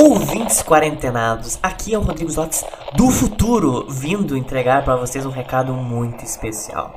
[0.00, 5.72] Ouvintes quarentenados, aqui é o Rodrigo Zotes do futuro, vindo entregar para vocês um recado
[5.72, 6.96] muito especial.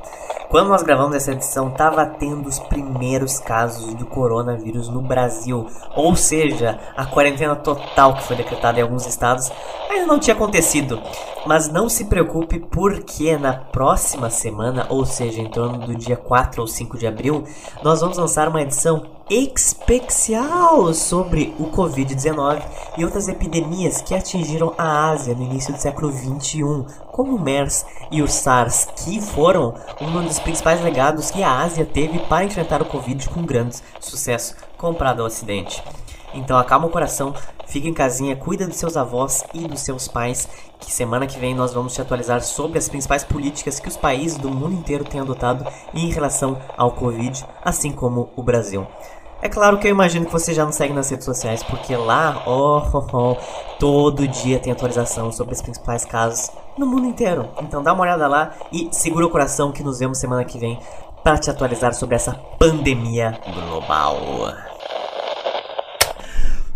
[0.50, 6.16] Quando nós gravamos essa edição, estava tendo os primeiros casos do coronavírus no Brasil, ou
[6.16, 9.52] seja, a quarentena total que foi decretada em alguns estados
[9.90, 11.02] ainda não tinha acontecido.
[11.44, 16.62] Mas não se preocupe, porque na próxima semana, ou seja, em torno do dia 4
[16.62, 17.46] ou 5 de abril,
[17.82, 22.62] nós vamos lançar uma edição especial sobre o Covid-19
[22.98, 26.84] e outras epidemias que atingiram a Ásia no início do século 21,
[27.14, 31.86] como o MERS e o SARS, que foram um dos principais legados que a Ásia
[31.86, 35.82] teve para enfrentar o Covid com grande sucesso comparado ao Ocidente.
[36.34, 37.34] Então acalma o coração,
[37.68, 40.46] fica em casinha, cuida dos seus avós e dos seus pais,
[40.78, 44.38] que semana que vem nós vamos te atualizar sobre as principais políticas que os países
[44.38, 48.86] do mundo inteiro têm adotado em relação ao Covid, assim como o Brasil.
[49.42, 52.44] É claro que eu imagino que você já nos segue nas redes sociais, porque lá,
[52.46, 53.38] oh, oh, oh,
[53.80, 57.50] todo dia tem atualização sobre os principais casos no mundo inteiro.
[57.60, 60.80] Então dá uma olhada lá e segura o coração que nos vemos semana que vem
[61.24, 64.20] para te atualizar sobre essa pandemia global.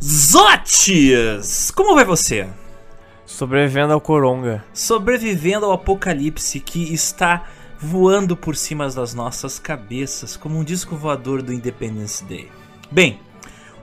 [0.03, 1.69] Zotes!
[1.69, 2.50] Como vai você?
[3.27, 4.66] Sobrevivendo ao coronga.
[4.73, 7.44] Sobrevivendo ao apocalipse que está
[7.79, 12.50] voando por cima das nossas cabeças como um disco voador do Independence Day.
[12.91, 13.19] Bem,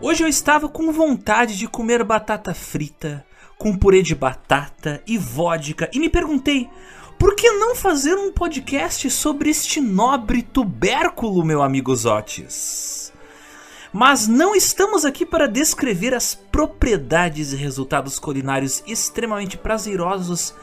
[0.00, 3.26] hoje eu estava com vontade de comer batata frita,
[3.58, 6.70] com purê de batata e vodka e me perguntei,
[7.18, 13.12] por que não fazer um podcast sobre este nobre tubérculo, meu amigo Zotes?
[13.92, 20.54] Mas não estamos aqui para descrever as propriedades e resultados culinários extremamente prazerosos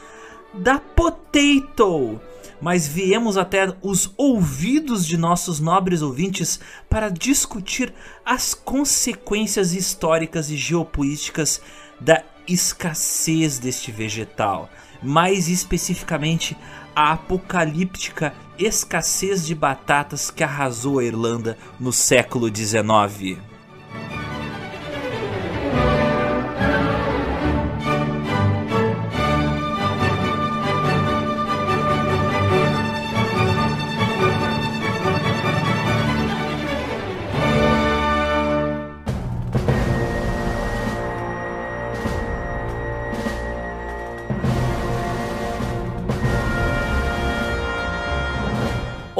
[0.54, 2.20] da potato,
[2.60, 7.92] mas viemos até os ouvidos de nossos nobres ouvintes para discutir
[8.24, 11.60] as consequências históricas e geopolíticas
[12.00, 14.68] da escassez deste vegetal,
[15.02, 16.56] mais especificamente
[16.94, 23.49] a apocalíptica escassez de batatas que arrasou a Irlanda no século XIX.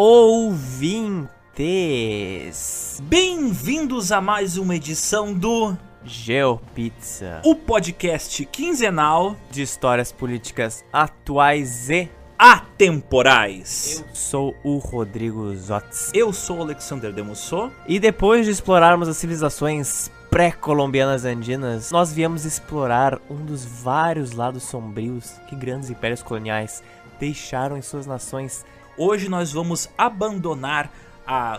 [0.03, 1.29] Ouvintes!
[3.03, 12.09] Bem-vindos a mais uma edição do GeoPizza o podcast quinzenal de histórias políticas atuais e
[12.39, 14.03] atemporais.
[14.09, 16.11] eu sou o Rodrigo Zotz.
[16.15, 17.71] Eu sou o Alexander Demusso.
[17.87, 24.63] E depois de explorarmos as civilizações pré-colombianas andinas, nós viemos explorar um dos vários lados
[24.63, 26.83] sombrios que grandes impérios coloniais
[27.19, 28.65] deixaram em suas nações.
[28.97, 30.91] Hoje nós vamos abandonar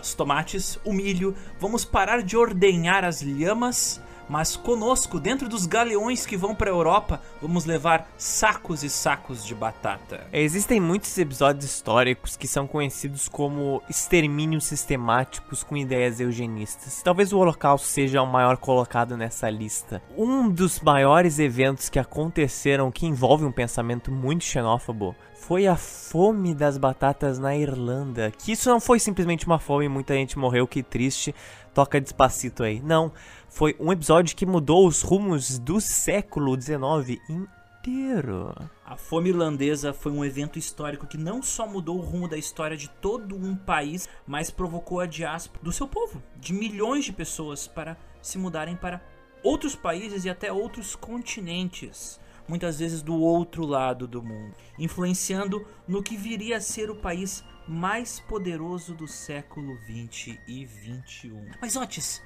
[0.00, 6.24] os tomates, o milho, vamos parar de ordenhar as lhamas, mas conosco, dentro dos galeões
[6.24, 10.26] que vão para a Europa, vamos levar sacos e sacos de batata.
[10.32, 17.02] Existem muitos episódios históricos que são conhecidos como extermínios sistemáticos com ideias eugenistas.
[17.02, 20.02] Talvez o Holocausto seja o maior colocado nessa lista.
[20.16, 26.54] Um dos maiores eventos que aconteceram que envolve um pensamento muito xenófobo foi a fome
[26.54, 28.30] das batatas na Irlanda.
[28.30, 31.34] Que isso não foi simplesmente uma fome, muita gente morreu, que triste,
[31.74, 32.80] toca despacito aí.
[32.80, 33.12] Não,
[33.48, 38.54] foi um episódio que mudou os rumos do século XIX inteiro.
[38.86, 42.76] A fome irlandesa foi um evento histórico que não só mudou o rumo da história
[42.76, 47.66] de todo um país, mas provocou a diáspora do seu povo, de milhões de pessoas,
[47.66, 49.02] para se mudarem para
[49.42, 52.20] outros países e até outros continentes,
[52.52, 57.42] muitas vezes do outro lado do mundo, influenciando no que viria a ser o país
[57.66, 61.46] mais poderoso do século 20 e 21.
[61.62, 62.22] Mas Otis,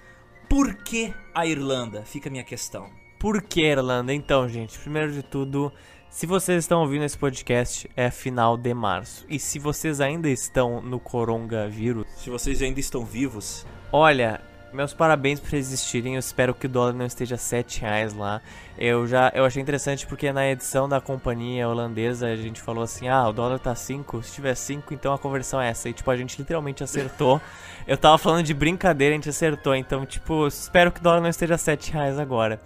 [0.48, 2.02] por que a Irlanda?
[2.02, 2.90] Fica a minha questão.
[3.20, 4.12] Por que Irlanda?
[4.12, 5.72] Então, gente, primeiro de tudo,
[6.10, 9.24] se vocês estão ouvindo esse podcast, é final de março.
[9.28, 14.40] E se vocês ainda estão no coronavírus, Se vocês ainda estão vivos, olha,
[14.76, 16.14] meus parabéns por existirem.
[16.14, 18.42] Eu espero que o dólar não esteja 7 reais lá.
[18.78, 23.08] Eu já eu achei interessante porque na edição da companhia holandesa a gente falou assim:
[23.08, 24.22] ah, o dólar tá 5.
[24.22, 25.88] Se tiver 5, então a conversão é essa.
[25.88, 27.40] E tipo, a gente literalmente acertou.
[27.88, 29.74] Eu tava falando de brincadeira, a gente acertou.
[29.74, 32.60] Então, tipo, espero que o dólar não esteja 7 reais agora.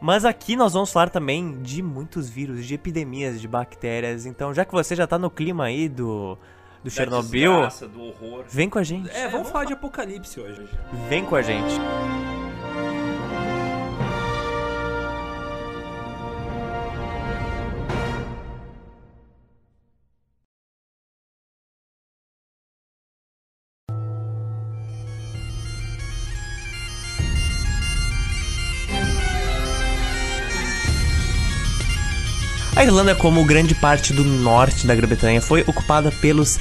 [0.00, 4.24] Mas aqui nós vamos falar também de muitos vírus, de epidemias, de bactérias.
[4.24, 6.38] Então, já que você já tá no clima aí do,
[6.82, 8.44] do Chernobyl, do horror.
[8.48, 9.10] vem com a gente.
[9.10, 10.68] É, vamos falar de apocalipse hoje.
[11.08, 11.74] Vem com a gente.
[32.80, 36.58] A Irlanda, como grande parte do norte da Grã-Bretanha, foi ocupada pelos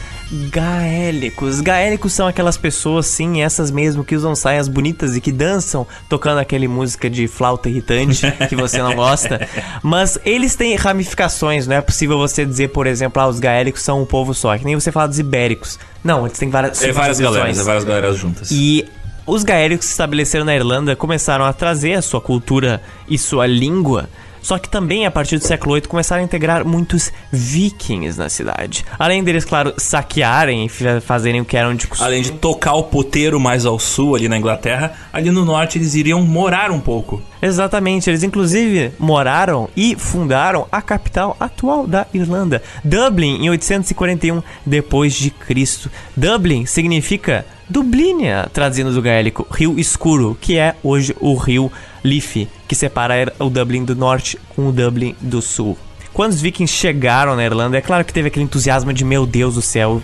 [0.52, 1.62] gaélicos.
[1.62, 6.40] Gaélicos são aquelas pessoas, sim, essas mesmo, que usam saias bonitas e que dançam tocando
[6.40, 9.48] aquele música de flauta irritante que você não gosta.
[9.82, 14.02] Mas eles têm ramificações, não é possível você dizer, por exemplo, ah, os gaélicos são
[14.02, 15.80] um povo só, que nem você fala dos ibéricos.
[16.04, 18.52] Não, eles têm várias É várias galeras, é várias galeras juntas.
[18.52, 18.86] E
[19.26, 23.48] os gaélicos que se estabeleceram na Irlanda começaram a trazer a sua cultura e sua
[23.48, 24.10] língua.
[24.42, 28.86] Só que também, a partir do século VIII, começaram a integrar muitos vikings na cidade.
[28.98, 32.08] Além deles, claro, saquearem e fa- fazerem o que eram de costume.
[32.08, 35.94] Além de tocar o poteiro mais ao sul, ali na Inglaterra, ali no norte eles
[35.96, 37.22] iriam morar um pouco.
[37.42, 45.14] Exatamente, eles inclusive moraram e fundaram a capital atual da Irlanda, Dublin, em 841 depois
[45.14, 45.90] de Cristo.
[46.16, 51.72] Dublin significa Dublínia, traduzindo do gaélico, rio escuro, que é hoje o rio
[52.04, 55.78] Liffey, que separa o Dublin do norte com o Dublin do sul.
[56.14, 59.56] Quando os vikings chegaram na Irlanda, é claro que teve aquele entusiasmo de meu Deus
[59.56, 60.02] do céu,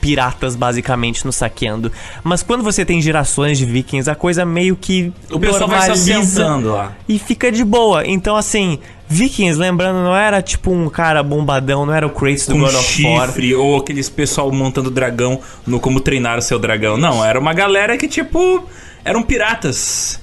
[0.00, 1.90] piratas basicamente nos saqueando.
[2.22, 6.12] Mas quando você tem gerações de vikings, a coisa meio que O pessoal vai se
[6.12, 6.92] assentando lá.
[7.08, 8.06] e fica de boa.
[8.06, 8.78] Então, assim,
[9.08, 13.04] Vikings, lembrando, não era tipo um cara bombadão, não era o Kratos do God of
[13.04, 13.30] War.
[13.58, 16.96] ou aqueles pessoal montando dragão no como treinar o seu dragão.
[16.96, 18.66] Não, era uma galera que, tipo,
[19.04, 20.20] eram piratas.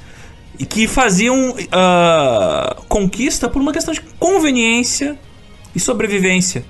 [0.61, 5.17] E que faziam ah, conquista por uma questão de conveniência
[5.75, 6.63] e sobrevivência.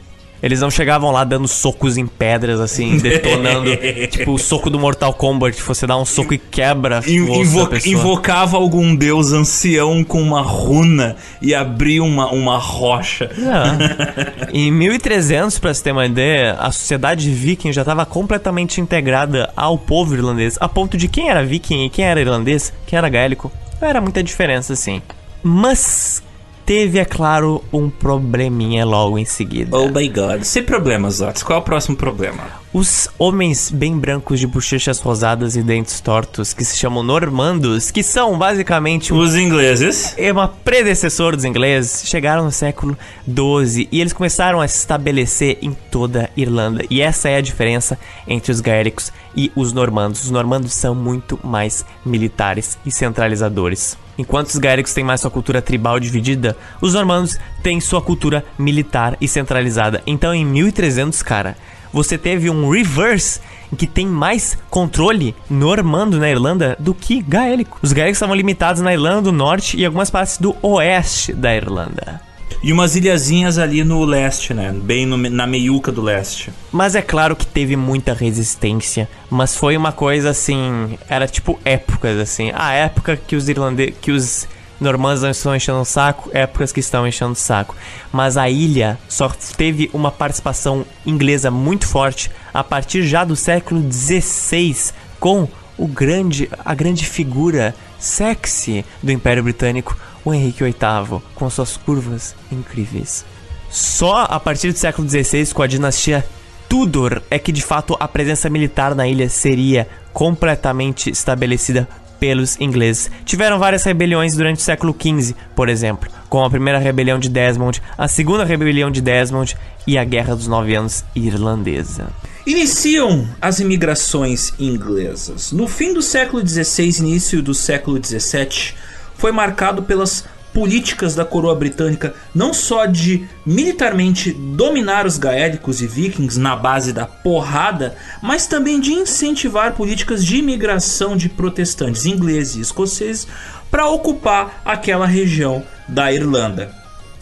[0.43, 3.69] Eles não chegavam lá dando socos em pedras, assim, detonando.
[4.09, 8.57] tipo o soco do Mortal Kombat, você dá um soco e quebra In- invo- invocava
[8.57, 13.25] algum deus ancião com uma runa e abria uma, uma rocha.
[13.25, 14.49] É.
[14.57, 19.77] Em 1300, pra se ter uma ideia, a sociedade viking já estava completamente integrada ao
[19.77, 23.51] povo irlandês, a ponto de quem era viking e quem era irlandês, quem era gaélico,
[23.81, 25.01] não era muita diferença assim.
[25.43, 26.21] Mas
[26.65, 29.75] teve, é claro, um probleminha logo em seguida.
[29.75, 30.43] Oh my god.
[30.43, 31.43] Sem problemas, Otis.
[31.43, 32.61] Qual é o próximo problema?
[32.71, 38.01] Os homens bem brancos de bochechas rosadas e dentes tortos, que se chamam normandos, que
[38.01, 40.13] são basicamente um Os ingleses.
[40.17, 42.97] é uma predecessor dos ingleses, chegaram no século
[43.27, 46.85] XII e eles começaram a se estabelecer em toda a Irlanda.
[46.89, 50.23] E essa é a diferença entre os gaélicos e os normandos.
[50.23, 53.97] Os normandos são muito mais militares e centralizadores.
[54.17, 59.17] Enquanto os gaélicos têm mais sua cultura tribal dividida, os normandos têm sua cultura militar
[59.19, 60.01] e centralizada.
[60.05, 61.57] Então, em 1300, cara,
[61.91, 63.39] você teve um reverse
[63.77, 67.79] que tem mais controle normando na Irlanda do que gaélico.
[67.81, 72.21] Os gaélicos estavam limitados na Irlanda do Norte e algumas partes do oeste da Irlanda.
[72.63, 74.71] E umas ilhazinhas ali no leste, né?
[74.71, 76.51] Bem no- na meiuca do leste.
[76.71, 82.17] Mas é claro que teve muita resistência, mas foi uma coisa assim, era tipo épocas
[82.19, 82.51] assim.
[82.53, 84.47] A época que os irlandeses, que os
[84.79, 87.75] normandos não estão enchendo o saco, épocas que estão enchendo o saco.
[88.11, 93.81] Mas a ilha só teve uma participação inglesa muito forte a partir já do século
[93.91, 94.75] XVI
[95.19, 101.77] com o grande, a grande figura sexy do Império Britânico, o Henrique VIII, com suas
[101.77, 103.25] curvas incríveis.
[103.69, 106.25] Só a partir do século XVI, com a dinastia
[106.67, 111.87] Tudor, é que de fato a presença militar na ilha seria completamente estabelecida
[112.21, 113.09] pelos ingleses.
[113.25, 117.81] Tiveram várias rebeliões durante o século XV, por exemplo, como a primeira rebelião de Desmond,
[117.97, 119.57] a segunda rebelião de Desmond
[119.87, 122.09] e a Guerra dos Nove Anos Irlandesa.
[122.45, 125.51] Iniciam as imigrações inglesas.
[125.51, 128.73] No fim do século XVI, início do século XVII,
[129.21, 135.85] foi marcado pelas políticas da coroa britânica não só de militarmente dominar os gaélicos e
[135.85, 142.55] vikings na base da porrada, mas também de incentivar políticas de imigração de protestantes ingleses
[142.55, 143.27] e escoceses
[143.69, 146.71] para ocupar aquela região da Irlanda.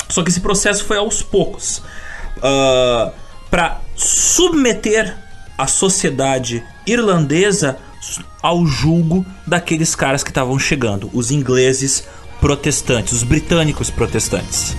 [0.07, 1.83] Só que esse processo foi aos poucos.
[3.51, 5.17] para submeter
[5.57, 7.77] a sociedade irlandesa
[8.41, 12.07] ao julgo daqueles caras que estavam chegando, os ingleses
[12.39, 14.75] protestantes, os britânicos protestantes.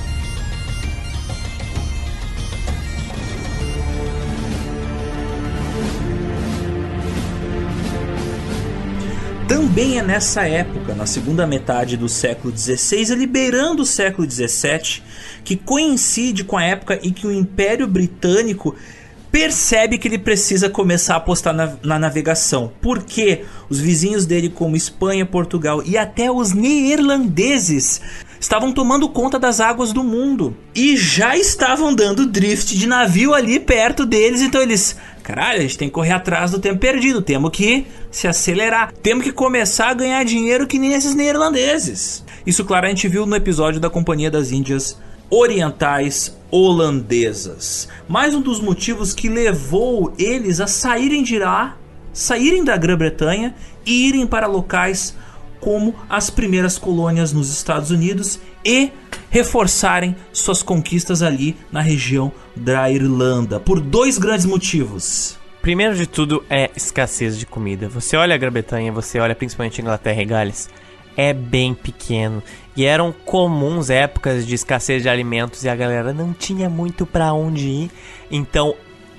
[9.46, 15.02] Também é nessa época, na segunda metade do século XVI, liberando o século XVII,
[15.44, 18.75] que coincide com a época em que o Império Britânico
[19.30, 22.72] percebe que ele precisa começar a apostar na, na navegação.
[22.80, 28.00] Porque os vizinhos dele, como Espanha, Portugal e até os neerlandeses,
[28.40, 33.60] estavam tomando conta das águas do mundo e já estavam dando drift de navio ali
[33.60, 34.40] perto deles.
[34.40, 38.26] Então eles, caralho, a gente tem que correr atrás do tempo perdido, temos que se
[38.26, 42.25] acelerar, temos que começar a ganhar dinheiro que nem esses neerlandeses.
[42.46, 44.99] Isso, claro, a gente viu no episódio da Companhia das Índias
[45.30, 47.88] orientais holandesas.
[48.08, 51.76] Mais um dos motivos que levou eles a saírem de lá,
[52.12, 53.54] saírem da Grã-Bretanha
[53.87, 55.14] e irem para locais
[55.60, 58.90] como as primeiras colônias nos Estados Unidos e
[59.28, 65.38] reforçarem suas conquistas ali na região da Irlanda por dois grandes motivos.
[65.62, 67.87] Primeiro de tudo é escassez de comida.
[67.88, 70.70] Você olha a Grã-Bretanha, você olha principalmente a Inglaterra e Gales,
[71.17, 72.43] é bem pequeno.
[72.76, 77.33] E eram comuns épocas de escassez de alimentos e a galera não tinha muito para
[77.33, 77.90] onde ir.
[78.31, 78.75] Então,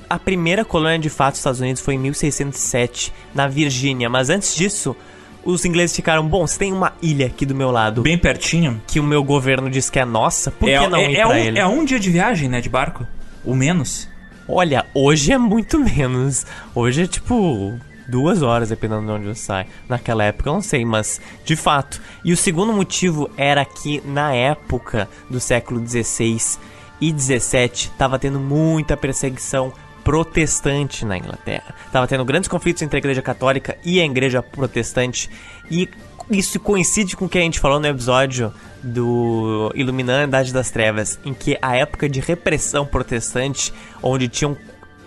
[0.09, 4.09] a primeira colônia de fato dos Estados Unidos foi em 1607, na Virgínia.
[4.09, 4.95] Mas antes disso,
[5.43, 8.01] os ingleses ficaram, bom, você tem uma ilha aqui do meu lado.
[8.01, 8.81] Bem pertinho.
[8.87, 11.25] Que o meu governo diz que é nossa, por é, que não é, ir é
[11.25, 11.59] pra um, ele?
[11.59, 13.05] é um dia de viagem, né, de barco.
[13.43, 14.07] O menos.
[14.47, 16.45] Olha, hoje é muito menos.
[16.75, 17.73] Hoje é tipo
[18.11, 19.67] duas horas, dependendo de onde você sai.
[19.87, 22.01] Naquela época eu não sei, mas de fato.
[22.23, 26.59] E o segundo motivo era que na época do século XVI
[26.99, 31.73] e XVII estava tendo muita perseguição protestante na Inglaterra.
[31.91, 35.29] Tava tendo grandes conflitos entre a Igreja Católica e a Igreja Protestante
[35.69, 35.89] e
[36.29, 40.71] isso coincide com o que a gente falou no episódio do Iluminando a Idade das
[40.71, 44.57] Trevas, em que a época de repressão protestante, onde tinham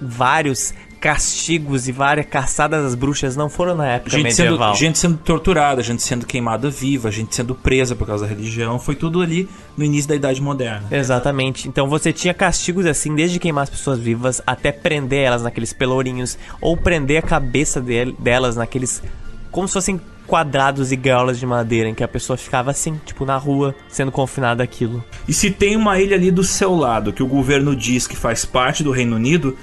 [0.00, 0.75] vários
[1.08, 4.75] castigos e várias caçadas às bruxas, não foram na época Gente sendo, medieval.
[4.75, 8.78] gente sendo torturada, gente sendo queimada viva, gente sendo presa por causa da religião.
[8.78, 9.46] Foi tudo ali
[9.76, 10.88] no início da Idade Moderna.
[10.90, 11.68] Exatamente.
[11.68, 16.38] Então você tinha castigos assim, desde queimar as pessoas vivas até prender elas naqueles pelourinhos,
[16.58, 19.02] ou prender a cabeça del- delas naqueles.
[19.50, 23.26] como se fossem quadrados e gaiolas de madeira, em que a pessoa ficava assim, tipo
[23.26, 25.04] na rua, sendo confinada aquilo.
[25.28, 28.46] E se tem uma ilha ali do seu lado que o governo diz que faz
[28.46, 29.54] parte do Reino Unido,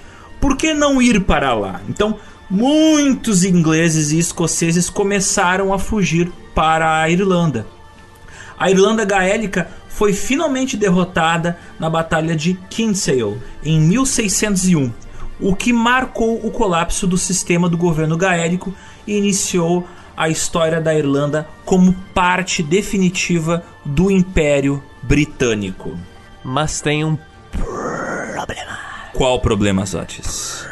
[0.41, 1.79] por que não ir para lá?
[1.87, 2.17] Então,
[2.49, 7.65] muitos ingleses e escoceses começaram a fugir para a Irlanda.
[8.59, 14.91] A Irlanda Gaélica foi finalmente derrotada na Batalha de Kinsale em 1601,
[15.39, 18.73] o que marcou o colapso do sistema do governo gaélico
[19.05, 25.97] e iniciou a história da Irlanda como parte definitiva do Império Britânico.
[26.43, 27.17] Mas tem um
[27.51, 28.70] problema.
[29.13, 30.65] Qual o problema, Zotis?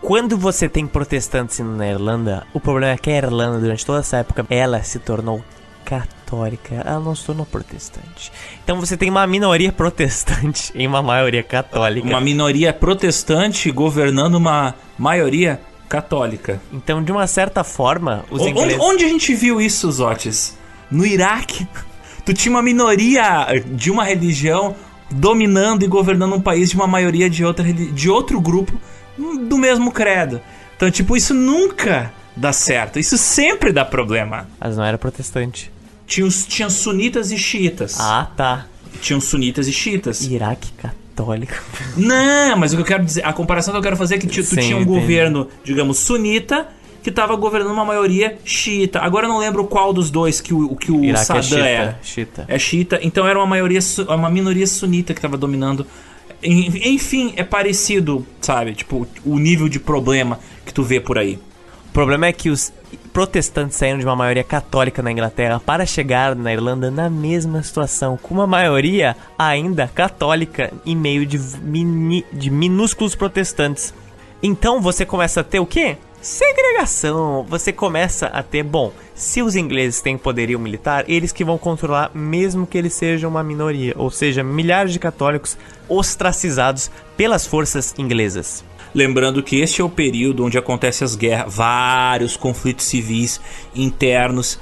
[0.00, 4.16] Quando você tem protestantes na Irlanda, o problema é que a Irlanda, durante toda essa
[4.18, 5.44] época, ela se tornou
[5.84, 8.32] católica, ela não se tornou protestante.
[8.64, 12.06] Então você tem uma minoria protestante e uma maioria católica.
[12.08, 16.60] Uma minoria protestante governando uma maioria católica.
[16.72, 18.74] Então, de uma certa forma, os O- ingleses...
[18.80, 20.58] Onde, onde a gente viu isso, Zotis?
[20.90, 21.66] No Iraque.
[22.24, 24.76] Tu tinha uma minoria de uma religião
[25.14, 28.72] dominando e governando um país de uma maioria de, outra, de outro grupo
[29.18, 30.40] hum, do mesmo credo.
[30.76, 32.98] Então, tipo, isso nunca dá certo.
[32.98, 34.48] Isso sempre dá problema.
[34.58, 35.70] Mas não era protestante.
[36.06, 37.98] Tinha, os, tinha sunitas e xiitas.
[38.00, 38.66] Ah, tá.
[39.00, 40.22] Tinham sunitas e xiitas.
[40.22, 41.54] Iraque católico.
[41.96, 44.26] Não, mas o que eu quero dizer, a comparação que eu quero fazer é que
[44.26, 45.00] tu, tu Sim, tinha um entendi.
[45.00, 46.68] governo, digamos, sunita,
[47.02, 49.00] que tava governando uma maioria xiita.
[49.00, 51.76] Agora eu não lembro qual dos dois que o, que o Iraque é Saddam é.
[51.76, 51.98] xiita.
[52.02, 52.44] xiita.
[52.48, 55.86] É xiita, então era uma maioria, uma minoria sunita que tava dominando.
[56.42, 58.74] En- Enfim, é parecido, sabe?
[58.74, 61.38] Tipo, o nível de problema que tu vê por aí.
[61.88, 62.72] O problema é que os
[63.12, 68.16] protestantes saíram de uma maioria católica na Inglaterra para chegar na Irlanda na mesma situação,
[68.20, 73.92] com uma maioria ainda católica em meio de, mini- de minúsculos protestantes.
[74.42, 75.96] Então você começa a ter o quê?
[76.22, 77.44] Segregação.
[77.48, 82.12] Você começa a ter, bom, se os ingleses têm poderio militar, eles que vão controlar,
[82.14, 88.64] mesmo que eles sejam uma minoria, ou seja, milhares de católicos ostracizados pelas forças inglesas.
[88.94, 93.40] Lembrando que este é o período onde acontecem as guerras, vários conflitos civis
[93.74, 94.60] internos,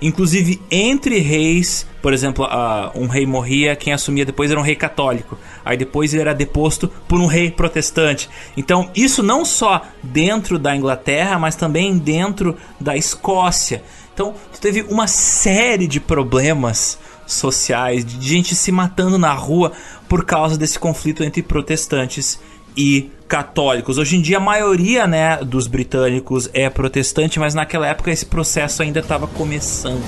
[0.00, 1.86] inclusive entre reis.
[2.02, 5.38] Por exemplo, ah, um rei morria, quem assumia depois era um rei católico.
[5.64, 8.28] Aí depois ele era deposto por um rei protestante.
[8.56, 13.82] Então, isso não só dentro da Inglaterra, mas também dentro da Escócia.
[14.14, 19.72] Então, teve uma série de problemas sociais, de gente se matando na rua
[20.08, 22.38] por causa desse conflito entre protestantes
[22.76, 23.98] e católicos.
[23.98, 28.82] Hoje em dia a maioria, né, dos britânicos é protestante, mas naquela época esse processo
[28.82, 30.02] ainda estava começando.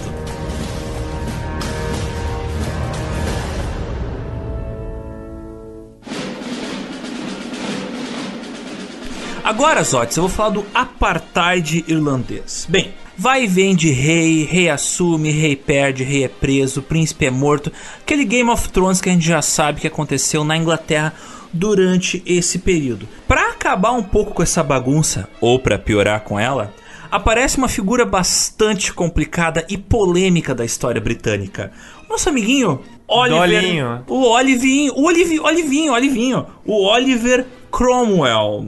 [9.48, 12.66] Agora, Zotes, eu vou falar do apartheid irlandês.
[12.68, 17.30] Bem, vai e vem de rei, rei assume, rei perde, rei é preso, príncipe é
[17.30, 17.72] morto.
[17.98, 21.14] Aquele Game of Thrones que a gente já sabe que aconteceu na Inglaterra
[21.52, 23.08] durante esse período.
[23.26, 26.72] Para acabar um pouco com essa bagunça, ou para piorar com ela,
[27.10, 31.72] aparece uma figura bastante complicada e polêmica da história britânica.
[32.08, 33.40] Nosso amiguinho Oliver.
[33.62, 34.04] Dolinho.
[34.06, 34.92] O Olivinho.
[34.94, 36.46] O Olivinho, Olivinho, Olivinho.
[36.66, 38.66] O Oliver Cromwell.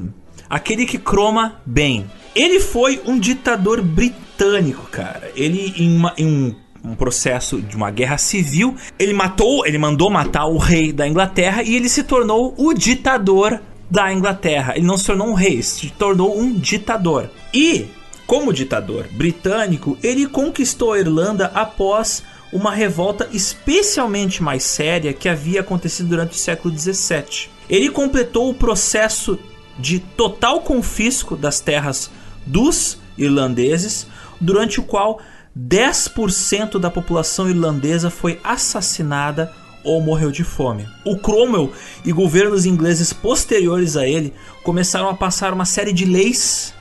[0.49, 2.07] Aquele que croma bem.
[2.35, 5.31] Ele foi um ditador britânico, cara.
[5.37, 10.11] Ele, em, uma- em um, um processo de uma guerra civil, ele matou, ele mandou
[10.11, 13.61] matar o rei da Inglaterra e ele se tornou o ditador
[13.91, 14.75] da Inglaterra.
[14.77, 17.31] Ele não se tornou um rei, se tornou um ditador.
[17.53, 17.87] E,
[18.27, 22.23] como ditador britânico, ele conquistou a Irlanda após
[22.53, 27.49] uma revolta especialmente mais séria que havia acontecido durante o século XVII.
[27.69, 29.39] Ele completou o processo
[29.79, 32.11] de total confisco das terras
[32.45, 34.07] dos irlandeses,
[34.41, 35.21] durante o qual
[35.69, 39.53] 10% da população irlandesa foi assassinada
[39.85, 40.89] ou morreu de fome.
[41.05, 41.73] O Cromwell
[42.05, 46.73] e governos ingleses posteriores a ele começaram a passar uma série de leis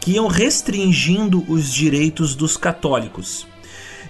[0.00, 3.46] que iam restringindo os direitos dos católicos.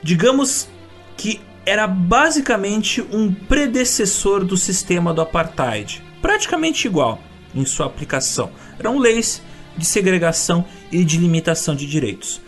[0.03, 0.69] Digamos
[1.17, 7.21] que era basicamente um predecessor do sistema do apartheid, praticamente igual
[7.55, 8.51] em sua aplicação.
[8.79, 9.43] Eram leis
[9.77, 12.44] de segregação e de limitação de direitos.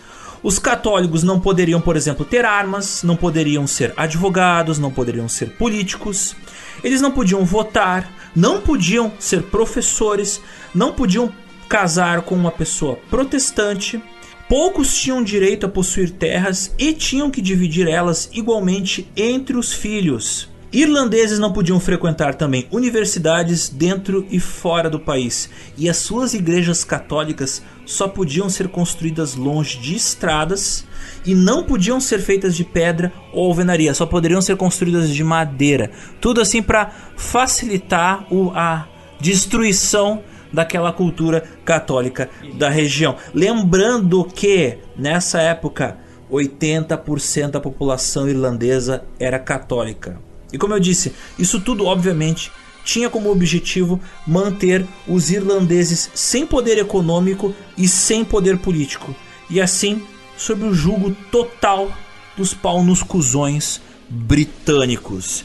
[0.47, 5.51] Os católicos não poderiam, por exemplo, ter armas, não poderiam ser advogados, não poderiam ser
[5.51, 6.37] políticos,
[6.85, 10.41] eles não podiam votar, não podiam ser professores,
[10.73, 11.33] não podiam
[11.69, 14.01] casar com uma pessoa protestante.
[14.49, 20.49] Poucos tinham direito a possuir terras e tinham que dividir elas igualmente entre os filhos.
[20.73, 26.85] Irlandeses não podiam frequentar também universidades dentro e fora do país, e as suas igrejas
[26.85, 30.85] católicas só podiam ser construídas longe de estradas
[31.25, 35.91] e não podiam ser feitas de pedra ou alvenaria, só poderiam ser construídas de madeira.
[36.21, 38.87] Tudo assim para facilitar o, a
[39.21, 43.17] destruição daquela cultura católica da região.
[43.33, 45.97] Lembrando que nessa época
[46.31, 50.21] 80% da população irlandesa era católica.
[50.53, 52.51] E como eu disse, isso tudo obviamente
[52.87, 59.15] tinha como objetivo manter os irlandeses sem poder econômico e sem poder político,
[59.51, 60.01] e assim
[60.39, 61.91] sob o jugo total
[62.37, 65.45] dos pau nos cuzões britânicos.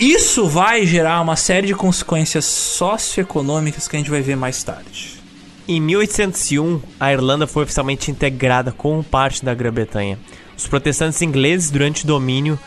[0.00, 5.22] Isso vai gerar uma série de consequências socioeconômicas que a gente vai ver mais tarde.
[5.68, 10.18] Em 1801, a Irlanda foi oficialmente integrada como parte da Grã-Bretanha.
[10.56, 12.58] Os protestantes ingleses, durante o domínio,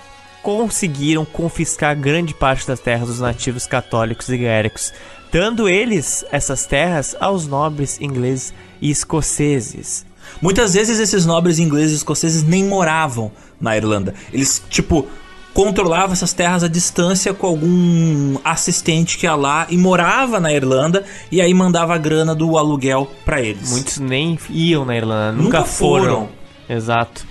[0.43, 4.93] conseguiram confiscar grande parte das terras dos nativos católicos e gaélicos,
[5.32, 10.06] dando eles essas terras aos nobres ingleses e escoceses.
[10.41, 14.13] Muitas vezes esses nobres ingleses e escoceses nem moravam na Irlanda.
[14.32, 15.08] Eles, tipo,
[15.54, 21.04] controlavam essas terras à distância com algum assistente que ia lá e morava na Irlanda
[21.32, 23.71] e aí mandava a grana do aluguel pra eles.
[23.71, 26.04] Muitos nem iam na Irlanda, nunca, Nunca foram.
[26.04, 26.30] foram.
[26.69, 27.26] Exato.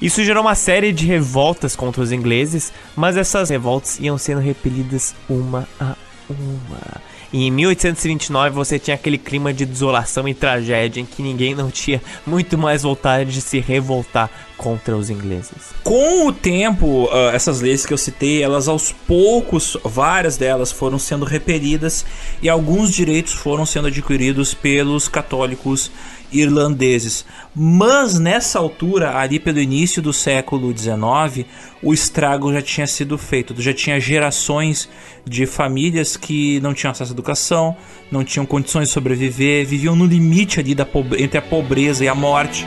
[0.00, 5.14] Isso gerou uma série de revoltas contra os ingleses, mas essas revoltas iam sendo repelidas
[5.28, 5.94] uma a
[6.28, 7.00] uma.
[7.32, 11.70] E em 1829 você tinha aquele clima de desolação e tragédia em que ninguém não
[11.70, 15.74] tinha muito mais vontade de se revoltar contra os ingleses.
[15.82, 20.98] Com o tempo, ah, essas leis que eu citei, elas aos poucos, várias delas foram
[20.98, 22.06] sendo repelidas
[22.40, 25.90] e alguns direitos foram sendo adquiridos pelos católicos
[26.32, 27.24] irlandeses.
[27.54, 31.46] Mas nessa altura, ali pelo início do século XIX,
[31.82, 33.54] o estrago já tinha sido feito.
[33.60, 34.88] Já tinha gerações
[35.24, 37.76] de famílias que não tinham acesso à educação,
[38.10, 40.86] não tinham condições de sobreviver, viviam no limite ali da
[41.18, 42.66] entre a pobreza e a morte.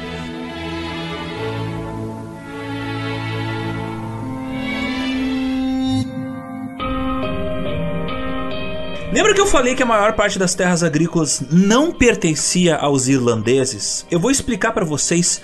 [9.12, 14.06] Lembra que eu falei que a maior parte das terras agrícolas não pertencia aos irlandeses?
[14.12, 15.41] Eu vou explicar para vocês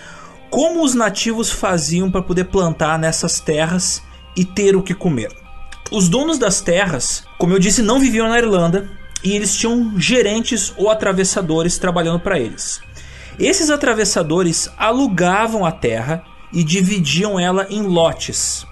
[0.52, 4.04] como os nativos faziam para poder plantar nessas terras
[4.38, 5.32] e ter o que comer.
[5.92, 8.88] Os donos das terras, como eu disse, não viviam na Irlanda
[9.24, 12.80] e eles tinham gerentes ou atravessadores trabalhando para eles.
[13.40, 16.24] Esses atravessadores alugavam a terra
[16.54, 18.64] e dividiam ela em lotes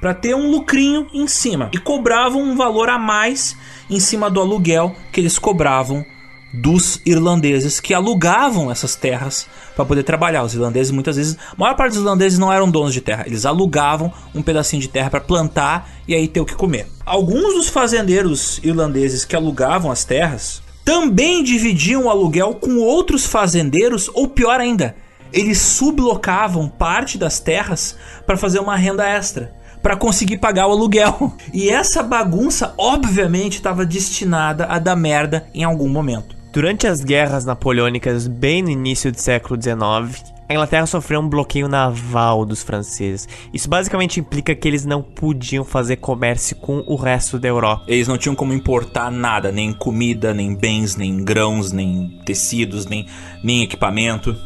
[0.00, 3.56] para ter um lucrinho em cima e cobravam um valor a mais
[3.88, 6.04] em cima do aluguel que eles cobravam
[6.52, 10.42] dos irlandeses que alugavam essas terras para poder trabalhar.
[10.42, 13.46] Os irlandeses muitas vezes, a maior parte dos irlandeses não eram donos de terra, eles
[13.46, 16.88] alugavam um pedacinho de terra para plantar e aí ter o que comer.
[17.04, 24.10] Alguns dos fazendeiros irlandeses que alugavam as terras também dividiam o aluguel com outros fazendeiros
[24.12, 24.96] ou pior ainda,
[25.32, 31.32] eles sublocavam parte das terras para fazer uma renda extra para conseguir pagar o aluguel.
[31.52, 36.36] E essa bagunça, obviamente, estava destinada a dar merda em algum momento.
[36.52, 41.68] Durante as guerras napoleônicas, bem no início do século XIX, a Inglaterra sofreu um bloqueio
[41.68, 43.28] naval dos franceses.
[43.54, 47.84] Isso basicamente implica que eles não podiam fazer comércio com o resto da Europa.
[47.86, 53.06] Eles não tinham como importar nada, nem comida, nem bens, nem grãos, nem tecidos, nem,
[53.44, 54.36] nem equipamento.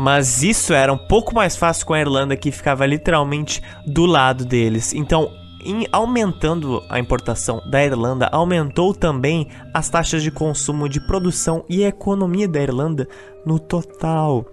[0.00, 4.44] Mas isso era um pouco mais fácil com a Irlanda, que ficava literalmente do lado
[4.44, 4.94] deles.
[4.94, 11.64] Então, em aumentando a importação da Irlanda, aumentou também as taxas de consumo de produção
[11.68, 13.08] e economia da Irlanda
[13.44, 14.46] no total.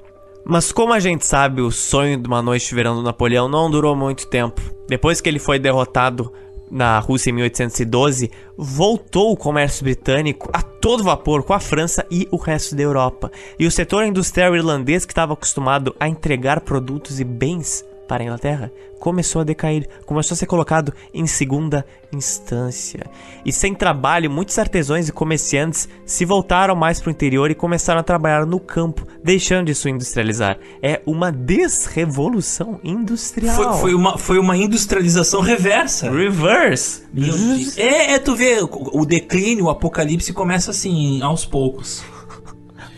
[0.43, 3.69] Mas como a gente sabe, o sonho de uma noite de verão do Napoleão não
[3.69, 4.59] durou muito tempo.
[4.87, 6.33] Depois que ele foi derrotado
[6.69, 12.27] na Rússia em 1812, voltou o comércio britânico a todo vapor com a França e
[12.31, 13.31] o resto da Europa.
[13.57, 18.25] E o setor industrial irlandês, que estava acostumado a entregar produtos e bens para a
[18.25, 23.05] Inglaterra, começou a decair, começou a ser colocado em segunda instância.
[23.45, 27.99] E sem trabalho, muitos artesãos e comerciantes se voltaram mais para o interior e começaram
[27.99, 30.57] a trabalhar no campo, deixando de se industrializar.
[30.81, 33.55] É uma desrevolução industrial.
[33.55, 36.09] Foi, foi uma, foi uma industrialização reversa.
[36.09, 37.03] Reverse.
[37.77, 42.03] É, é, tu vê, o, o declínio, o apocalipse começa assim, aos poucos.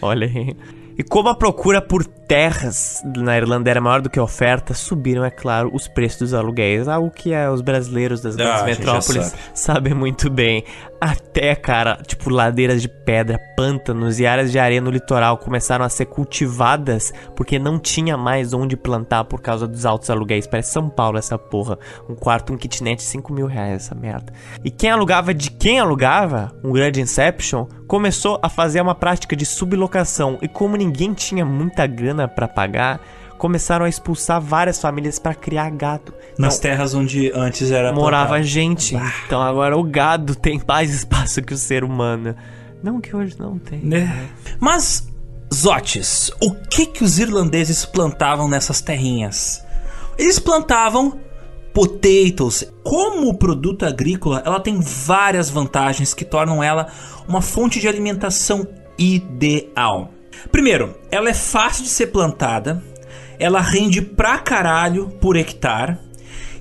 [0.01, 0.55] Olha aí.
[0.97, 5.23] E como a procura por terras na Irlanda era maior do que a oferta, subiram,
[5.23, 6.87] é claro, os preços dos aluguéis.
[6.87, 9.41] Algo que é, os brasileiros das grandes Ah, metrópoles sabe.
[9.53, 10.63] sabem muito bem.
[10.99, 15.89] Até, cara, tipo, ladeiras de pedra, pântanos e áreas de areia no litoral começaram a
[15.89, 20.47] ser cultivadas porque não tinha mais onde plantar por causa dos altos aluguéis.
[20.47, 21.77] Parece São Paulo essa porra.
[22.09, 24.33] Um quarto, um kitnet, 5 mil reais essa merda.
[24.63, 29.45] E quem alugava de quem alugava, um grande Inception, começou a fazer uma prática de
[29.45, 30.39] sublocação.
[30.41, 32.99] E como ninguém tinha muita grana pra pagar,
[33.37, 36.13] começaram a expulsar várias famílias pra criar gado.
[36.37, 38.47] Nas terras onde antes era Morava plantado.
[38.47, 38.95] gente.
[39.25, 42.35] Então agora o gado tem mais espaço que o ser humano.
[42.83, 43.79] Não que hoje não tem.
[43.79, 44.29] Né?
[44.59, 45.07] Mas,
[45.53, 49.63] Zotes, o que que os irlandeses plantavam nessas terrinhas?
[50.17, 51.19] Eles plantavam
[51.73, 52.71] potatoes.
[52.83, 56.87] Como produto agrícola, ela tem várias vantagens que tornam ela
[57.27, 60.11] uma fonte de alimentação ideal.
[60.51, 62.81] Primeiro, ela é fácil de ser plantada,
[63.39, 65.97] ela rende pra caralho por hectare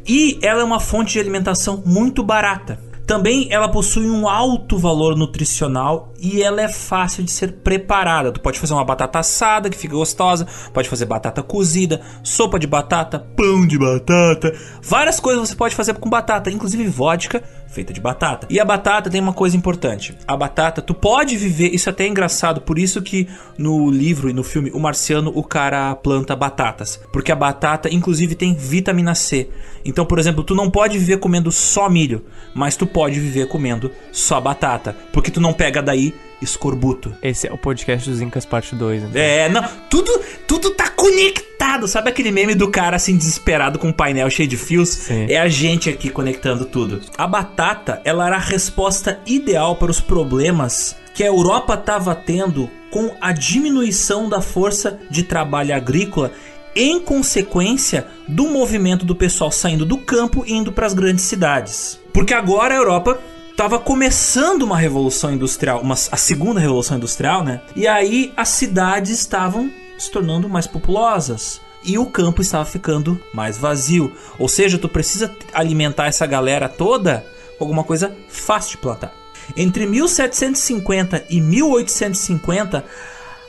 [0.06, 2.78] e ela é uma fonte de alimentação muito barata.
[3.06, 8.32] Também ela possui um alto valor nutricional e ela é fácil de ser preparada.
[8.32, 12.66] Tu pode fazer uma batata assada que fica gostosa, pode fazer batata cozida, sopa de
[12.66, 18.00] batata, pão de batata, várias coisas você pode fazer com batata, inclusive vodka feita de
[18.00, 18.46] batata.
[18.48, 20.16] E a batata tem uma coisa importante.
[20.26, 24.32] A batata, tu pode viver, isso até é engraçado, por isso que no livro e
[24.32, 29.50] no filme O Marciano o cara planta batatas, porque a batata inclusive tem vitamina C.
[29.84, 33.90] Então, por exemplo, tu não pode viver comendo só milho, mas tu pode viver comendo
[34.10, 37.14] só batata, porque tu não pega daí escorbuto.
[37.22, 39.04] Esse é o podcast dos Incas parte 2.
[39.04, 39.20] Então.
[39.20, 41.88] É, não, tudo, tudo tá conectado.
[41.88, 44.90] Sabe aquele meme do cara assim desesperado com um painel cheio de fios?
[44.90, 45.26] Sim.
[45.28, 47.00] É a gente aqui conectando tudo.
[47.16, 52.70] A batata, ela era a resposta ideal para os problemas que a Europa estava tendo
[52.90, 56.32] com a diminuição da força de trabalho agrícola
[56.74, 61.98] em consequência do movimento do pessoal saindo do campo e indo para as grandes cidades.
[62.12, 63.18] Porque agora a Europa
[63.56, 67.62] estava começando uma revolução industrial, uma, a segunda revolução industrial, né?
[67.74, 73.56] E aí as cidades estavam se tornando mais populosas e o campo estava ficando mais
[73.56, 74.12] vazio.
[74.38, 77.24] Ou seja, tu precisa alimentar essa galera toda
[77.56, 79.14] com alguma coisa fácil de plantar.
[79.56, 82.84] Entre 1750 e 1850,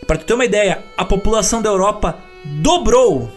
[0.08, 3.30] para tu ter uma ideia, a população da Europa dobrou,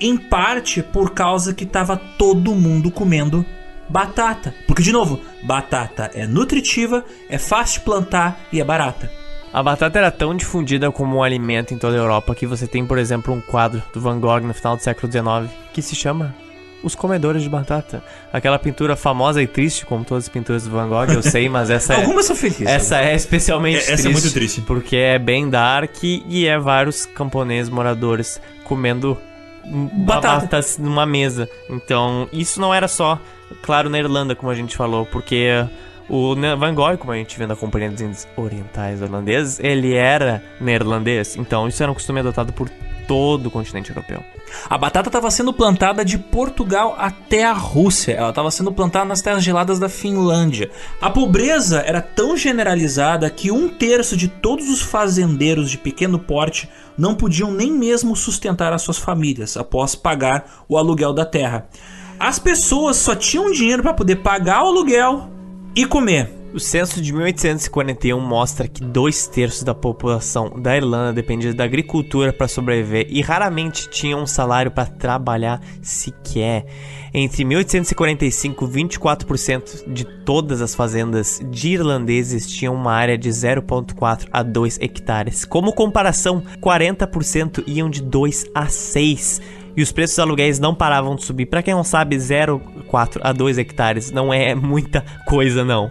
[0.00, 3.46] em parte por causa que estava todo mundo comendo
[3.88, 4.54] batata.
[4.66, 9.10] Porque, de novo, batata é nutritiva, é fácil de plantar e é barata.
[9.52, 12.84] A batata era tão difundida como um alimento em toda a Europa que você tem,
[12.84, 16.34] por exemplo, um quadro do Van Gogh no final do século XIX que se chama
[16.82, 18.02] Os Comedores de Batata.
[18.30, 21.70] Aquela pintura famosa e triste, como todas as pinturas do Van Gogh, eu sei, mas
[21.70, 21.96] essa é.
[21.96, 22.66] Algumas são felizes.
[22.66, 24.12] Essa é especialmente Essa é triste.
[24.12, 24.60] muito triste.
[24.60, 29.16] Porque é bem dark e é vários camponeses moradores comendo
[29.64, 30.40] Batata.
[30.40, 31.48] batatas numa mesa.
[31.70, 33.18] Então, isso não era só,
[33.62, 35.48] claro, na Irlanda, como a gente falou, porque
[36.08, 40.42] o Van Gogh, como a gente vê na Companhia dos Índios Orientais Holandeses, ele era
[40.60, 41.36] neerlandês.
[41.36, 42.70] Então, isso era um costume adotado por
[43.08, 44.22] todo o continente europeu.
[44.68, 48.12] A batata estava sendo plantada de Portugal até a Rússia.
[48.12, 50.70] Ela estava sendo plantada nas terras geladas da Finlândia.
[51.00, 56.68] A pobreza era tão generalizada que um terço de todos os fazendeiros de pequeno porte
[56.96, 61.66] não podiam nem mesmo sustentar as suas famílias após pagar o aluguel da terra.
[62.18, 65.30] As pessoas só tinham dinheiro para poder pagar o aluguel
[65.74, 66.34] e comer.
[66.54, 72.32] O censo de 1841 mostra que dois terços da população da Irlanda dependia da agricultura
[72.32, 76.64] para sobreviver e raramente tinham um salário para trabalhar sequer.
[77.12, 84.26] Entre 1845 e 24% de todas as fazendas de irlandeses tinham uma área de 0,4
[84.32, 85.44] a 2 hectares.
[85.44, 91.14] Como comparação, 40% iam de 2 a 6 e os preços dos aluguéis não paravam
[91.14, 91.46] de subir.
[91.46, 95.90] Para quem não sabe, 0,4 a 2 hectares não é muita coisa não.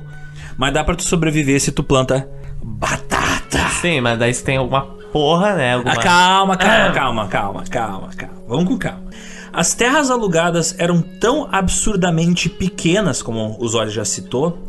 [0.57, 2.29] Mas dá pra tu sobreviver se tu planta
[2.63, 3.69] batata.
[3.81, 5.75] Sim, mas daí você tem alguma porra, né?
[5.75, 5.93] Alguma...
[5.93, 8.35] Ah, calma, calma, calma, calma, calma, calma.
[8.47, 9.05] Vamos com calma.
[9.53, 14.65] As terras alugadas eram tão absurdamente pequenas, como o Zóio já citou,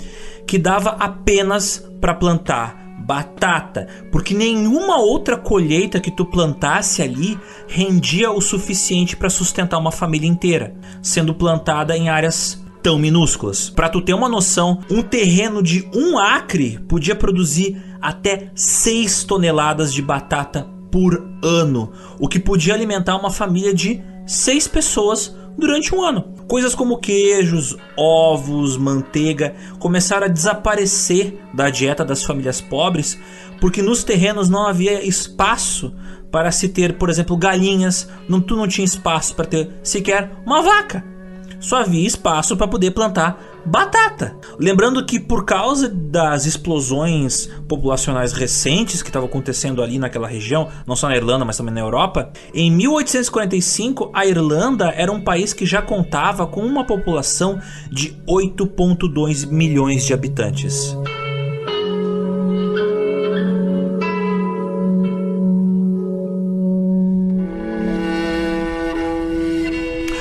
[0.47, 7.39] que dava apenas para plantar batata, porque nenhuma outra colheita que tu plantasse ali
[7.69, 13.71] rendia o suficiente para sustentar uma família inteira, sendo plantada em áreas tão minúsculas.
[13.71, 19.95] Para tu ter uma noção, um terreno de um acre podia produzir até 6 toneladas
[19.95, 26.03] de batata por ano, o que podia alimentar uma família de 6 pessoas durante um
[26.03, 26.35] ano.
[26.49, 33.19] Coisas como queijos, ovos, manteiga começaram a desaparecer da dieta das famílias pobres
[33.61, 35.95] porque nos terrenos não havia espaço
[36.31, 40.61] para se ter, por exemplo, galinhas, não, tu não tinha espaço para ter sequer uma
[40.63, 41.17] vaca
[41.61, 44.37] só havia espaço para poder plantar batata.
[44.59, 50.97] Lembrando que por causa das explosões populacionais recentes que estavam acontecendo ali naquela região, não
[50.97, 55.67] só na Irlanda, mas também na Europa, em 1845 a Irlanda era um país que
[55.67, 60.97] já contava com uma população de 8.2 milhões de habitantes.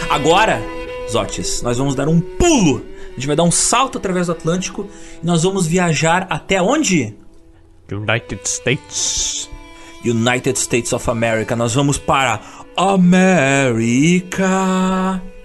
[0.10, 0.62] Agora,
[1.12, 2.95] Zotes, nós vamos dar um pulo.
[3.16, 4.90] A gente vai dar um salto através do Atlântico
[5.24, 7.16] e nós vamos viajar até onde?
[7.90, 9.50] United States.
[10.04, 11.56] United States of America.
[11.56, 12.42] Nós vamos para
[12.76, 14.50] América.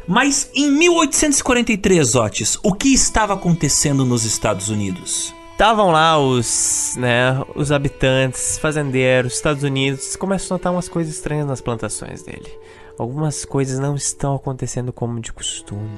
[0.09, 5.33] Mas em 1843, Zotes, o que estava acontecendo nos Estados Unidos?
[5.53, 11.47] Estavam lá os, né, os habitantes, fazendeiros, Estados Unidos, começam a notar umas coisas estranhas
[11.47, 12.51] nas plantações dele
[13.01, 15.89] algumas coisas não estão acontecendo como de costume.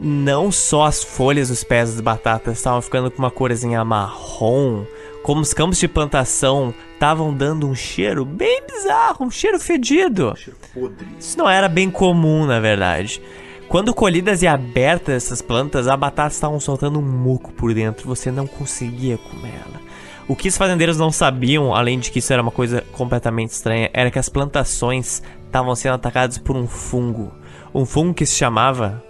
[0.00, 4.84] Não só as folhas dos pés das batatas estavam ficando com uma corzinha marrom,
[5.22, 10.34] como os campos de plantação estavam dando um cheiro bem bizarro, um cheiro fedido.
[10.36, 11.06] cheiro podre.
[11.18, 13.22] Isso não era bem comum, na verdade.
[13.68, 18.30] Quando colhidas e abertas essas plantas, as batatas estavam soltando um muco por dentro, você
[18.30, 19.80] não conseguia comer ela.
[20.28, 23.90] O que os fazendeiros não sabiam, além de que isso era uma coisa completamente estranha,
[23.92, 27.32] era que as plantações estavam sendo atacados por um fungo.
[27.74, 29.02] Um fungo que se chamava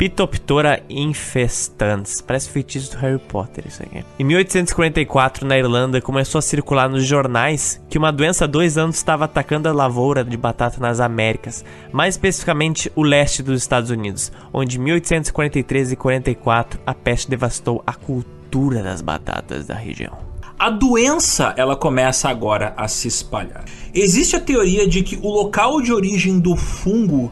[0.00, 2.22] Pitoptora infestans.
[2.22, 4.02] Parece feitiço do Harry Potter isso aqui.
[4.18, 8.96] Em 1844, na Irlanda, começou a circular nos jornais que uma doença há dois anos
[8.96, 14.32] estava atacando a lavoura de batata nas Américas, mais especificamente o leste dos Estados Unidos,
[14.54, 20.16] onde em 1843 e 44 a peste devastou a cultura das batatas da região.
[20.58, 23.66] A doença ela começa agora a se espalhar.
[23.92, 27.30] Existe a teoria de que o local de origem do fungo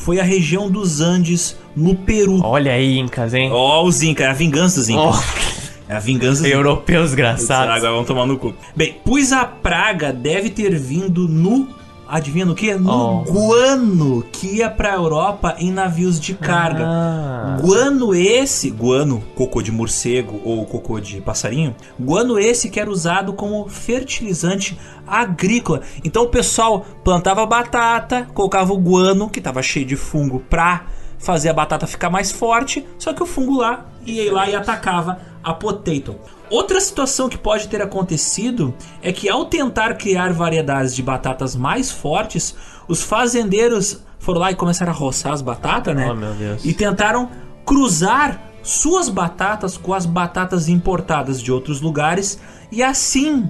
[0.00, 2.40] foi a região dos Andes no Peru.
[2.42, 3.50] Olha aí, Incas, hein?
[3.52, 5.16] Ó, oh, os Incas, é a vingança dos Incas.
[5.16, 5.60] Oh.
[5.90, 7.74] É a vingança dos Europeus graçados.
[7.74, 8.54] Agora vamos tomar no cu.
[8.74, 11.68] Bem, pois a praga deve ter vindo no
[12.10, 12.74] Adivinha no que?
[12.74, 13.22] No oh.
[13.22, 16.84] guano que ia pra Europa em navios de carga.
[16.84, 17.56] Ah.
[17.60, 23.32] Guano esse, guano, cocô de morcego ou cocô de passarinho, guano esse que era usado
[23.32, 25.82] como fertilizante agrícola.
[26.04, 31.50] Então o pessoal plantava batata, colocava o guano, que estava cheio de fungo, pra fazer
[31.50, 35.54] a batata ficar mais forte, só que o fungo lá ia lá e atacava a
[35.54, 36.16] potato.
[36.50, 41.92] Outra situação que pode ter acontecido é que ao tentar criar variedades de batatas mais
[41.92, 42.56] fortes,
[42.88, 46.10] os fazendeiros foram lá e começaram a roçar as batatas, né?
[46.10, 46.64] Oh, meu Deus.
[46.64, 47.30] E tentaram
[47.64, 52.38] cruzar suas batatas com as batatas importadas de outros lugares
[52.70, 53.48] e assim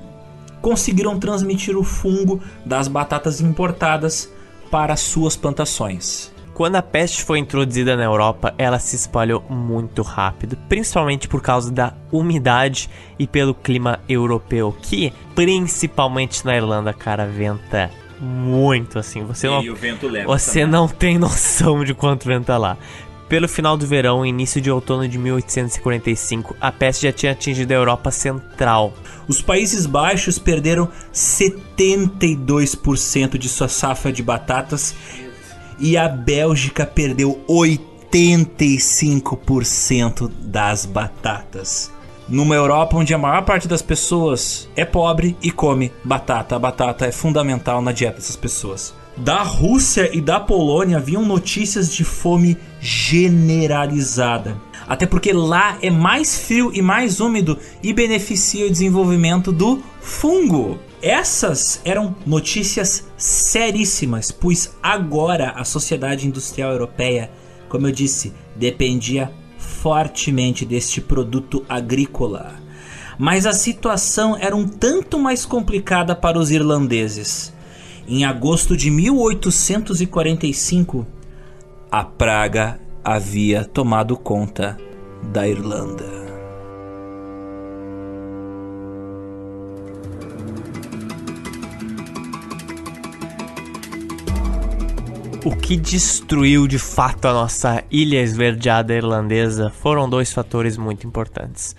[0.61, 4.31] conseguiram transmitir o fungo das batatas importadas
[4.71, 6.31] para suas plantações.
[6.55, 11.73] Quando a peste foi introduzida na Europa, ela se espalhou muito rápido, principalmente por causa
[11.73, 19.25] da umidade e pelo clima europeu, que principalmente na Irlanda, cara, venta muito assim.
[19.25, 19.63] Você não,
[20.27, 22.77] você não tem noção de quanto venta lá.
[23.29, 27.71] Pelo final do verão e início de outono de 1845, a peste já tinha atingido
[27.71, 28.93] a Europa Central.
[29.29, 34.97] Os Países Baixos perderam 72% de sua safra de batatas
[35.81, 41.90] e a Bélgica perdeu 85% das batatas.
[42.29, 46.55] numa Europa onde a maior parte das pessoas é pobre e come batata.
[46.55, 48.95] A batata é fundamental na dieta dessas pessoas.
[49.16, 54.57] Da Rússia e da Polônia haviam notícias de fome generalizada.
[54.88, 60.79] Até porque lá é mais frio e mais úmido e beneficia o desenvolvimento do fungo.
[61.03, 67.31] Essas eram notícias seríssimas, pois agora a sociedade industrial europeia,
[67.69, 72.57] como eu disse, dependia fortemente deste produto agrícola.
[73.19, 77.53] Mas a situação era um tanto mais complicada para os irlandeses.
[78.07, 81.07] Em agosto de 1845,
[81.91, 84.77] a praga havia tomado conta
[85.23, 86.30] da Irlanda.
[95.42, 101.74] O que destruiu de fato a nossa ilha esverdeada irlandesa foram dois fatores muito importantes.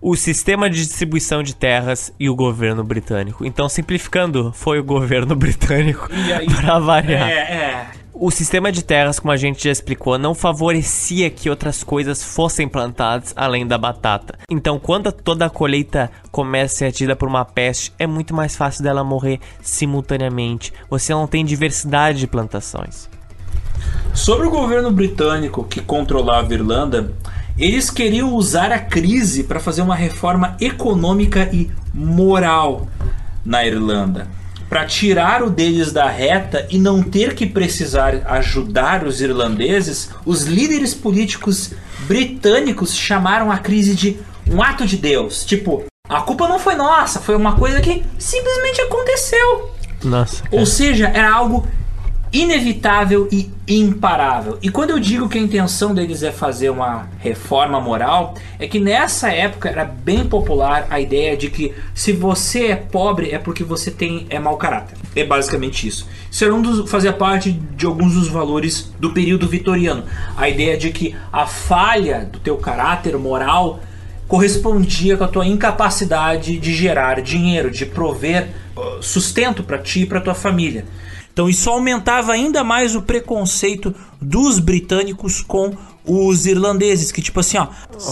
[0.00, 3.44] O sistema de distribuição de terras e o governo britânico.
[3.44, 6.08] Então, simplificando, foi o governo britânico
[6.56, 7.28] para variar.
[7.28, 7.86] É, é.
[8.14, 12.68] O sistema de terras, como a gente já explicou, não favorecia que outras coisas fossem
[12.68, 14.38] plantadas além da batata.
[14.50, 18.54] Então, quando toda a colheita começa a ser atida por uma peste, é muito mais
[18.54, 20.74] fácil dela morrer simultaneamente.
[20.90, 23.08] Você não tem diversidade de plantações.
[24.12, 27.14] Sobre o governo britânico que controlava a Irlanda,
[27.56, 32.86] eles queriam usar a crise para fazer uma reforma econômica e moral
[33.42, 34.41] na Irlanda
[34.72, 40.44] para tirar o deles da reta e não ter que precisar ajudar os irlandeses, os
[40.44, 41.74] líderes políticos
[42.06, 44.18] britânicos chamaram a crise de
[44.50, 45.44] um ato de Deus.
[45.44, 49.74] Tipo, a culpa não foi nossa, foi uma coisa que simplesmente aconteceu.
[50.02, 50.42] Nossa.
[50.50, 51.68] Ou seja, era algo
[52.32, 54.58] inevitável e imparável.
[54.62, 58.80] E quando eu digo que a intenção deles é fazer uma reforma moral, é que
[58.80, 63.62] nessa época era bem popular a ideia de que se você é pobre é porque
[63.62, 64.96] você tem é mau caráter.
[65.14, 66.08] É basicamente isso.
[66.30, 70.04] Isso era um dos, fazia parte de alguns dos valores do período vitoriano.
[70.34, 73.80] A ideia de que a falha do teu caráter moral
[74.26, 80.06] correspondia com a tua incapacidade de gerar dinheiro, de prover uh, sustento para ti e
[80.06, 80.86] para tua família.
[81.32, 85.72] Então isso aumentava ainda mais o preconceito dos britânicos com
[86.04, 87.68] os irlandeses, que tipo assim, ó,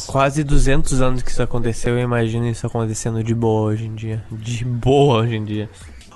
[0.06, 4.24] Quase 200 anos que isso aconteceu, eu imagino isso acontecendo de boa hoje em dia.
[4.30, 5.68] De boa hoje em dia.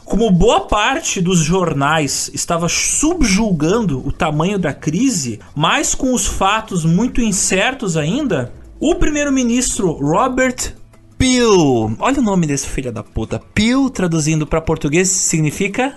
[0.04, 6.84] como boa parte dos jornais estava subjulgando o tamanho da crise, mas com os fatos
[6.84, 10.74] muito incertos ainda, o primeiro-ministro Robert
[11.16, 15.96] Peel, olha o nome desse filho da puta, Peel traduzindo para português significa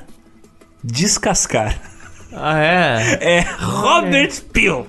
[0.87, 1.79] descascar.
[2.31, 3.37] Ah, é?
[3.37, 4.87] É Robert Peel.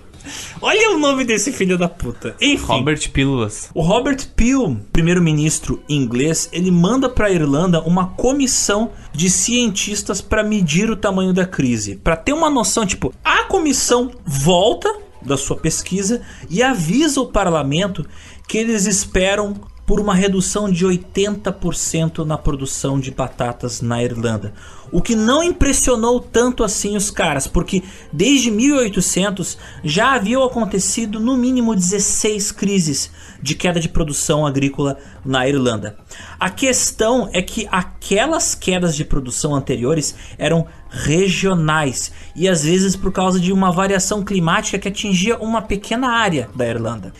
[0.60, 2.36] Olha o nome desse filho da puta.
[2.40, 2.66] Enfim.
[2.66, 3.70] Robert Pílulas.
[3.74, 10.44] O Robert Peel, primeiro-ministro inglês, ele manda para a Irlanda uma comissão de cientistas para
[10.44, 11.96] medir o tamanho da crise.
[11.96, 18.06] Para ter uma noção, tipo, a comissão volta da sua pesquisa e avisa o parlamento
[18.46, 19.54] que eles esperam
[19.88, 24.52] por uma redução de 80% na produção de batatas na Irlanda.
[24.90, 31.36] O que não impressionou tanto assim os caras, porque desde 1800 já haviam acontecido no
[31.36, 35.98] mínimo 16 crises de queda de produção agrícola na Irlanda.
[36.40, 43.12] A questão é que aquelas quedas de produção anteriores eram regionais e às vezes por
[43.12, 47.12] causa de uma variação climática que atingia uma pequena área da Irlanda.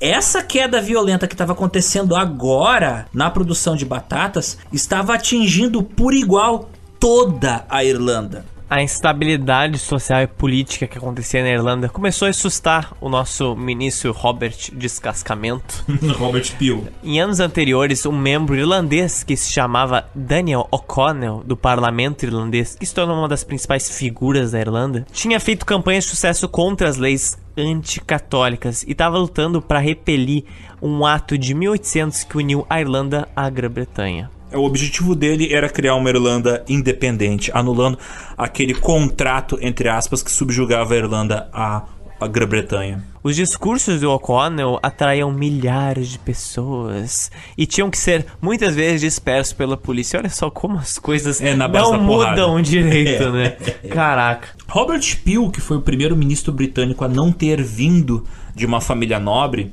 [0.00, 6.70] Essa queda violenta que estava acontecendo agora na produção de batatas estava atingindo por igual
[7.00, 8.44] toda a Irlanda.
[8.68, 14.12] A instabilidade social e política que acontecia na Irlanda começou a assustar o nosso ministro
[14.12, 15.84] Robert Descascamento.
[16.16, 16.86] Robert Peel.
[17.02, 22.86] Em anos anteriores, um membro irlandês que se chamava Daniel O'Connell, do parlamento irlandês, que
[22.86, 26.96] se tornou uma das principais figuras da Irlanda, tinha feito campanha de sucesso contra as
[26.96, 30.44] leis anticatólicas e estava lutando para repelir
[30.80, 34.30] um ato de 1800 que uniu a Irlanda à Grã-Bretanha.
[34.50, 37.98] É, O objetivo dele era criar uma Irlanda independente, anulando
[38.36, 41.84] aquele contrato, entre aspas, que subjugava a Irlanda à,
[42.20, 43.04] à Grã-Bretanha.
[43.22, 49.52] Os discursos do O'Connell atraíam milhares de pessoas e tinham que ser muitas vezes dispersos
[49.52, 50.18] pela polícia.
[50.18, 53.30] Olha só como as coisas É, não mudam direito, É.
[53.30, 53.50] né?
[53.90, 54.48] Caraca.
[54.68, 58.24] Robert Peel, que foi o primeiro ministro britânico a não ter vindo
[58.54, 59.72] de uma família nobre,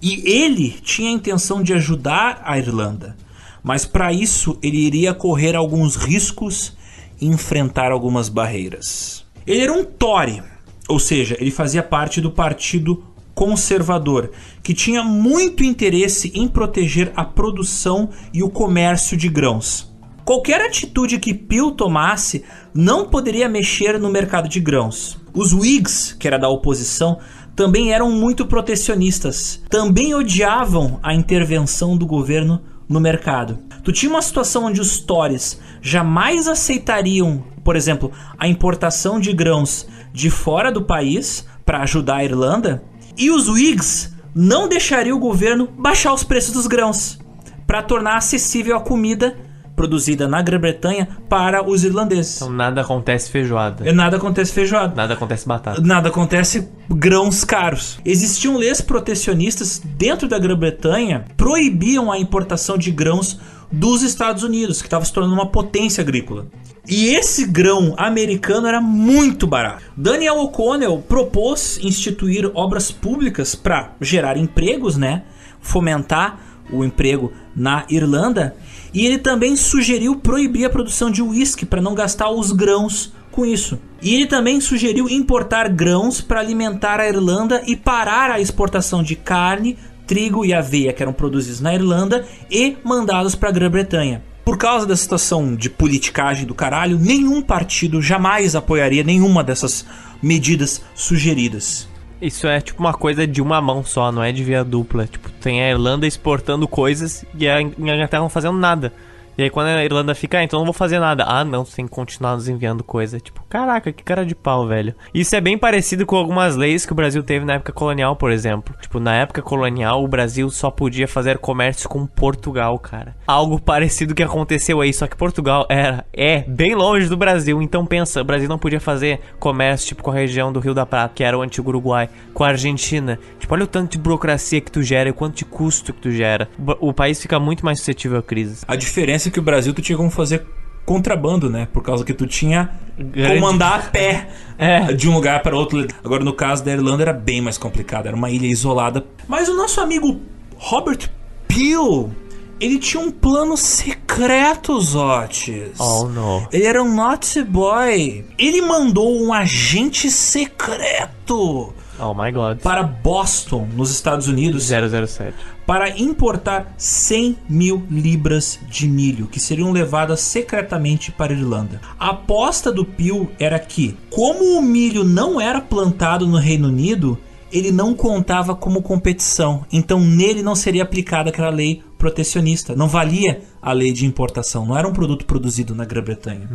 [0.00, 3.16] e ele tinha a intenção de ajudar a Irlanda,
[3.62, 6.76] mas para isso ele iria correr alguns riscos
[7.20, 9.24] e enfrentar algumas barreiras.
[9.46, 10.42] Ele era um Tory,
[10.88, 13.04] ou seja, ele fazia parte do partido
[13.34, 14.32] conservador
[14.62, 19.88] que tinha muito interesse em proteger a produção e o comércio de grãos.
[20.24, 22.44] Qualquer atitude que Peel tomasse
[22.74, 25.18] não poderia mexer no mercado de grãos.
[25.32, 27.18] Os Whigs, que era da oposição,
[27.56, 29.62] também eram muito protecionistas.
[29.70, 33.58] Também odiavam a intervenção do governo no mercado.
[33.84, 39.86] Tu tinha uma situação onde os Tories jamais aceitariam, por exemplo, a importação de grãos
[40.12, 42.82] de fora do país para ajudar a Irlanda,
[43.16, 47.18] e os Whigs não deixariam o governo baixar os preços dos grãos
[47.66, 49.36] para tornar acessível a comida
[49.78, 52.36] produzida na Grã-Bretanha para os irlandeses.
[52.36, 53.88] Então nada acontece feijoada.
[53.88, 54.92] E Nada acontece feijoada.
[54.94, 55.80] Nada acontece batata.
[55.80, 58.00] Nada acontece grãos caros.
[58.04, 63.38] Existiam leis protecionistas dentro da Grã-Bretanha proibiam a importação de grãos
[63.70, 66.46] dos Estados Unidos, que estava se tornando uma potência agrícola.
[66.88, 69.84] E esse grão americano era muito barato.
[69.96, 75.22] Daniel O'Connell propôs instituir obras públicas para gerar empregos, né?
[75.60, 76.40] Fomentar
[76.72, 78.56] o emprego na Irlanda.
[78.92, 83.44] E ele também sugeriu proibir a produção de uísque para não gastar os grãos com
[83.44, 83.78] isso.
[84.02, 89.14] E ele também sugeriu importar grãos para alimentar a Irlanda e parar a exportação de
[89.14, 89.76] carne,
[90.06, 94.22] trigo e aveia que eram produzidos na Irlanda e mandados para a Grã-Bretanha.
[94.44, 99.84] Por causa da situação de politicagem do caralho, nenhum partido jamais apoiaria nenhuma dessas
[100.22, 101.87] medidas sugeridas.
[102.20, 105.06] Isso é tipo uma coisa de uma mão só, não é de via dupla.
[105.06, 108.92] Tipo, tem a Irlanda exportando coisas e a Inglaterra não fazendo nada.
[109.38, 111.22] E aí quando a Irlanda fica, ah, então não vou fazer nada.
[111.24, 113.20] Ah, não, você tem que continuar nos enviando coisa.
[113.20, 114.96] Tipo, caraca, que cara de pau, velho.
[115.14, 118.32] Isso é bem parecido com algumas leis que o Brasil teve na época colonial, por
[118.32, 118.74] exemplo.
[118.80, 123.14] Tipo, na época colonial, o Brasil só podia fazer comércio com Portugal, cara.
[123.28, 127.62] Algo parecido que aconteceu aí, só que Portugal era, é, bem longe do Brasil.
[127.62, 130.84] Então pensa, o Brasil não podia fazer comércio, tipo, com a região do Rio da
[130.84, 133.20] Prata, que era o antigo Uruguai, com a Argentina.
[133.38, 136.00] Tipo, olha o tanto de burocracia que tu gera e o quanto de custo que
[136.00, 136.48] tu gera.
[136.80, 138.64] O país fica muito mais suscetível a crises.
[138.66, 140.44] A diferença que o Brasil tu tinha como fazer
[140.84, 141.68] contrabando, né?
[141.72, 143.34] Por causa que tu tinha Grande.
[143.34, 144.92] como andar a pé É.
[144.92, 145.86] de um lugar para outro.
[146.02, 149.04] Agora no caso da Irlanda era bem mais complicado, era uma ilha isolada.
[149.28, 150.20] Mas o nosso amigo
[150.56, 151.10] Robert
[151.46, 152.10] Peel,
[152.58, 155.78] ele tinha um plano secreto, Zotes.
[155.78, 156.48] Oh, no.
[156.52, 158.24] Ele era um naughty boy.
[158.38, 162.58] Ele mandou um agente secreto Oh, my God.
[162.62, 165.34] para Boston, nos Estados Unidos, 007.
[165.68, 171.78] Para importar 100 mil libras de milho, que seriam levadas secretamente para a Irlanda.
[172.00, 177.18] A aposta do Peel era que, como o milho não era plantado no Reino Unido,
[177.52, 182.74] ele não contava como competição, então nele não seria aplicada aquela lei protecionista.
[182.74, 186.48] Não valia a lei de importação, não era um produto produzido na Grã-Bretanha.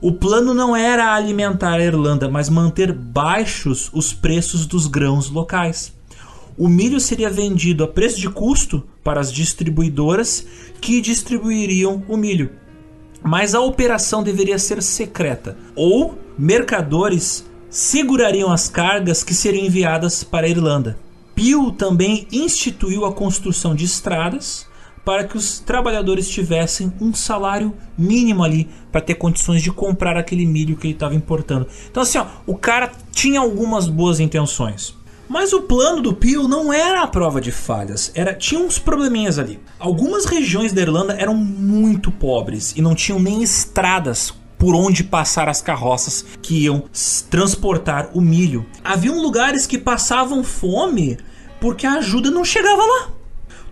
[0.00, 5.95] O plano não era alimentar a Irlanda, mas manter baixos os preços dos grãos locais.
[6.58, 10.46] O milho seria vendido a preço de custo para as distribuidoras
[10.80, 12.50] que distribuiriam o milho.
[13.22, 20.46] Mas a operação deveria ser secreta, ou mercadores segurariam as cargas que seriam enviadas para
[20.46, 20.98] a Irlanda.
[21.34, 24.66] Peel também instituiu a construção de estradas
[25.04, 30.46] para que os trabalhadores tivessem um salário mínimo ali para ter condições de comprar aquele
[30.46, 31.66] milho que ele estava importando.
[31.90, 34.96] Então assim, ó, o cara tinha algumas boas intenções.
[35.28, 39.38] Mas o plano do Peel não era a prova de falhas, era tinha uns probleminhas
[39.38, 39.58] ali.
[39.78, 45.48] Algumas regiões da Irlanda eram muito pobres e não tinham nem estradas por onde passar
[45.48, 46.84] as carroças que iam
[47.28, 48.64] transportar o milho.
[48.82, 51.18] Haviam lugares que passavam fome
[51.60, 53.10] porque a ajuda não chegava lá.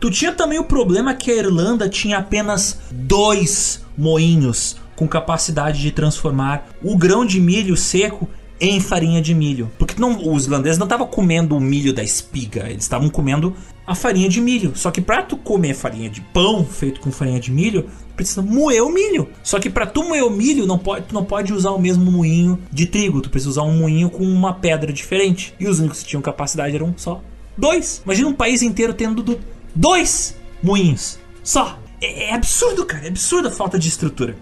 [0.01, 5.91] Tu tinha também o problema que a Irlanda tinha apenas dois moinhos com capacidade de
[5.91, 8.29] transformar o grão de milho seco
[8.61, 9.71] em farinha de milho.
[9.79, 13.55] Porque não, os irlandeses não estavam comendo o milho da espiga, eles estavam comendo
[13.87, 14.73] a farinha de milho.
[14.75, 18.83] Só que pra tu comer farinha de pão feito com farinha de milho, precisa moer
[18.83, 19.29] o milho.
[19.43, 22.11] Só que pra tu moer o milho, não pode, tu não pode usar o mesmo
[22.11, 25.53] moinho de trigo, tu precisa usar um moinho com uma pedra diferente.
[25.59, 27.21] E os únicos que tinham capacidade eram só
[27.59, 28.01] dois.
[28.05, 29.39] Imagina um país inteiro tendo do-
[29.75, 31.79] dois moinhos só.
[32.01, 34.37] É, é absurdo, cara, é absurda a falta de estrutura.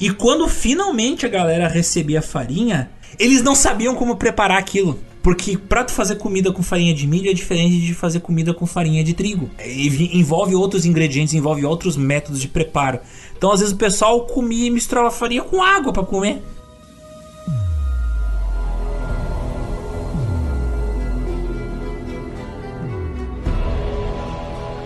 [0.00, 4.98] E quando finalmente a galera recebia a farinha, eles não sabiam como preparar aquilo.
[5.22, 8.66] Porque pra tu fazer comida com farinha de milho é diferente de fazer comida com
[8.66, 9.48] farinha de trigo.
[9.56, 12.98] É, envolve outros ingredientes, envolve outros métodos de preparo.
[13.36, 16.42] Então às vezes o pessoal comia e misturava farinha com água pra comer.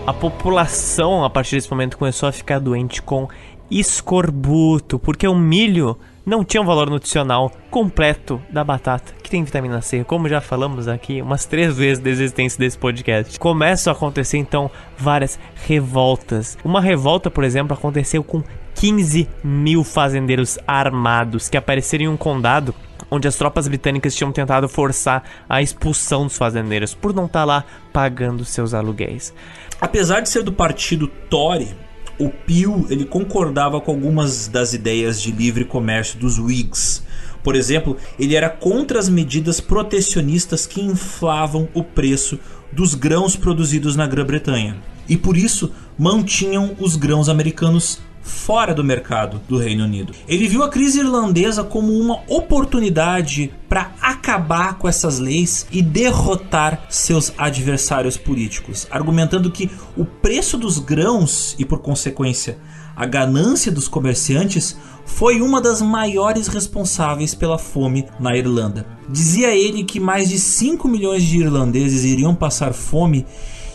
[0.06, 3.26] A população, a partir desse momento, começou a ficar doente com
[3.68, 9.80] escorbuto, porque o milho não tinha um valor nutricional completo da batata, que tem vitamina
[9.80, 10.02] C?
[10.02, 13.38] Como já falamos aqui umas três vezes da existência desse podcast.
[13.38, 14.68] Começam a acontecer então
[14.98, 16.58] várias revoltas.
[16.64, 18.42] Uma revolta, por exemplo, aconteceu com
[18.74, 22.74] 15 mil fazendeiros armados que apareceram em um condado
[23.08, 27.64] onde as tropas britânicas tinham tentado forçar a expulsão dos fazendeiros por não estar lá
[27.92, 29.32] pagando seus aluguéis.
[29.80, 31.85] Apesar de ser do partido Tory,
[32.18, 37.02] o Peel ele concordava com algumas das ideias de livre comércio dos Whigs.
[37.42, 42.38] Por exemplo, ele era contra as medidas protecionistas que inflavam o preço
[42.72, 44.76] dos grãos produzidos na Grã-Bretanha.
[45.08, 50.12] E por isso mantinham os grãos americanos fora do mercado do Reino Unido.
[50.26, 56.86] Ele viu a crise irlandesa como uma oportunidade para acabar com essas leis e derrotar
[56.90, 62.58] seus adversários políticos, argumentando que o preço dos grãos e, por consequência,
[62.96, 68.86] a ganância dos comerciantes foi uma das maiores responsáveis pela fome na Irlanda.
[69.08, 73.24] Dizia ele que mais de 5 milhões de irlandeses iriam passar fome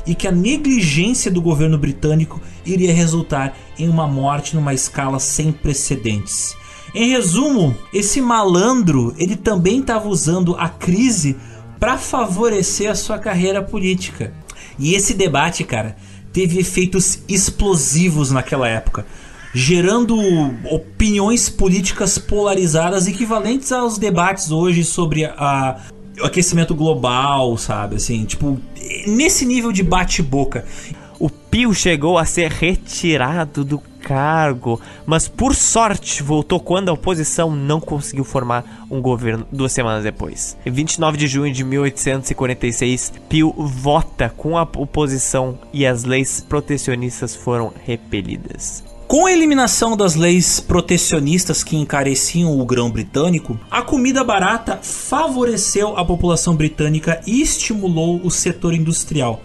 [0.05, 5.51] e que a negligência do governo britânico iria resultar em uma morte numa escala sem
[5.51, 6.55] precedentes.
[6.93, 11.37] Em resumo, esse malandro ele também estava usando a crise
[11.79, 14.33] para favorecer a sua carreira política.
[14.77, 15.95] E esse debate, cara,
[16.33, 19.05] teve efeitos explosivos naquela época,
[19.53, 20.17] gerando
[20.69, 25.77] opiniões políticas polarizadas equivalentes aos debates hoje sobre a,
[26.25, 27.95] aquecimento global, sabe?
[27.95, 28.59] Assim, tipo,
[29.07, 30.65] nesse nível de bate-boca.
[31.19, 37.55] O Pio chegou a ser retirado do cargo, mas por sorte voltou quando a oposição
[37.55, 40.57] não conseguiu formar um governo duas semanas depois.
[40.65, 47.35] Em 29 de junho de 1846, Pio vota com a oposição e as leis protecionistas
[47.35, 48.90] foram repelidas.
[49.11, 55.97] Com a eliminação das leis protecionistas que encareciam o grão britânico, a comida barata favoreceu
[55.97, 59.41] a população britânica e estimulou o setor industrial.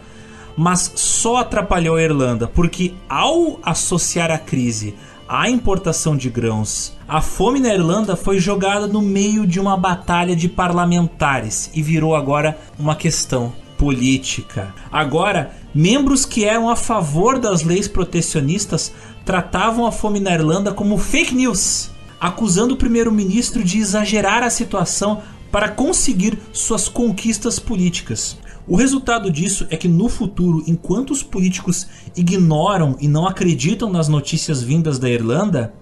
[0.56, 4.94] Mas só atrapalhou a Irlanda, porque ao associar a crise
[5.28, 10.36] à importação de grãos, a fome na Irlanda foi jogada no meio de uma batalha
[10.36, 14.74] de parlamentares e virou agora uma questão política.
[14.90, 18.92] Agora, membros que eram a favor das leis protecionistas
[19.26, 25.20] tratavam a fome na Irlanda como fake news, acusando o primeiro-ministro de exagerar a situação
[25.50, 28.38] para conseguir suas conquistas políticas.
[28.68, 34.06] O resultado disso é que no futuro, enquanto os políticos ignoram e não acreditam nas
[34.06, 35.74] notícias vindas da Irlanda,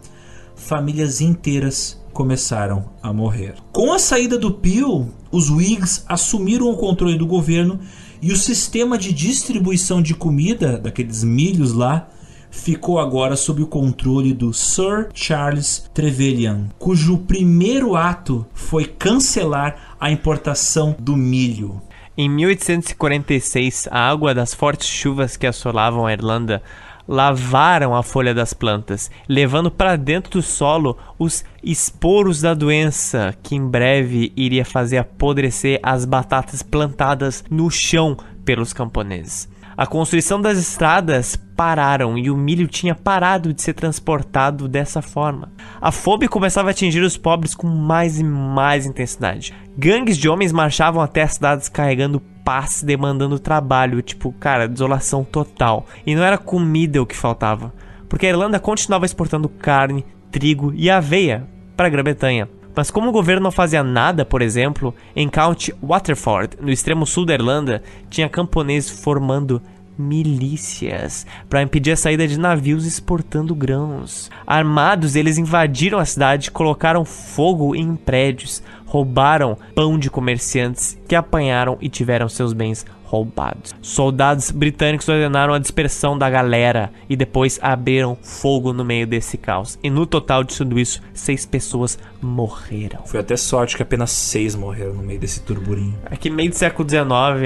[0.56, 3.56] famílias inteiras começaram a morrer.
[3.72, 7.78] Com a saída do Peel, os Whigs assumiram o controle do governo
[8.22, 12.08] e o sistema de distribuição de comida, daqueles milhos lá,
[12.54, 20.10] ficou agora sob o controle do Sir Charles Trevelyan, cujo primeiro ato foi cancelar a
[20.10, 21.82] importação do milho.
[22.16, 26.62] Em 1846, a água das fortes chuvas que assolavam a Irlanda
[27.08, 33.56] lavaram a folha das plantas, levando para dentro do solo os esporos da doença, que
[33.56, 39.48] em breve iria fazer apodrecer as batatas plantadas no chão pelos camponeses.
[39.76, 45.50] A construção das estradas pararam e o milho tinha parado de ser transportado dessa forma.
[45.80, 49.52] A fome começava a atingir os pobres com mais e mais intensidade.
[49.76, 55.86] Gangues de homens marchavam até as cidades carregando paz, demandando trabalho, tipo, cara, desolação total.
[56.06, 57.72] E não era comida o que faltava,
[58.08, 62.48] porque a Irlanda continuava exportando carne, trigo e aveia para a Grã-Bretanha.
[62.74, 67.24] Mas como o governo não fazia nada, por exemplo, em County Waterford, no extremo sul
[67.24, 69.62] da Irlanda, tinha camponeses formando
[69.96, 74.30] milícias para impedir a saída de navios exportando grãos.
[74.46, 81.78] Armados, eles invadiram a cidade, colocaram fogo em prédios, roubaram pão de comerciantes que apanharam
[81.80, 83.72] e tiveram seus bens roubados.
[83.80, 89.78] Soldados britânicos ordenaram a dispersão da galera e depois abriram fogo no meio desse caos.
[89.82, 93.00] E no total de tudo isso, seis pessoas morreram.
[93.06, 95.96] Foi até sorte que apenas seis morreram no meio desse turburinho.
[96.10, 97.02] É que meio do século XIX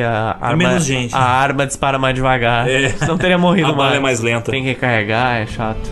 [0.06, 1.14] a arma, menos gente.
[1.14, 2.66] a arma dispara mais devagar.
[2.68, 2.94] É.
[3.06, 3.96] Não teria morrido A bala mais.
[3.96, 4.50] é mais lenta.
[4.50, 5.90] Tem que recarregar, é chato.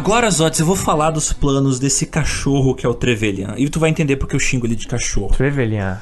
[0.00, 3.52] Agora, Zotes, eu vou falar dos planos desse cachorro que é o Trevelyan.
[3.58, 5.28] E tu vai entender porque eu xingo ele de cachorro.
[5.36, 6.00] Trevelyan.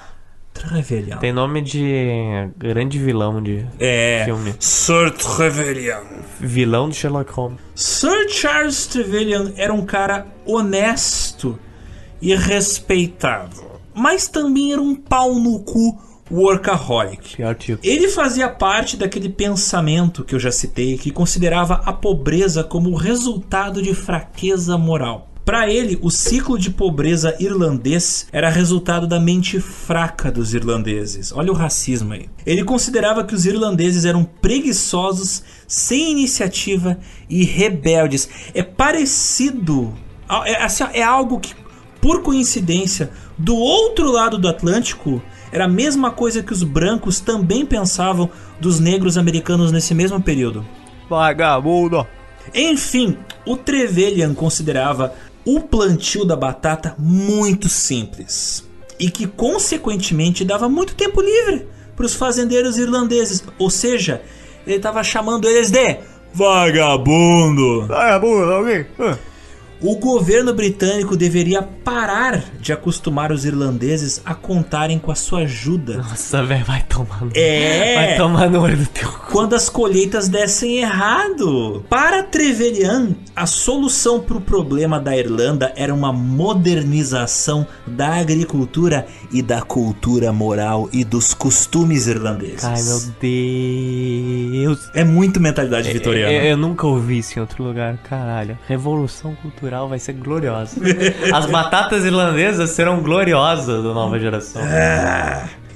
[0.54, 1.16] Trevelyan.
[1.16, 4.22] Tem nome de grande vilão de É.
[4.24, 4.54] filme.
[4.60, 5.98] Sir Trevelyan.
[6.38, 7.58] Vilão de Sherlock Holmes.
[7.74, 11.58] Sir Charles Trevelyan era um cara honesto
[12.22, 13.60] e respeitado.
[13.92, 17.36] Mas também era um pau no cu workaholic.
[17.82, 23.82] Ele fazia parte daquele pensamento que eu já citei, que considerava a pobreza como resultado
[23.82, 25.28] de fraqueza moral.
[25.48, 31.32] Para ele, o ciclo de pobreza irlandês era resultado da mente fraca dos irlandeses.
[31.32, 32.28] Olha o racismo aí.
[32.44, 36.98] Ele considerava que os irlandeses eram preguiçosos, sem iniciativa
[37.30, 38.28] e rebeldes.
[38.52, 39.94] É parecido,
[40.44, 41.54] é, assim, é algo que,
[41.98, 47.64] por coincidência, do outro lado do Atlântico, era a mesma coisa que os brancos também
[47.64, 48.30] pensavam
[48.60, 50.64] dos negros americanos nesse mesmo período.
[51.08, 52.06] Vagabundo.
[52.54, 58.66] Enfim, o Trevelyan considerava o plantio da batata muito simples
[58.98, 63.42] e que, consequentemente, dava muito tempo livre para os fazendeiros irlandeses.
[63.58, 64.22] Ou seja,
[64.66, 65.98] ele estava chamando eles de
[66.32, 67.86] vagabundo.
[67.86, 68.86] Vagabundo, alguém?
[69.80, 75.98] O governo britânico deveria parar de acostumar os irlandeses a contarem com a sua ajuda.
[75.98, 77.30] Nossa, velho, vai tomar no...
[77.32, 77.94] É.
[77.94, 79.30] Vai tomar no olho do teu cu.
[79.30, 81.84] Quando as colheitas dessem errado.
[81.88, 89.42] Para Trevelyan, a solução para o problema da Irlanda era uma modernização da agricultura e
[89.42, 92.64] da cultura moral e dos costumes irlandeses.
[92.64, 93.00] Ai, meu
[94.64, 94.90] Deus.
[94.92, 96.32] É muito mentalidade vitoriana.
[96.32, 98.58] Eu, eu nunca ouvi isso em outro lugar, caralho.
[98.66, 100.76] Revolução cultural vai ser gloriosa.
[101.32, 104.62] As batatas irlandesas serão gloriosas da nova geração.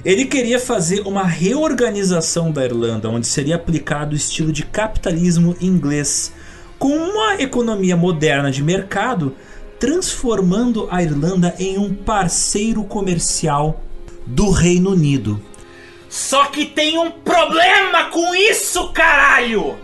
[0.03, 6.33] Ele queria fazer uma reorganização da Irlanda, onde seria aplicado o estilo de capitalismo inglês,
[6.77, 9.33] com uma economia moderna de mercado,
[9.79, 13.81] transformando a Irlanda em um parceiro comercial
[14.25, 15.41] do Reino Unido.
[16.09, 19.77] Só que tem um problema com isso, caralho!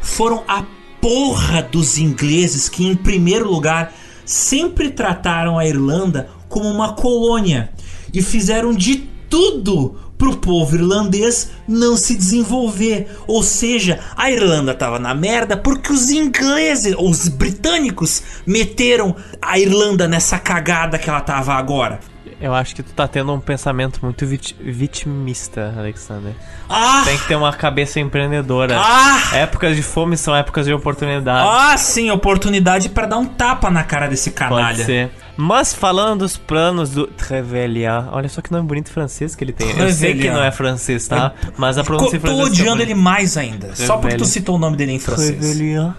[0.00, 0.64] Foram a
[1.06, 3.94] porra dos ingleses que, em primeiro lugar,
[4.24, 7.70] sempre trataram a Irlanda como uma colônia
[8.12, 13.06] e fizeram de tudo pro povo irlandês não se desenvolver.
[13.28, 20.08] Ou seja, a Irlanda tava na merda porque os ingleses, os britânicos, meteram a Irlanda
[20.08, 22.00] nessa cagada que ela tava agora.
[22.40, 26.32] Eu acho que tu tá tendo um pensamento muito vit- vitimista, Alexander.
[26.68, 27.02] Ah!
[27.04, 28.76] Tem que ter uma cabeça empreendedora.
[28.78, 29.30] Ah!
[29.36, 31.48] Épocas de fome são épocas de oportunidade.
[31.50, 34.66] Ah, sim, oportunidade para dar um tapa na cara desse canalha.
[34.76, 35.10] Pode ser.
[35.38, 39.68] Mas falando dos planos do Trevelyan, olha só que nome bonito francês que ele tem.
[39.68, 40.32] Eu sei que Trevelyan.
[40.34, 41.32] não é francês, tá?
[41.58, 43.74] Mas a pronúncia Co- em Tô odiando ele mais ainda.
[43.74, 44.24] Só porque tu Trevelyan.
[44.24, 45.36] citou o nome dele em francês.
[45.38, 45.94] Trevelyan.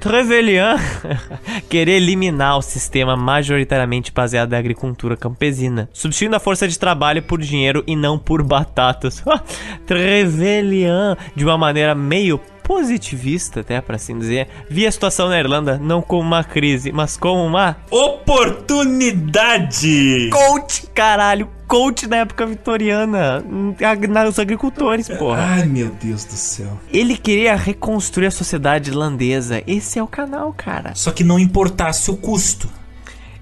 [0.00, 0.76] Trevelyan
[1.68, 7.40] querer eliminar o sistema majoritariamente baseado na agricultura campesina, substituindo a força de trabalho por
[7.40, 9.22] dinheiro e não por batatas.
[9.86, 15.80] Trevelyan, de uma maneira meio positivista, até para assim dizer, via a situação na Irlanda
[15.82, 20.28] não como uma crise, mas como uma Oportunidade!
[20.30, 25.40] coach, caralho, coach na época vitoriana, nos agricultores, porra.
[25.40, 26.78] Ai, meu Deus do céu.
[26.92, 29.62] Ele queria reconstruir a sociedade irlandesa.
[29.66, 30.94] Esse é o canal, cara.
[30.94, 32.68] Só que não importasse o custo.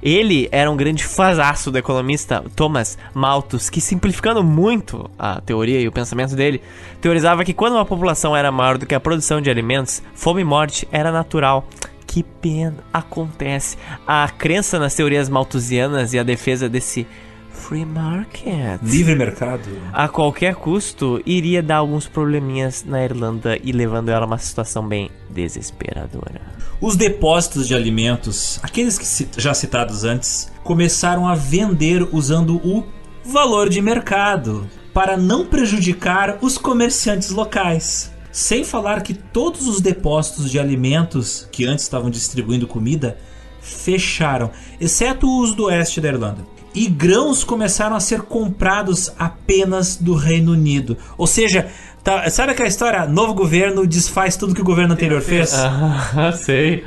[0.07, 5.88] Ele era um grande fazaço do economista Thomas Malthus, que simplificando muito a teoria e
[5.88, 6.62] o pensamento dele,
[7.00, 10.44] teorizava que quando uma população era maior do que a produção de alimentos, fome e
[10.44, 11.68] morte era natural.
[12.07, 13.76] Que pena acontece.
[14.07, 17.04] A crença nas teorias malthusianas e a defesa desse
[17.50, 19.68] free market Livre mercado.
[19.92, 24.86] a qualquer custo iria dar alguns probleminhas na Irlanda e levando ela a uma situação
[24.86, 26.55] bem desesperadora.
[26.78, 32.84] Os depósitos de alimentos, aqueles que já citados antes, começaram a vender usando o
[33.24, 38.12] valor de mercado para não prejudicar os comerciantes locais.
[38.30, 43.16] Sem falar que todos os depósitos de alimentos que antes estavam distribuindo comida
[43.62, 46.46] fecharam, exceto os do oeste da Irlanda.
[46.74, 50.98] E grãos começaram a ser comprados apenas do Reino Unido.
[51.16, 51.70] Ou seja,
[52.07, 53.04] tá- sabe aquela história?
[53.04, 55.52] Novo governo desfaz tudo que o governo anterior fez?
[55.54, 56.84] Ah, sei.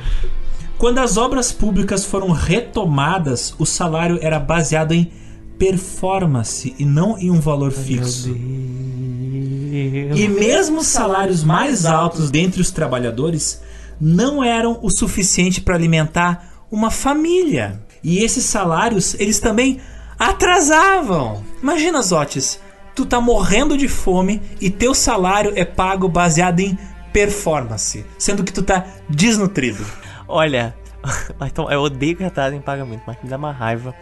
[0.77, 5.11] Quando as obras públicas foram retomadas, o salário era baseado em
[5.59, 8.29] performance e não em um valor fixo.
[10.15, 13.61] E mesmo os salários mais altos dentre os trabalhadores
[13.99, 17.81] não eram o suficiente para alimentar uma família.
[18.01, 19.81] E esses salários, eles também
[20.17, 21.43] atrasavam.
[21.61, 22.59] Imagina, Zotes,
[22.99, 26.77] tu tá morrendo de fome e teu salário é pago baseado em
[27.13, 29.85] performance, sendo que tu tá desnutrido.
[30.27, 30.75] Olha,
[31.47, 33.95] então, eu odeio cartaz em pagamento, mas me dá uma raiva.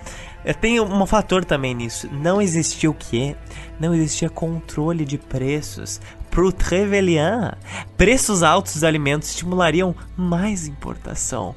[0.60, 2.10] Tenho um fator também nisso.
[2.12, 3.36] Não existia o quê?
[3.80, 6.02] Não existia controle de preços.
[6.32, 7.54] Pro Trevelyan,
[7.96, 11.54] preços altos dos alimentos estimulariam mais importação.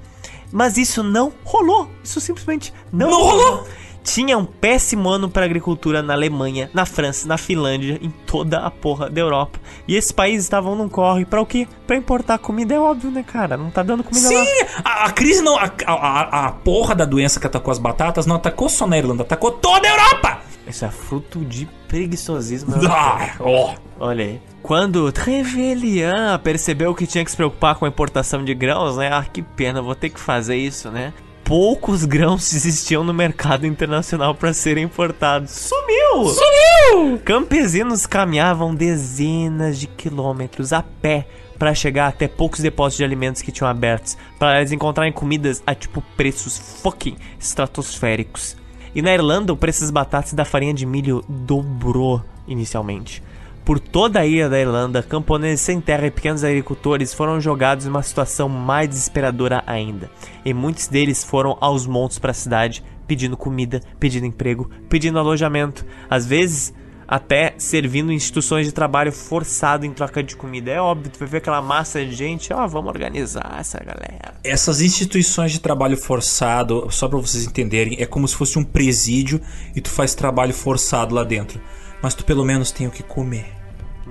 [0.53, 1.91] Mas isso não rolou.
[2.05, 3.69] Isso simplesmente não, Não rolou.
[4.03, 8.71] Tinha um péssimo ano para agricultura na Alemanha, na França, na Finlândia, em toda a
[8.71, 9.59] porra da Europa.
[9.87, 11.67] E esses países estavam num corre para o quê?
[11.87, 13.57] Para importar comida, é óbvio, né, cara?
[13.57, 14.45] Não tá dando comida Sim, lá.
[14.85, 15.57] a, a crise não.
[15.59, 19.23] A, a, a porra da doença que atacou as batatas não atacou só na Irlanda,
[19.23, 20.41] atacou toda a Europa!
[20.67, 22.75] Isso é fruto de preguiçosismo.
[22.89, 23.75] Ah, ó.
[23.99, 24.41] Olha aí.
[24.63, 29.11] Quando Trevelyan percebeu que tinha que se preocupar com a importação de grãos, né?
[29.13, 31.13] Ah, que pena, vou ter que fazer isso, né?
[31.51, 35.51] Poucos grãos existiam no mercado internacional para serem importados.
[35.51, 36.33] Sumiu!
[36.33, 37.19] Sumiu!
[37.25, 41.27] Campesinos caminhavam dezenas de quilômetros a pé
[41.59, 45.75] para chegar até poucos depósitos de alimentos que tinham abertos, para eles encontrarem comidas a
[45.75, 48.57] tipo preços fucking estratosféricos.
[48.95, 53.25] E na Irlanda, o preço das batatas e da farinha de milho dobrou inicialmente.
[53.71, 57.89] Por toda a ilha da Irlanda, camponeses sem terra e pequenos agricultores foram jogados em
[57.89, 60.11] uma situação mais desesperadora ainda.
[60.45, 65.87] E muitos deles foram aos montes para a cidade, pedindo comida, pedindo emprego, pedindo alojamento,
[66.11, 66.75] às vezes
[67.07, 70.73] até servindo instituições de trabalho forçado em troca de comida.
[70.73, 74.35] É óbvio, tu vai ver aquela massa de gente, ó, vamos organizar essa galera.
[74.43, 79.41] Essas instituições de trabalho forçado, só para vocês entenderem, é como se fosse um presídio
[79.77, 81.61] e tu faz trabalho forçado lá dentro.
[82.03, 83.60] Mas tu pelo menos tem o que comer.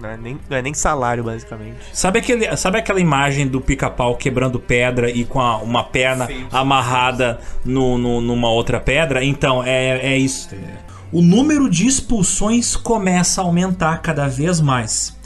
[0.02, 1.78] Não é nem, não é nem salário, basicamente.
[1.94, 7.40] Sabe, aquele, sabe aquela imagem do pica-pau quebrando pedra e com a- uma perna amarrada
[7.66, 9.24] no, no- numa outra pedra?
[9.24, 10.50] Então, é, é isso.
[11.12, 15.18] O número de expulsões começa a aumentar cada vez mais.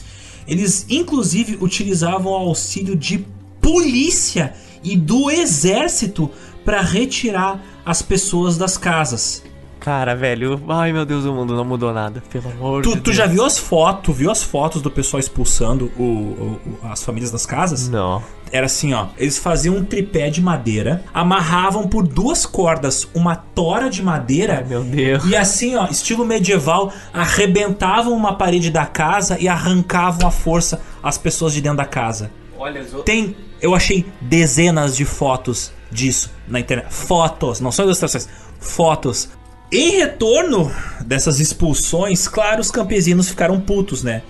[0.47, 3.26] Eles, inclusive, utilizavam o auxílio de
[3.61, 4.53] polícia
[4.84, 6.30] e do exército
[6.65, 9.43] para retirar as pessoas das casas.
[9.84, 13.03] Cara, velho, ai meu Deus, o mundo não mudou nada, pelo amor Tu, de tu
[13.05, 13.17] Deus.
[13.17, 14.15] já viu as fotos?
[14.15, 17.89] Viu as fotos do pessoal expulsando o- o- o- as famílias das casas?
[17.89, 18.23] Não.
[18.49, 19.07] Era assim, ó.
[19.17, 24.65] Eles faziam um tripé de madeira, amarravam por duas cordas uma tora de madeira.
[24.65, 25.25] Meu Deus.
[25.25, 31.17] E assim, ó, estilo medieval, arrebentavam uma parede da casa e arrancavam à força as
[31.17, 32.31] pessoas de dentro da casa.
[32.57, 36.88] Olha, Tem, eu achei dezenas de fotos disso na internet.
[36.93, 38.29] Fotos, não são ilustrações,
[38.59, 39.27] fotos.
[39.74, 40.71] Em retorno
[41.05, 44.21] dessas expulsões, claro, os campesinos ficaram putos, né?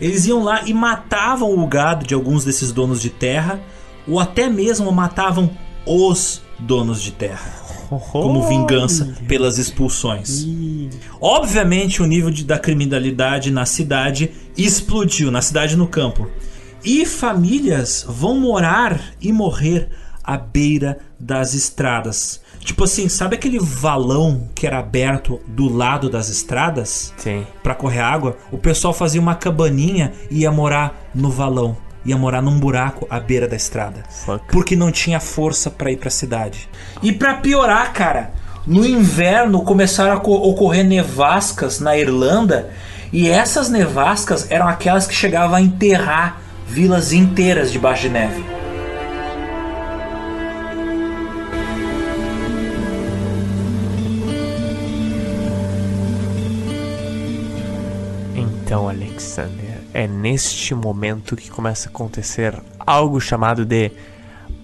[0.00, 3.60] Eles iam lá e matavam o gado de alguns desses donos de terra,
[4.06, 5.50] ou até mesmo matavam
[5.86, 7.50] os donos de terra,
[8.12, 10.44] como vingança pelas expulsões.
[11.20, 16.28] Obviamente, o nível de- da criminalidade na cidade explodiu, na cidade e no campo.
[16.84, 19.88] E famílias vão morar e morrer
[20.24, 22.40] à beira das estradas.
[22.70, 27.44] Tipo assim, sabe aquele valão que era aberto do lado das estradas Sim.
[27.64, 28.36] Pra correr água?
[28.52, 33.18] O pessoal fazia uma cabaninha e ia morar no valão, ia morar num buraco à
[33.18, 34.44] beira da estrada, Fuck.
[34.52, 36.68] porque não tinha força pra ir pra cidade.
[37.02, 38.30] E pra piorar, cara,
[38.64, 42.70] no inverno começaram a co- ocorrer nevascas na Irlanda
[43.12, 48.44] e essas nevascas eram aquelas que chegavam a enterrar vilas inteiras debaixo de neve.
[58.70, 63.90] Então, Alexander, é neste momento que começa a acontecer algo chamado de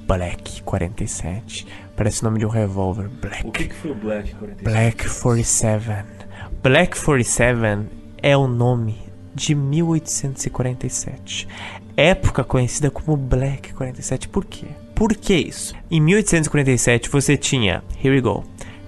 [0.07, 1.67] Black 47.
[1.97, 3.09] Parece o nome de um revólver.
[3.09, 3.51] Black.
[3.51, 4.63] que foi o Black 47?
[4.63, 6.07] Black 47.
[6.63, 7.89] Black 47
[8.23, 8.97] é o nome
[9.35, 11.49] de 1847.
[11.97, 14.29] Época conhecida como Black 47.
[14.29, 14.67] Por quê?
[14.95, 15.75] Por que isso?
[15.91, 18.45] Em 1847 você tinha, here we go,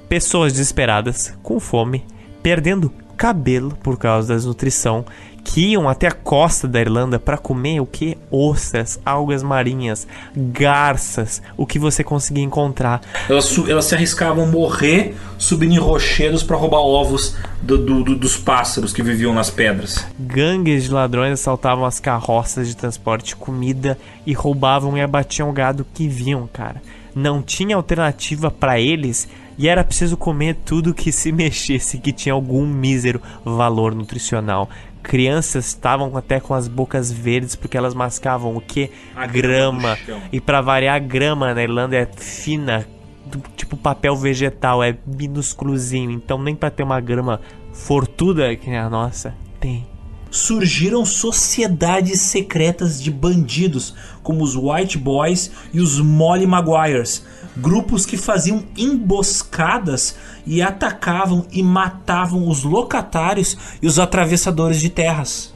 [0.08, 2.06] pessoas desesperadas, com fome,
[2.40, 5.04] perdendo cabelo por causa da desnutrição,
[5.44, 8.16] que iam até a costa da Irlanda para comer o que?
[8.30, 10.06] Ostras, algas marinhas,
[10.36, 13.00] garças, o que você conseguia encontrar.
[13.28, 18.36] Elas, elas se arriscavam morrer subindo em rochedos pra roubar ovos do- do- do- dos
[18.36, 20.04] pássaros que viviam nas pedras.
[20.18, 23.96] Gangues de ladrões assaltavam as carroças de transporte de comida
[24.26, 26.82] e roubavam e abatiam o gado que viam, cara.
[27.14, 29.26] Não tinha alternativa pra eles
[29.59, 34.70] e era preciso comer tudo que se mexesse que tinha algum mísero valor nutricional.
[35.02, 38.90] Crianças estavam até com as bocas verdes porque elas mascavam o que?
[39.16, 39.96] A grama.
[40.04, 40.22] grama.
[40.32, 42.86] E pra variar, a grama na Irlanda é fina,
[43.26, 46.11] do- tipo papel vegetal, é minúsculozinho.
[46.11, 47.40] Então nem pra ter uma grama
[47.72, 49.86] fortuda que a nossa, tem.
[50.30, 57.24] Surgiram sociedades secretas de bandidos, como os White Boys e os Molly Maguires,
[57.59, 65.54] grupos que faziam emboscadas e atacavam e matavam os locatários e os atravessadores de terras.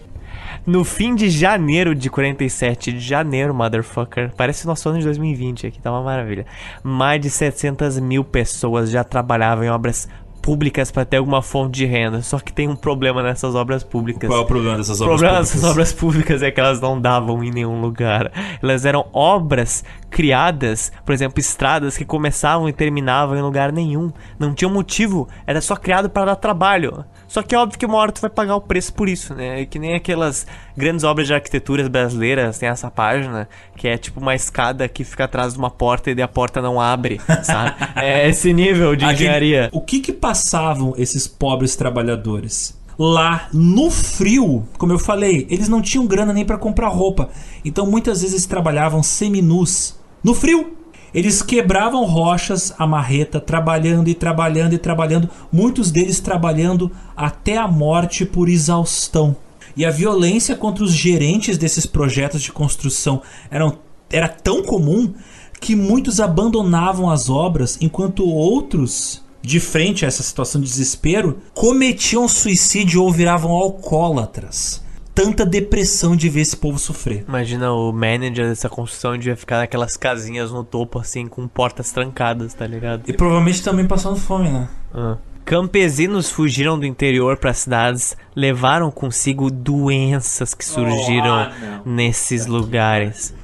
[0.64, 5.82] No fim de janeiro de 47, de janeiro, motherfucker, parece nosso ano de 2020 aqui,
[5.82, 6.46] tá uma maravilha.
[6.84, 10.09] Mais de 700 mil pessoas já trabalhavam em obras
[10.43, 12.20] públicas para ter alguma fonte de renda.
[12.20, 14.28] Só que tem um problema nessas obras públicas.
[14.28, 15.55] Qual é o problema dessas O obras problema públicas?
[15.55, 18.30] dessas obras públicas é que elas não davam em nenhum lugar.
[18.61, 24.12] Elas eram obras criadas, por exemplo, estradas que começavam e terminavam em lugar nenhum.
[24.38, 27.05] Não tinha motivo, era só criado para dar trabalho.
[27.26, 29.64] Só que é óbvio que uma hora tu vai pagar o preço por isso, né?
[29.64, 30.47] Que nem aquelas
[30.77, 35.25] grandes obras de arquiteturas brasileiras, tem essa página, que é tipo uma escada que fica
[35.25, 37.75] atrás de uma porta e daí a porta não abre, sabe?
[37.97, 39.68] É esse nível de engenharia.
[39.73, 42.81] O que que passavam esses pobres trabalhadores?
[42.99, 47.31] Lá no frio, como eu falei, eles não tinham grana nem para comprar roupa.
[47.64, 49.97] Então muitas vezes eles trabalhavam seminus.
[50.23, 50.77] No frio,
[51.14, 57.68] eles quebravam rochas, a marreta, trabalhando e trabalhando e trabalhando, muitos deles trabalhando até a
[57.68, 59.37] morte por exaustão.
[59.77, 63.79] E a violência contra os gerentes desses projetos de construção eram,
[64.11, 65.12] era tão comum
[65.61, 72.27] que muitos abandonavam as obras, enquanto outros, de frente a essa situação de desespero, cometiam
[72.27, 74.83] suicídio ou viravam alcoólatras.
[75.14, 77.25] Tanta depressão de ver esse povo sofrer.
[77.29, 82.55] Imagina o manager dessa construção devia ficar naquelas casinhas no topo, assim, com portas trancadas,
[82.55, 83.03] tá ligado?
[83.07, 84.68] E provavelmente também passando fome, né?
[84.93, 85.18] Ah.
[85.45, 91.82] Campesinos fugiram do interior para cidades, levaram consigo doenças que surgiram não.
[91.84, 93.34] nesses lugares.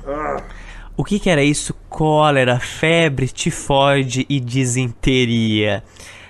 [0.96, 1.74] O que, que era isso?
[1.88, 5.82] Cólera, febre, tifoide e disenteria.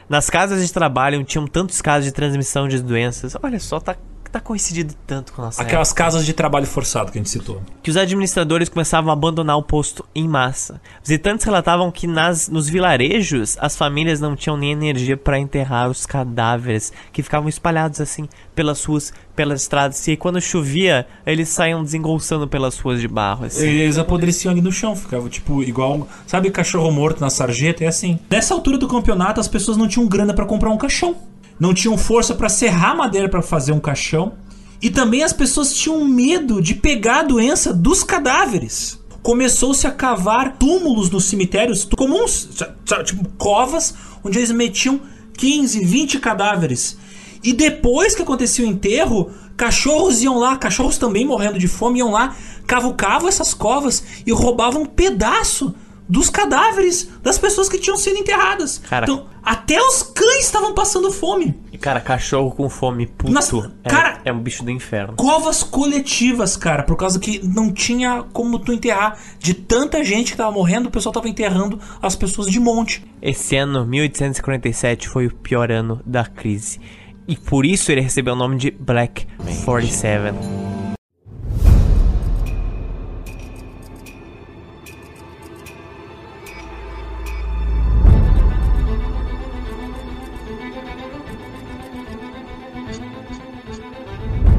[0.09, 3.37] Nas casas de trabalho tinham tantos casos de transmissão de doenças.
[3.43, 3.95] Olha só, tá,
[4.29, 7.63] tá coincidido tanto com a nossa Aquelas casas de trabalho forçado que a gente citou.
[7.83, 10.81] que os administradores começavam a abandonar o posto em massa.
[11.03, 16.07] Visitantes relatavam que nas, nos vilarejos as famílias não tinham nem energia para enterrar os
[16.07, 20.07] cadáveres que ficavam espalhados assim pelas ruas, pelas estradas.
[20.07, 23.45] E aí, quando chovia, eles saíam desengolçando pelas ruas de barro.
[23.47, 23.67] Assim.
[23.67, 26.09] Eles apodreciam ali no chão, ficava tipo igual.
[26.27, 27.85] Sabe cachorro morto na sarjeta?
[27.85, 28.19] É assim.
[28.31, 31.17] Nessa altura do campeonato, as pessoas não tinham grana pra comprar um caixão.
[31.59, 34.35] Não tinham força pra serrar madeira pra fazer um caixão.
[34.81, 38.99] E também as pessoas tinham medo de pegar a doença dos cadáveres.
[39.23, 42.49] Começou-se a cavar túmulos nos cemitérios comuns,
[43.05, 45.01] tipo covas, onde eles metiam
[45.37, 46.97] 15, 20 cadáveres.
[47.43, 52.13] E depois que acontecia o enterro, cachorros iam lá, cachorros também morrendo de fome, iam
[52.13, 52.37] lá,
[52.67, 55.75] cavucavam essas covas e roubavam um pedaço
[56.09, 58.79] dos cadáveres das pessoas que tinham sido enterradas.
[58.79, 59.05] Cara.
[59.05, 61.55] Então, até os cães estavam passando fome.
[61.73, 63.33] E cara, cachorro com fome, puto.
[63.33, 65.15] Nas- é, cara- é um bicho do inferno.
[65.17, 69.19] Covas coletivas, cara, por causa que não tinha como tu enterrar.
[69.39, 73.05] De tanta gente que tava morrendo, o pessoal tava enterrando as pessoas de monte.
[73.21, 76.81] Esse ano, 1847, foi o pior ano da crise.
[77.27, 79.27] E por isso ele recebeu o nome de Black
[79.65, 80.78] 47.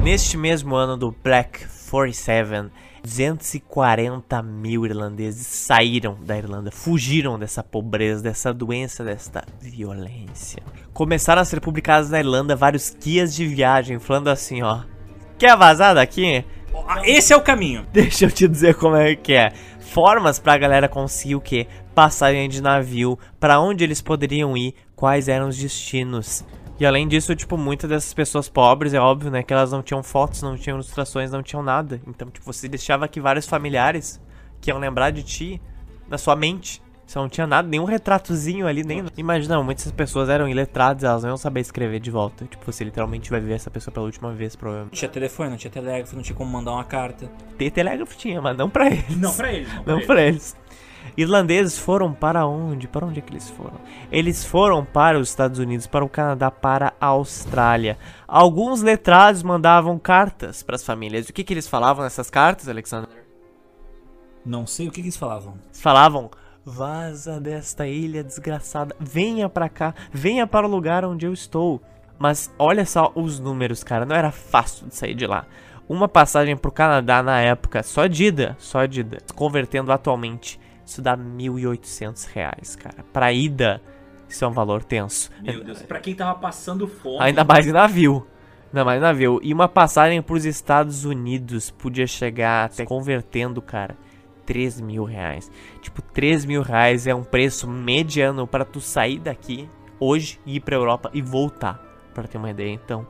[0.04, 2.72] Neste mesmo ano do Black 47,
[3.04, 10.64] 240 mil irlandeses saíram da Irlanda, fugiram dessa pobreza, dessa doença, desta violência.
[10.94, 14.84] Começaram a ser publicados na Irlanda vários guias de viagem, falando assim, ó.
[15.38, 16.46] Quer vazar daqui?
[17.04, 17.86] Esse é o caminho.
[17.92, 19.52] Deixa eu te dizer como é que é.
[19.80, 21.68] Formas pra galera conseguir o quê?
[21.94, 26.46] Passagem de navio, pra onde eles poderiam ir, quais eram os destinos.
[26.80, 30.02] E além disso, tipo, muitas dessas pessoas pobres, é óbvio, né, que elas não tinham
[30.02, 32.00] fotos, não tinham ilustrações, não tinham nada.
[32.08, 34.22] Então, tipo, você deixava aqui vários familiares
[34.62, 35.62] que iam lembrar de ti
[36.08, 36.82] na sua mente.
[37.06, 39.04] Você não tinha nada, nenhum retratozinho ali, nem.
[39.18, 42.46] Imagina, muitas dessas pessoas eram iletradas, elas não iam saber escrever de volta.
[42.46, 44.94] Tipo, você literalmente vai ver essa pessoa pela última vez, provavelmente.
[44.94, 47.28] Não tinha telefone, não tinha telégrafo, não tinha como mandar uma carta.
[47.58, 49.18] Ter telégrafo tinha, mas não pra eles.
[49.18, 49.70] Não, pra eles.
[49.88, 50.56] Não pra eles.
[51.18, 52.88] Irlandeses foram para onde?
[52.88, 53.80] Para onde é que eles foram?
[54.12, 57.98] Eles foram para os Estados Unidos, para o Canadá, para a Austrália.
[58.28, 61.30] Alguns letrados mandavam cartas para as famílias.
[61.30, 63.10] O que, que eles falavam nessas cartas, Alexander?
[64.46, 65.56] Não sei o que, que eles falavam.
[65.68, 66.30] Eles falavam:
[66.64, 71.82] vaza desta ilha desgraçada, venha pra cá, venha para o lugar onde eu estou.
[72.18, 75.46] Mas olha só os números, cara, não era fácil de sair de lá.
[75.88, 80.60] Uma passagem pro Canadá na época, só de ida, só de ida, convertendo atualmente,
[80.90, 83.06] isso dá 1.800 reais, cara.
[83.14, 83.82] Pra ida,
[84.28, 85.30] isso é um valor tenso.
[85.42, 87.18] Meu Deus, pra quem tava passando fome.
[87.20, 88.28] Ainda mais em navio.
[88.68, 89.40] Ainda mais em navio.
[89.44, 93.96] E uma passagem pros Estados Unidos podia chegar até convertendo, cara,
[94.46, 95.52] 3 mil reais.
[95.82, 99.70] Tipo, 3 mil reais é um preço mediano para tu sair daqui
[100.00, 101.80] hoje e ir pra Europa e voltar.
[102.14, 102.72] Pra ter uma ideia.
[102.72, 103.06] Então,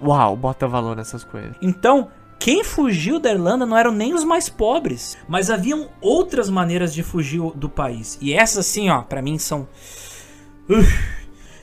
[0.00, 1.56] uau, bota valor nessas coisas.
[1.60, 6.92] Então, quem fugiu da Irlanda não eram nem os mais pobres, mas haviam outras maneiras
[6.92, 8.18] de fugir do país.
[8.20, 9.68] E essas assim, ó, pra mim são
[10.68, 10.86] Uf.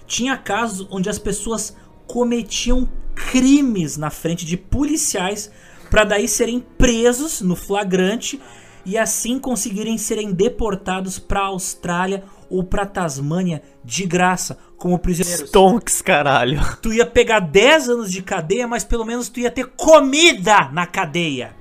[0.08, 1.76] tinha casos onde as pessoas
[2.08, 5.52] cometiam crimes na frente de policiais
[5.90, 8.42] para daí serem presos no flagrante
[8.86, 15.48] e assim conseguirem serem deportados para a Austrália ou para Tasmânia de graça como prisioneiros.
[15.48, 16.60] Stonks, caralho.
[16.82, 20.86] Tu ia pegar 10 anos de cadeia, mas pelo menos tu ia ter comida na
[20.86, 21.56] cadeia.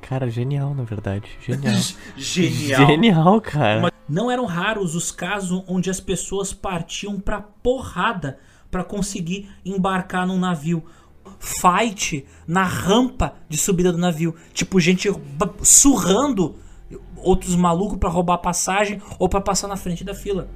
[0.00, 1.28] Cara, genial, na verdade.
[1.44, 1.74] Genial.
[2.16, 2.86] Genial.
[2.86, 3.92] Genial, cara.
[4.08, 8.38] Não eram raros os casos onde as pessoas partiam pra porrada
[8.70, 10.84] pra conseguir embarcar num navio.
[11.40, 14.36] Fight na rampa de subida do navio.
[14.52, 15.10] Tipo, gente
[15.62, 16.54] surrando
[17.26, 20.48] outros malucos pra roubar passagem ou pra passar na frente da fila.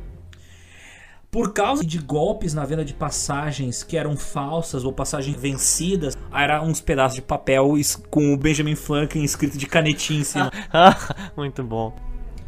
[1.31, 6.61] Por causa de golpes na venda de passagens que eram falsas ou passagens vencidas, era
[6.61, 7.75] uns pedaços de papel
[8.11, 10.51] com o Benjamin Franklin escrito de canetinha em cima.
[11.37, 11.95] Muito bom.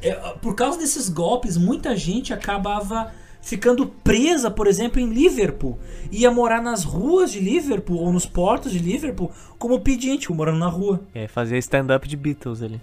[0.03, 5.79] É, por causa desses golpes, muita gente acabava ficando presa, por exemplo, em Liverpool.
[6.11, 10.69] Ia morar nas ruas de Liverpool ou nos portos de Liverpool como pedinte, morando na
[10.69, 11.03] rua.
[11.15, 12.81] É, fazer stand-up de Beatles ali.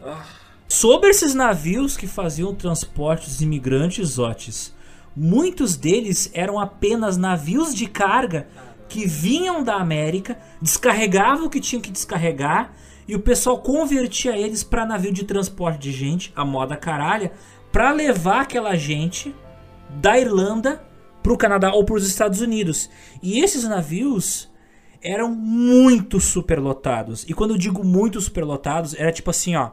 [0.71, 4.71] Sobre esses navios que faziam transporte dos imigrantes, Otis,
[5.15, 8.47] muitos deles eram apenas navios de carga
[8.87, 12.71] que vinham da América, descarregavam o que tinham que descarregar
[13.07, 17.31] e o pessoal convertia eles para navio de transporte de gente, a moda caralha,
[17.71, 19.35] para levar aquela gente
[19.89, 20.83] da Irlanda
[21.23, 22.91] para o Canadá ou para os Estados Unidos.
[23.23, 24.49] E esses navios
[25.01, 27.25] eram muito superlotados.
[27.27, 29.71] E quando eu digo muito superlotados, era tipo assim, ó.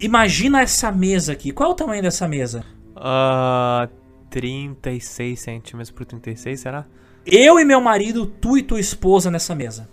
[0.00, 1.52] Imagina essa mesa aqui.
[1.52, 2.64] Qual é o tamanho dessa mesa?
[2.94, 3.88] Ah,
[4.30, 6.86] 36 centímetros por 36, será?
[7.24, 9.88] Eu e meu marido, tu e tua esposa nessa mesa.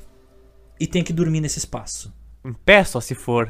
[0.80, 2.14] E tem que dormir nesse espaço.
[2.46, 3.50] Em pé só se for.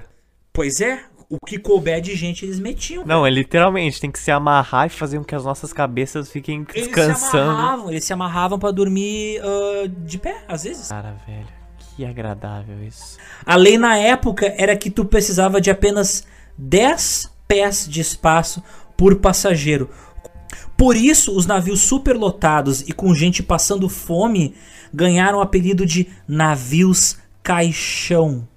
[0.54, 3.04] Pois é, o que couber de gente eles metiam.
[3.06, 6.66] Não, é literalmente, tem que se amarrar e fazer com que as nossas cabeças fiquem
[6.74, 7.50] Eles se descansando.
[7.52, 10.90] amarravam, eles se amarravam para dormir ah, de pé, às vezes.
[10.90, 11.48] Cara, velho,
[11.80, 13.18] que agradável isso.
[13.44, 16.26] A lei na época era que tu precisava de apenas
[16.58, 18.62] 10 pés de espaço
[18.98, 19.90] por passageiro.
[20.78, 24.56] Por isso, os navios superlotados e com gente passando fome
[24.94, 28.48] ganharam o apelido de navios caixão.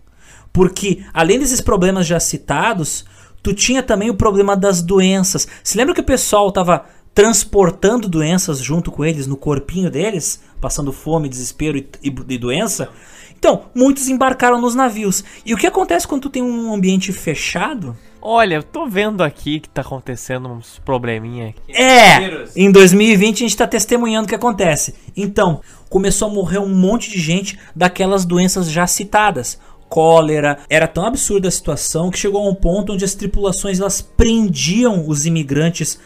[0.53, 3.05] Porque, além desses problemas já citados,
[3.42, 5.47] tu tinha também o problema das doenças.
[5.62, 10.92] Se lembra que o pessoal estava transportando doenças junto com eles no corpinho deles, passando
[10.92, 12.88] fome, desespero e, e- e doença?
[13.39, 15.22] Então, muitos embarcaram nos navios.
[15.45, 17.97] E o que acontece quando tu tem um ambiente fechado?
[18.20, 21.72] Olha, eu tô vendo aqui que tá acontecendo uns probleminha aqui.
[21.72, 22.45] É!
[22.57, 24.95] Em 2020 a gente está testemunhando o que acontece.
[25.16, 29.61] Então, começou a morrer um monte de gente daquelas doenças já citadas.
[29.89, 30.59] Cólera.
[30.68, 35.09] Era tão absurda a situação que chegou a um ponto onde as tripulações elas prendiam
[35.09, 36.01] os imigrantes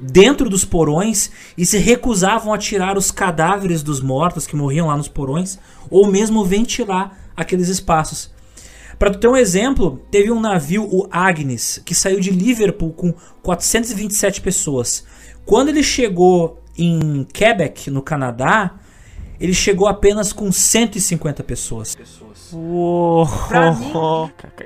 [0.00, 4.96] dentro dos porões e se recusavam a tirar os cadáveres dos mortos que morriam lá
[4.96, 5.58] nos porões
[5.90, 8.34] ou mesmo ventilar aqueles espaços.
[8.98, 13.12] Para tu ter um exemplo, teve um navio, o Agnes, que saiu de Liverpool com
[13.42, 15.04] 427 pessoas.
[15.44, 18.74] Quando ele chegou em Quebec, no Canadá,
[19.38, 21.94] ele chegou apenas com 150 pessoas.
[22.56, 23.26] Uou.
[23.48, 23.92] Pra mim-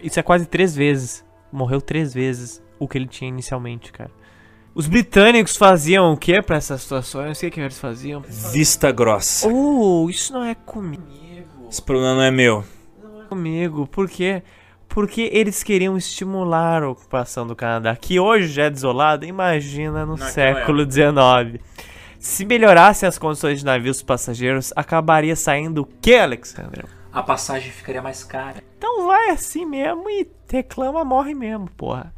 [0.03, 1.25] Isso é quase três vezes.
[1.53, 4.11] Morreu três vezes o que ele tinha inicialmente, cara.
[4.81, 7.37] Os britânicos faziam o que pra essas situações?
[7.37, 8.23] O que, que eles faziam?
[8.51, 9.47] Vista grossa.
[9.47, 11.03] Oh, isso não é comigo.
[11.71, 12.65] Esse problema não é meu.
[13.29, 13.87] Comigo.
[13.87, 14.43] Por quê?
[14.89, 20.13] Porque eles queriam estimular a ocupação do Canadá, que hoje já é desolado, imagina no
[20.13, 21.63] Naquela século XIX.
[22.19, 26.87] Se melhorassem as condições de navios passageiros, acabaria saindo o que, Alexandre?
[27.13, 28.65] A passagem ficaria mais cara.
[28.79, 32.15] Então vai assim mesmo e reclama, morre mesmo, porra.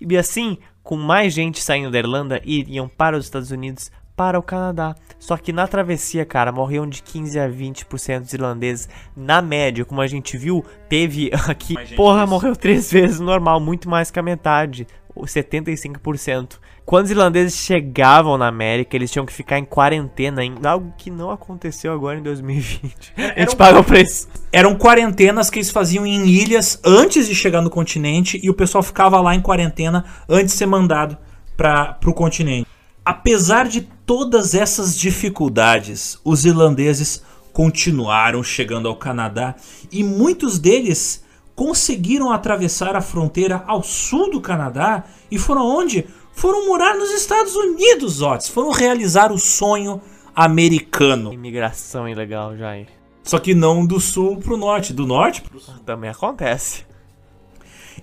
[0.00, 0.56] E assim,
[0.88, 4.94] com mais gente saindo da Irlanda, iriam para os Estados Unidos, para o Canadá.
[5.18, 8.88] Só que na travessia, cara, morriam de 15 a 20% dos irlandeses.
[9.14, 11.74] Na média, como a gente viu, teve aqui.
[11.94, 14.86] Porra, morreu três vezes normal, muito mais que a metade.
[15.14, 16.58] o 75%.
[16.88, 21.10] Quando os irlandeses chegavam na América, eles tinham que ficar em quarentena, em algo que
[21.10, 23.12] não aconteceu agora em 2020.
[23.14, 24.26] A Era gente um- paga o preço.
[24.50, 28.82] Eram quarentenas que eles faziam em ilhas antes de chegar no continente e o pessoal
[28.82, 31.18] ficava lá em quarentena antes de ser mandado
[31.58, 32.66] para o continente.
[33.04, 37.22] Apesar de todas essas dificuldades, os irlandeses
[37.52, 39.56] continuaram chegando ao Canadá
[39.92, 41.22] e muitos deles
[41.54, 46.06] conseguiram atravessar a fronteira ao sul do Canadá e foram onde?
[46.38, 48.48] Foram morar nos Estados Unidos, Otis.
[48.48, 50.00] Foram realizar o sonho
[50.32, 51.32] americano.
[51.32, 52.86] Imigração ilegal, Jair.
[53.24, 55.74] Só que não do sul pro norte, do norte pro sul.
[55.84, 56.86] Também acontece.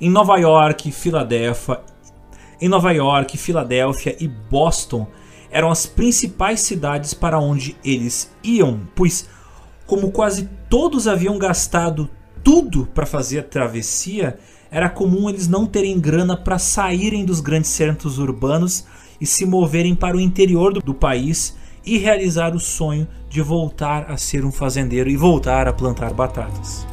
[0.02, 1.80] Em Nova York, Filadélfia,
[2.60, 5.08] em Nova York, Filadélfia e Boston,
[5.50, 9.30] eram as principais cidades para onde eles iam, pois,
[9.88, 12.10] como quase todos haviam gastado
[12.44, 14.38] tudo para fazer a travessia,
[14.76, 18.84] era comum eles não terem grana para saírem dos grandes centros urbanos
[19.22, 21.56] e se moverem para o interior do, do país
[21.86, 26.86] e realizar o sonho de voltar a ser um fazendeiro e voltar a plantar batatas.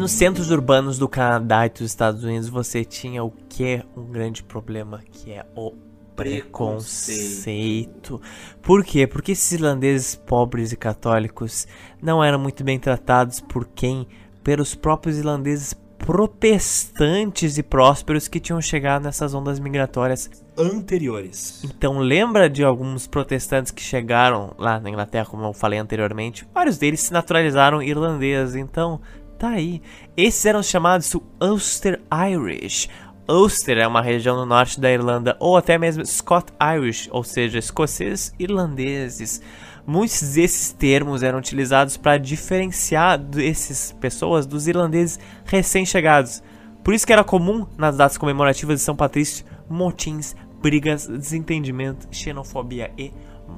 [0.00, 3.84] Nos centros urbanos do Canadá e dos Estados Unidos você tinha o que?
[3.94, 5.74] Um grande problema, que é o
[6.16, 8.18] preconceito.
[8.62, 9.06] Por quê?
[9.06, 11.68] Porque esses irlandeses pobres e católicos
[12.00, 14.08] não eram muito bem tratados por quem?
[14.42, 21.62] Pelos próprios irlandeses protestantes e prósperos que tinham chegado nessas ondas migratórias anteriores.
[21.62, 26.48] Então lembra de alguns protestantes que chegaram lá na Inglaterra, como eu falei anteriormente?
[26.54, 28.56] Vários deles se naturalizaram irlandeses.
[28.56, 28.98] Então
[29.40, 29.80] Tá aí.
[30.18, 31.98] Esses eram chamados Ulster
[32.30, 32.90] Irish.
[33.26, 37.58] Ulster é uma região no norte da Irlanda, ou até mesmo Scott Irish, ou seja,
[37.58, 39.40] escoceses irlandeses.
[39.86, 46.42] Muitos desses termos eram utilizados para diferenciar essas pessoas dos irlandeses recém-chegados.
[46.84, 52.92] Por isso que era comum nas datas comemorativas de São Patrício motins, brigas, desentendimento, xenofobia
[52.98, 53.10] e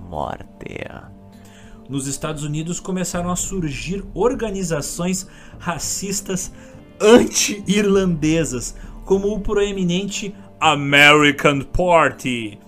[0.09, 1.22] morte
[1.93, 5.27] nos Estados Unidos começaram a surgir organizações
[5.59, 6.51] racistas
[6.99, 8.75] anti-irlandesas,
[9.05, 12.59] como o proeminente American Party.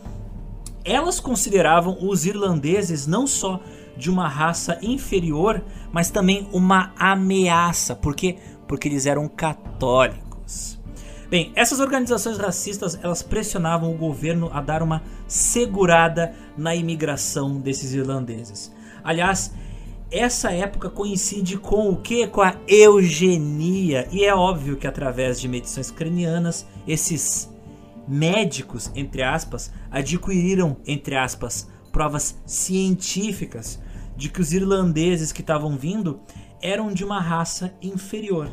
[0.85, 3.63] Elas consideravam os irlandeses não só
[3.97, 10.79] de uma raça inferior, mas também uma ameaça, porque porque eles eram católicos.
[11.31, 17.95] Bem, essas organizações racistas elas pressionavam o governo a dar uma segurada na imigração desses
[17.95, 18.71] irlandeses.
[19.05, 19.53] Aliás,
[20.11, 22.27] essa época coincide com o que?
[22.27, 24.09] Com a eugenia.
[24.11, 27.53] E é óbvio que através de medições cranianas, esses
[28.09, 33.79] médicos, entre aspas, adquiriram, entre aspas, provas científicas
[34.17, 36.21] de que os irlandeses que estavam vindo
[36.63, 38.51] eram de uma raça inferior.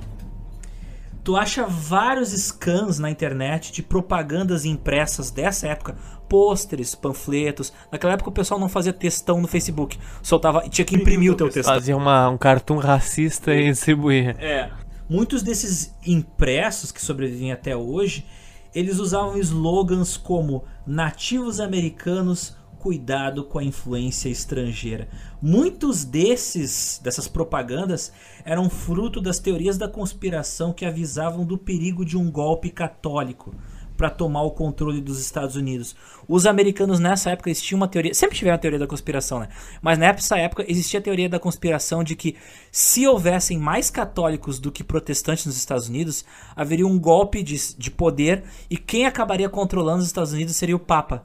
[1.23, 5.95] Tu acha vários scans na internet de propagandas impressas dessa época,
[6.32, 7.73] pôsteres, panfletos.
[7.91, 11.49] Naquela época o pessoal não fazia textão no Facebook, soltava, tinha que imprimir o teu
[11.49, 11.73] textão.
[11.73, 14.38] Fazia uma, um cartoon racista e distribuía.
[14.39, 14.69] É.
[15.09, 18.25] Muitos desses impressos que sobrevivem até hoje,
[18.73, 25.09] eles usavam slogans como nativos americanos cuidado com a influência estrangeira.
[25.41, 28.13] Muitos desses dessas propagandas
[28.45, 33.53] eram fruto das teorias da conspiração que avisavam do perigo de um golpe católico
[34.01, 35.95] para tomar o controle dos Estados Unidos.
[36.27, 39.47] Os americanos nessa época eles tinham uma teoria, sempre tiveram a teoria da conspiração, né?
[39.79, 42.35] Mas nessa época existia a teoria da conspiração de que
[42.71, 46.25] se houvessem mais católicos do que protestantes nos Estados Unidos,
[46.55, 50.79] haveria um golpe de, de poder e quem acabaria controlando os Estados Unidos seria o
[50.79, 51.23] Papa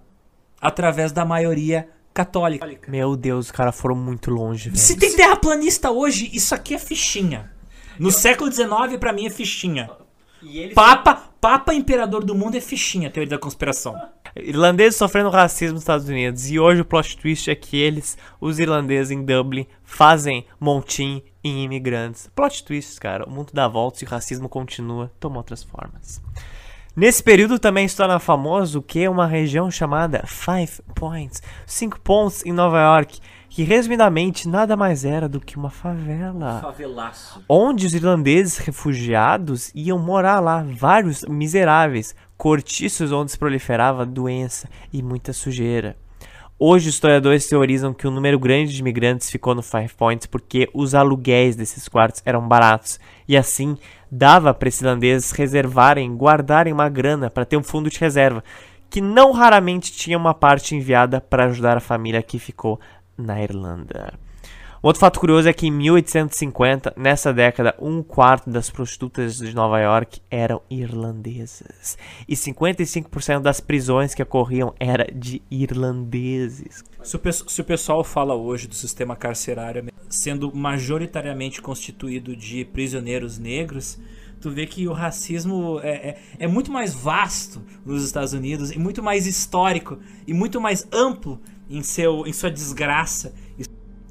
[0.61, 2.69] através da maioria católica.
[2.89, 4.69] Meu Deus, os caras foram muito longe.
[4.69, 4.79] Velho.
[4.79, 7.51] Se tem terraplanista hoje, isso aqui é fichinha.
[7.99, 8.13] No Eu...
[8.13, 9.89] século XIX, para mim, é fichinha.
[10.75, 13.97] Papa, Papa Imperador do Mundo é fichinha, teoria da conspiração.
[14.35, 16.51] Irlandeses sofrendo racismo nos Estados Unidos.
[16.51, 21.63] E hoje o plot twist é que eles, os irlandeses em Dublin, fazem montim em
[21.63, 22.29] imigrantes.
[22.35, 23.25] Plot twist, cara.
[23.29, 26.21] O mundo dá voltas e o racismo continua, toma outras formas.
[26.97, 32.45] Nesse período também se torna famoso o que uma região chamada Five Points, cinco pontos
[32.45, 33.21] em Nova York,
[33.57, 36.61] que resumidamente nada mais era do que uma favela.
[36.61, 37.43] Favelaço.
[37.49, 45.03] Onde os irlandeses refugiados iam morar lá, vários miseráveis, cortiços onde se proliferava doença e
[45.03, 45.97] muita sujeira.
[46.59, 50.69] Hoje, os historiadores teorizam que um número grande de imigrantes ficou no Five Points porque
[50.75, 53.79] os aluguéis desses quartos eram baratos e assim
[54.13, 58.45] dava para esses irlandeses reservarem, guardarem uma grana para ter um fundo de reserva,
[58.91, 62.79] que não raramente tinha uma parte enviada para ajudar a família que ficou
[63.17, 64.13] na Irlanda.
[64.83, 69.81] Outro fato curioso é que em 1850, nessa década, um quarto das prostitutas de Nova
[69.81, 71.99] York eram irlandesas.
[72.29, 76.85] E 55% das prisões que ocorriam era de irlandeses.
[77.03, 83.39] Se o, se o pessoal fala hoje do sistema carcerário sendo majoritariamente constituído de prisioneiros
[83.39, 83.99] negros,
[84.41, 88.79] tu vê que o racismo é, é, é, muito mais vasto nos Estados Unidos e
[88.79, 93.33] muito mais histórico e muito mais amplo em, seu, em sua desgraça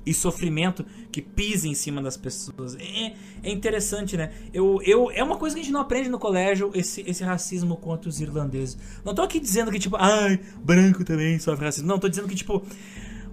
[0.05, 2.75] e sofrimento que pisa em cima das pessoas.
[2.75, 3.13] É,
[3.43, 4.31] é interessante, né?
[4.53, 7.75] Eu, eu, é uma coisa que a gente não aprende no colégio, esse, esse racismo
[7.75, 8.77] contra os irlandeses.
[9.03, 11.87] Não tô aqui dizendo que, tipo, ai, branco também sofre racismo.
[11.87, 12.61] Não, tô dizendo que, tipo,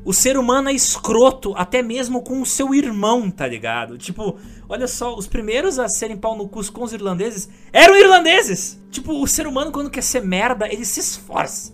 [0.05, 3.99] o ser humano é escroto até mesmo com o seu irmão, tá ligado?
[3.99, 4.39] Tipo,
[4.69, 8.81] olha só, os primeiros a serem pau no cu com os irlandeses eram irlandeses!
[8.90, 11.73] Tipo, o ser humano quando quer ser merda, ele se esforça.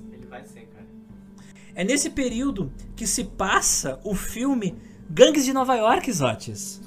[1.78, 4.74] É nesse período que se passa o filme
[5.08, 6.80] Gangues de Nova York, Zotes.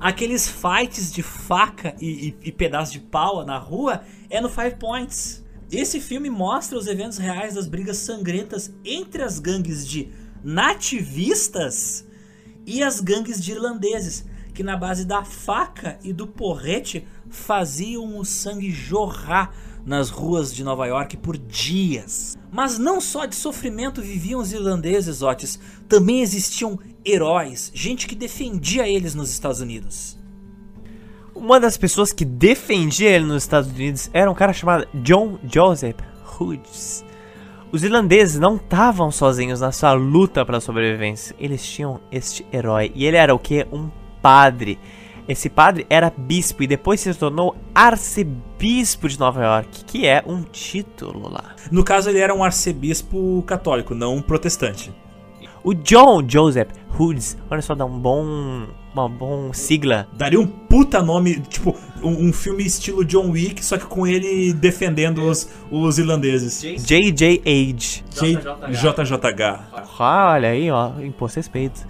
[0.00, 4.76] Aqueles fights de faca e, e, e pedaço de pau na rua é no Five
[4.76, 5.44] Points.
[5.70, 10.08] Esse filme mostra os eventos reais das brigas sangrentas entre as gangues de
[10.42, 12.06] nativistas
[12.64, 14.24] e as gangues de irlandeses,
[14.54, 19.54] que na base da faca e do porrete faziam o sangue jorrar
[19.84, 22.36] nas ruas de Nova York por dias.
[22.50, 25.58] Mas não só de sofrimento viviam os irlandeses, Otis,
[25.88, 30.18] também existiam heróis, gente que defendia eles nos Estados Unidos.
[31.34, 35.96] Uma das pessoas que defendia ele nos Estados Unidos era um cara chamado John Joseph
[36.38, 37.04] Hughes.
[37.72, 41.34] Os irlandeses não estavam sozinhos na sua luta pela sobrevivência.
[41.40, 42.92] Eles tinham este herói.
[42.94, 43.66] E ele era o que?
[43.72, 43.90] Um
[44.22, 44.78] padre.
[45.28, 50.42] Esse padre era bispo e depois se tornou arcebispo de Nova York, que é um
[50.42, 51.54] título lá.
[51.70, 54.92] No caso, ele era um arcebispo católico, não um protestante.
[55.62, 56.68] O John Joseph
[56.98, 58.66] Hoods, olha só, dá um bom.
[58.92, 60.06] Uma bom sigla.
[60.12, 64.52] Daria um puta nome, tipo, um, um filme estilo John Wick, só que com ele
[64.52, 66.62] defendendo os, os irlandeses.
[66.62, 68.04] JJ Age.
[68.12, 69.42] JJH.
[69.98, 71.84] Ah, olha aí, ó, imposto respeito.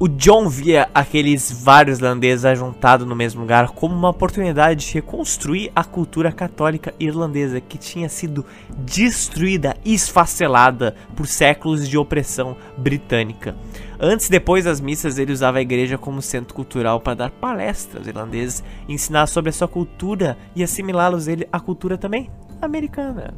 [0.00, 5.72] O John via aqueles vários irlandeses ajuntados no mesmo lugar como uma oportunidade de reconstruir
[5.74, 8.46] a cultura católica irlandesa que tinha sido
[8.78, 13.56] destruída e esfacelada por séculos de opressão britânica.
[13.98, 17.96] Antes e depois das missas, ele usava a igreja como centro cultural para dar palestras
[17.96, 22.30] aos irlandeses, ensinar sobre a sua cultura e assimilá-los à cultura também
[22.62, 23.34] americana.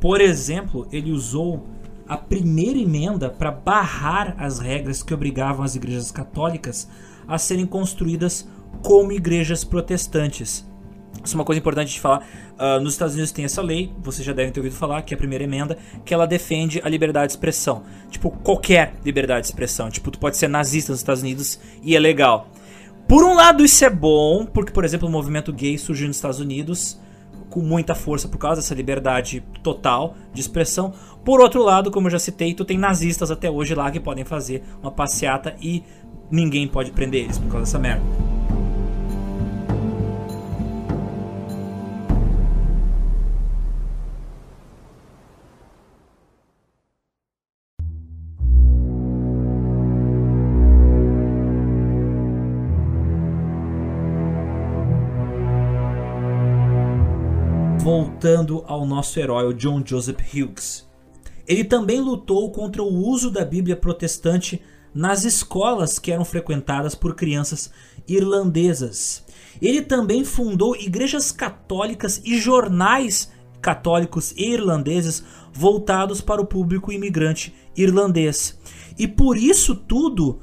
[0.00, 1.64] Por exemplo, ele usou
[2.06, 6.88] a primeira emenda para barrar as regras que obrigavam as igrejas católicas
[7.26, 8.48] a serem construídas
[8.82, 10.66] como igrejas protestantes.
[11.24, 12.26] Isso é uma coisa importante de falar.
[12.58, 15.16] Uh, nos Estados Unidos tem essa lei, vocês já devem ter ouvido falar, que é
[15.16, 17.84] a primeira emenda, que ela defende a liberdade de expressão.
[18.10, 19.90] Tipo, qualquer liberdade de expressão.
[19.90, 22.48] Tipo, tu pode ser nazista nos Estados Unidos e é legal.
[23.06, 26.40] Por um lado, isso é bom, porque, por exemplo, o movimento gay surgiu nos Estados
[26.40, 26.98] Unidos
[27.52, 30.94] com muita força por causa dessa liberdade total de expressão.
[31.22, 34.24] Por outro lado, como eu já citei, tu tem nazistas até hoje lá que podem
[34.24, 35.84] fazer uma passeata e
[36.30, 38.41] ninguém pode prender eles por causa dessa merda.
[57.82, 60.88] Voltando ao nosso herói, o John Joseph Hughes.
[61.48, 64.62] Ele também lutou contra o uso da Bíblia protestante
[64.94, 67.72] nas escolas que eram frequentadas por crianças
[68.06, 69.24] irlandesas.
[69.60, 77.52] Ele também fundou igrejas católicas e jornais católicos e irlandeses voltados para o público imigrante
[77.76, 78.56] irlandês.
[78.96, 80.38] E por isso tudo,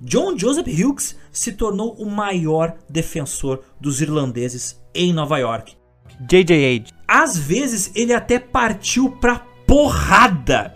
[0.00, 5.76] John Joseph Hughes se tornou o maior defensor dos irlandeses em Nova York.
[6.20, 6.86] JJ Age.
[7.06, 10.74] Às vezes ele até partiu pra porrada.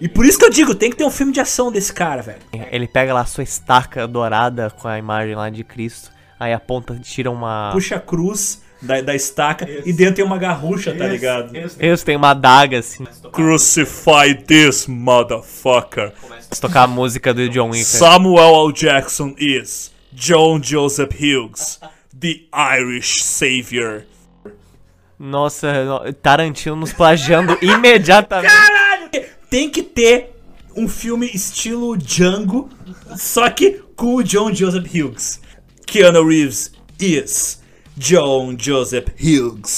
[0.00, 2.22] E por isso que eu digo, tem que ter um filme de ação desse cara,
[2.22, 2.38] velho.
[2.70, 6.94] Ele pega lá a sua estaca dourada com a imagem lá de Cristo, aí aponta,
[7.02, 7.70] tira uma.
[7.72, 11.50] Puxa a cruz da, da estaca e dentro tem uma garrucha, tá ligado?
[11.78, 13.04] Eles têm uma adaga assim.
[13.32, 16.12] Crucify this motherfucker.
[16.50, 17.84] Se tocar a música do John Wick.
[17.84, 18.72] Samuel L.
[18.72, 21.80] Jackson is John Joseph Hughes,
[22.18, 24.04] the Irish Savior.
[25.18, 25.68] Nossa,
[26.22, 28.52] Tarantino nos plagiando imediatamente.
[28.52, 29.10] Caralho!
[29.50, 30.36] Tem que ter
[30.76, 32.68] um filme estilo Django,
[33.16, 35.40] só que com o John Joseph Hughes.
[35.86, 37.60] Keanu Reeves is
[37.96, 39.70] John Joseph Hughes.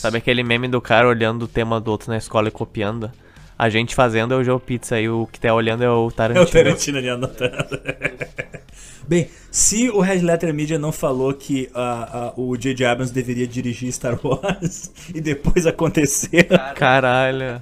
[0.00, 3.10] Sabe aquele meme do cara olhando o tema do outro na escola e copiando?
[3.58, 6.44] A gente fazendo é o Joe Pizza e o que tá olhando é o Tarantino.
[6.44, 7.80] É o Tarantino ali anotando.
[9.08, 12.84] Bem, se o Red Letter Media não falou que uh, uh, o J.J.
[12.84, 16.46] Abrams deveria dirigir Star Wars e depois acontecer.
[16.76, 17.60] Caralho.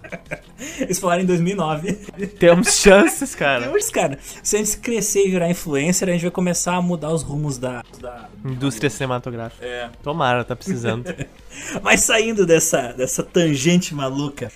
[0.80, 1.92] Eles falaram em 2009.
[2.38, 3.66] Temos chances, cara.
[3.66, 4.18] Temos, cara.
[4.42, 7.58] Se a gente crescer e virar influencer, a gente vai começar a mudar os rumos
[7.58, 7.84] da.
[8.00, 8.28] da...
[8.44, 9.64] Indústria cinematográfica.
[9.64, 9.88] É.
[10.02, 11.14] Tomara, tá precisando.
[11.80, 14.50] Mas saindo dessa, dessa tangente maluca.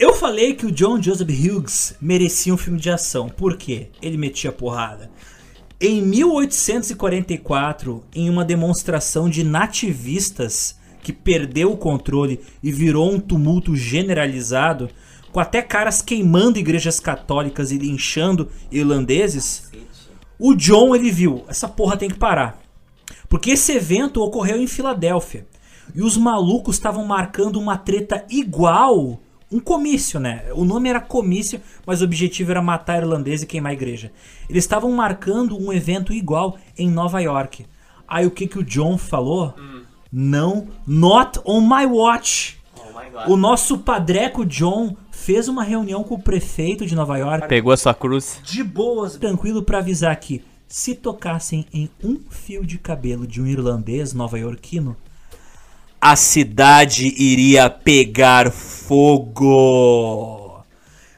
[0.00, 3.28] Eu falei que o John Joseph Hughes merecia um filme de ação.
[3.28, 3.90] Por quê?
[4.00, 5.10] Ele metia porrada.
[5.78, 13.76] Em 1844, em uma demonstração de nativistas que perdeu o controle e virou um tumulto
[13.76, 14.88] generalizado,
[15.30, 19.70] com até caras queimando igrejas católicas e linchando irlandeses,
[20.38, 22.58] o John ele viu, essa porra tem que parar.
[23.28, 25.46] Porque esse evento ocorreu em Filadélfia.
[25.94, 29.20] E os malucos estavam marcando uma treta igual
[29.50, 30.44] um comício, né?
[30.54, 34.12] O nome era comício, mas o objetivo era matar irlandês e queimar a igreja.
[34.48, 37.66] Eles estavam marcando um evento igual em Nova York.
[38.06, 39.54] Aí o que que o John falou?
[39.58, 39.82] Hum.
[40.12, 42.58] Não, not on my watch.
[42.76, 47.46] Oh o nosso padreco John fez uma reunião com o prefeito de Nova York.
[47.48, 48.40] Pegou a sua cruz.
[48.42, 53.46] De boas, tranquilo para avisar que se tocassem em um fio de cabelo de um
[53.46, 54.96] irlandês nova-iorquino,
[56.00, 59.38] a cidade iria pegar fogo.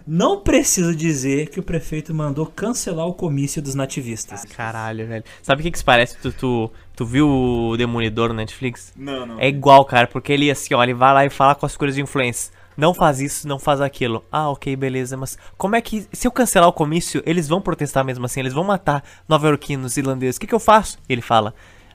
[0.04, 4.44] Não preciso dizer que o prefeito mandou cancelar o comício dos nativistas.
[4.44, 5.22] Caralho, velho.
[5.40, 6.18] Sabe o que, que isso parece?
[6.18, 8.92] Tu, tu, tu viu o Demolidor no Netflix?
[8.96, 9.38] Não, não.
[9.38, 11.94] É igual, cara, porque ele assim, ó, ele vai lá e fala com as coisas
[11.94, 12.52] de influência.
[12.76, 14.24] Não faz isso, não faz aquilo.
[14.32, 16.09] Ah, ok, beleza, mas como é que.
[16.12, 20.36] Se eu cancelar o comício, eles vão protestar mesmo assim, eles vão matar nova-iorquinos, irlandeses.
[20.36, 20.98] O que, que eu faço?
[21.09, 21.54] Ele fala: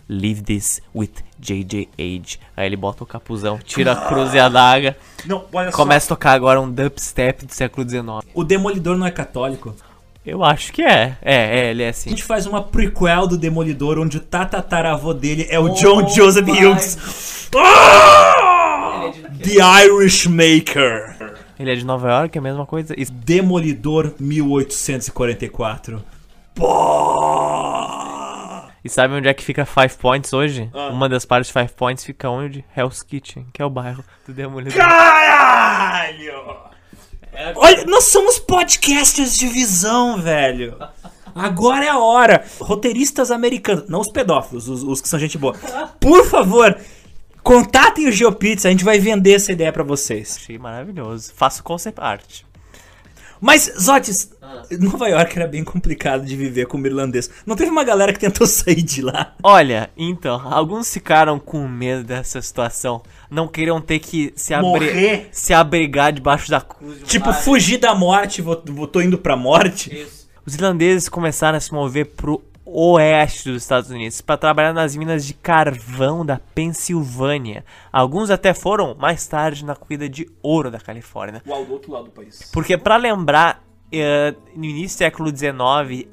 [0.10, 1.90] Leave this with J.J.
[2.00, 2.40] Age.
[2.56, 4.96] Aí ele bota o capuzão, tira a cruz e a daga.
[5.26, 6.14] Não, olha Começa só.
[6.14, 8.06] a tocar agora um dubstep do século XIX.
[8.34, 9.76] O Demolidor não é católico?
[10.26, 11.18] Eu acho que é.
[11.22, 12.10] É, é, ele é assim.
[12.10, 16.08] A gente faz uma prequel do Demolidor, onde o tatataravô dele é o oh John
[16.08, 17.50] Joseph Hughes.
[17.56, 19.12] Ah!
[19.42, 21.36] The Irish Maker.
[21.60, 22.94] Ele é de Nova York, é a mesma coisa?
[23.10, 26.04] Demolidor 1844.
[26.54, 28.07] Pô!
[28.88, 30.70] E sabe onde é que fica Five Points hoje?
[30.74, 30.88] Ah.
[30.88, 32.64] Uma das partes de Five Points fica onde?
[32.74, 34.78] Hell's Kitchen, que é o bairro do Demolidor.
[34.78, 36.56] Caralho!
[37.34, 37.52] É...
[37.54, 40.78] Olha, nós somos podcasters de visão, velho.
[41.36, 42.46] Agora é a hora.
[42.62, 45.54] Roteiristas americanos, não os pedófilos, os, os que são gente boa.
[46.00, 46.80] Por favor,
[47.44, 50.38] contatem o GeoPizza, a gente vai vender essa ideia para vocês.
[50.42, 51.34] Achei maravilhoso.
[51.36, 52.44] Faço concept art.
[53.40, 54.64] Mas, Zotis, ah.
[54.80, 57.30] Nova York era bem complicado de viver como irlandês.
[57.46, 59.36] Não teve uma galera que tentou sair de lá?
[59.44, 63.02] Olha, então, alguns ficaram com medo dessa situação.
[63.30, 67.02] Não queriam ter que se, abri se abrigar debaixo da cruz.
[67.06, 69.94] Tipo, fugir da morte, vou, vou, tô indo pra morte.
[69.94, 70.28] Isso.
[70.46, 75.26] Os irlandeses começaram a se mover pro oeste dos Estados Unidos para trabalhar nas minas
[75.26, 77.64] de carvão da Pensilvânia.
[77.92, 81.42] Alguns até foram mais tarde na cuida de ouro da Califórnia.
[81.48, 82.50] Uau, do outro lado do país.
[82.52, 86.08] Porque para lembrar, uh, no início do século XIX,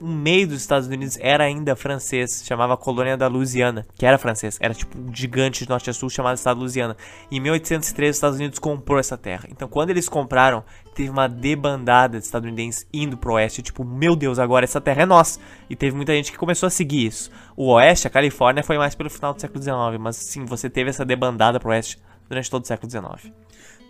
[0.00, 4.58] o meio dos Estados Unidos era ainda francês, chamava Colônia da Louisiana, que era francês,
[4.60, 6.96] era tipo um gigante de norte a sul chamado Estado Louisiana.
[7.30, 9.48] Em 1803 os Estados Unidos comprou essa terra.
[9.50, 10.64] Então quando eles compraram,
[10.94, 15.06] teve uma debandada de estadunidenses indo pro oeste, tipo, meu Deus, agora essa terra é
[15.06, 15.40] nossa.
[15.68, 17.30] E teve muita gente que começou a seguir isso.
[17.56, 20.90] O oeste, a Califórnia, foi mais pelo final do século XIX, mas sim, você teve
[20.90, 21.98] essa debandada pro oeste
[22.28, 23.32] durante todo o século XIX.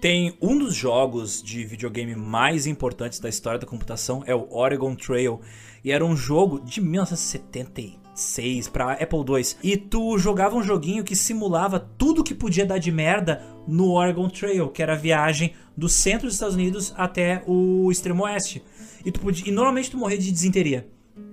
[0.01, 4.95] Tem um dos jogos de videogame mais importantes da história da computação, é o Oregon
[4.95, 5.41] Trail.
[5.87, 9.45] E era um jogo de 1976 para Apple II.
[9.63, 14.29] E tu jogava um joguinho que simulava tudo que podia dar de merda no Oregon
[14.29, 18.65] Trail, que era a viagem do centro dos Estados Unidos até o extremo oeste.
[19.05, 20.89] E, tu podia, e normalmente tu morria de desinteria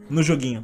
[0.07, 0.63] no joguinho.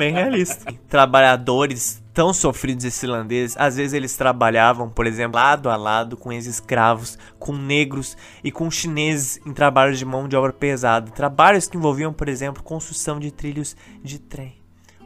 [0.00, 0.74] Bem realista.
[0.88, 6.32] Trabalhadores tão sofridos esses irlandeses, às vezes eles trabalhavam, por exemplo, lado a lado com
[6.32, 11.12] ex-escravos, com negros e com chineses em trabalhos de mão de obra pesada.
[11.12, 14.56] Trabalhos que envolviam, por exemplo, construção de trilhos de trem.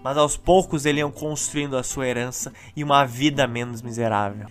[0.02, 4.46] Mas aos poucos eles iam construindo a sua herança e uma vida menos miserável.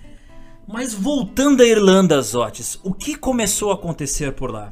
[0.67, 4.71] Mas voltando à Irlanda, Zotes, o que começou a acontecer por lá?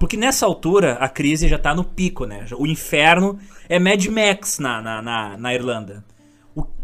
[0.00, 2.46] Porque nessa altura a crise já tá no pico, né?
[2.56, 6.02] O inferno é Mad Max na, na, na, na Irlanda.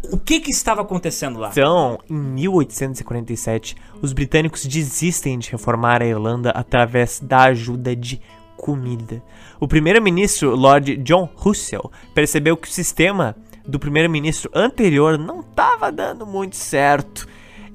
[0.03, 1.49] O, que que estava acontecendo lá?
[1.51, 8.21] Então, em 1847, os britânicos desistem de reformar a Irlanda através da ajuda de
[8.55, 9.21] comida.
[9.59, 13.35] O primeiro-ministro Lord John Russell percebeu que o sistema
[13.65, 17.27] do primeiro-ministro anterior não estava dando muito certo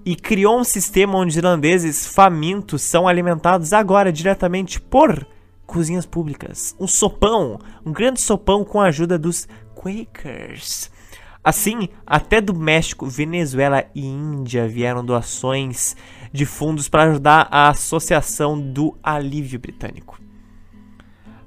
[0.04, 5.26] e criou um sistema onde irlandeses famintos são alimentados agora diretamente por
[5.66, 6.76] cozinhas públicas.
[6.78, 10.90] Um sopão, um grande sopão com a ajuda dos Quakers.
[11.44, 15.94] Assim, até do México, Venezuela e Índia vieram doações
[16.32, 20.18] de fundos para ajudar a Associação do Alívio Britânico.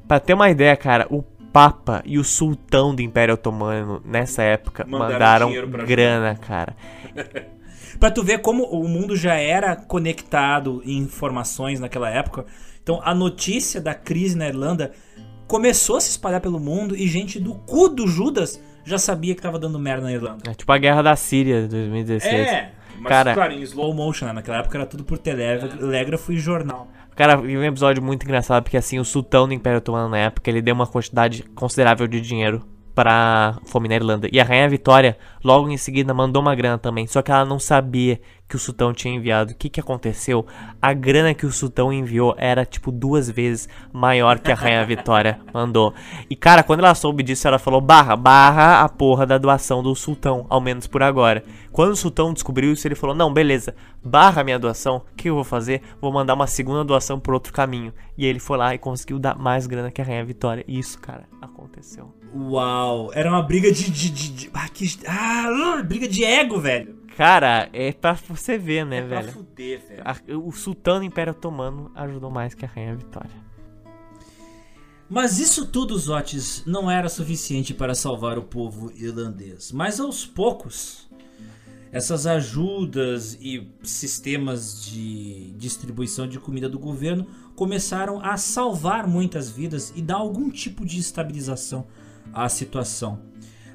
[0.07, 4.85] Para ter uma ideia, cara, o Papa e o Sultão do Império Otomano nessa época
[4.87, 6.75] Mandaram mandaram, grana, cara.
[7.99, 12.45] Pra tu ver como o mundo já era conectado em informações naquela época.
[12.83, 14.91] Então a notícia da crise na Irlanda
[15.47, 19.41] começou a se espalhar pelo mundo e gente do cu do Judas já sabia que
[19.41, 20.49] tava dando merda na Irlanda.
[20.49, 22.33] É tipo a Guerra da Síria de 2016.
[22.33, 24.33] É, mas Cara- claro, em slow motion, né?
[24.33, 26.87] Naquela época era tudo por telégrafo e jornal.
[27.15, 30.49] Cara, e um episódio muito engraçado, porque assim, o sultão do Império Otomano na época,
[30.49, 32.63] ele deu uma quantidade considerável de dinheiro
[32.97, 34.27] pra fome na Irlanda.
[34.31, 37.59] E a Rainha Vitória, logo em seguida, mandou uma grana também, só que ela não
[37.59, 38.19] sabia
[38.49, 39.51] que o sultão tinha enviado.
[39.51, 40.47] O que que aconteceu?
[40.81, 45.39] A grana que o sultão enviou era, tipo, duas vezes maior que a Rainha Vitória
[45.53, 45.93] mandou.
[46.27, 49.93] E, cara, quando ela soube disso, ela falou, barra, barra a porra da doação do
[49.93, 51.43] sultão, ao menos por agora.
[51.71, 55.35] Quando o sultão descobriu isso, ele falou, não, beleza, barra minha doação, o que eu
[55.35, 55.83] vou fazer?
[56.01, 57.93] Vou mandar uma segunda doação por outro caminho.
[58.17, 60.65] E ele foi lá e conseguiu dar mais grana que a Rainha Vitória.
[60.67, 62.16] E isso, cara, aconteceu.
[62.35, 63.89] Uau, era uma briga de.
[63.89, 66.95] de, de, de- ah, que, ah, briga de ego, velho.
[67.15, 69.31] Cara, é pra você ver, né, Pra velho?
[69.33, 70.03] fuder, velho.
[70.05, 73.31] A- o sultão do Império Otomano ajudou mais que a Rainha Vitória.
[75.09, 79.71] Mas isso tudo, Zotes, não era suficiente para salvar o povo irlandês.
[79.71, 81.07] Mas aos poucos,
[81.93, 87.25] essas ajudas e sistemas de distribuição de comida do governo
[87.55, 91.87] começaram a salvar muitas vidas e dar algum tipo de estabilização
[92.43, 93.19] à situação.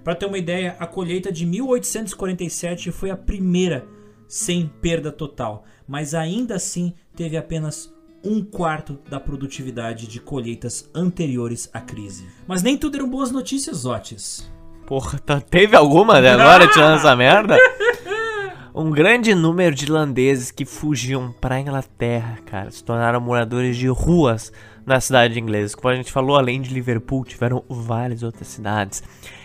[0.05, 3.86] Para ter uma ideia, a colheita de 1847 foi a primeira
[4.26, 7.93] sem perda total, mas ainda assim teve apenas
[8.24, 12.26] um quarto da produtividade de colheitas anteriores à crise.
[12.47, 14.51] Mas nem tudo eram boas notícias, Otis.
[14.86, 17.56] Porra, tá- teve alguma até agora tirando essa merda?
[18.74, 24.51] Um grande número de irlandeses que fugiam pra Inglaterra, cara, se tornaram moradores de ruas
[24.86, 25.76] na cidade inglesa.
[25.76, 29.02] Como a gente falou, além de Liverpool, tiveram várias outras cidades.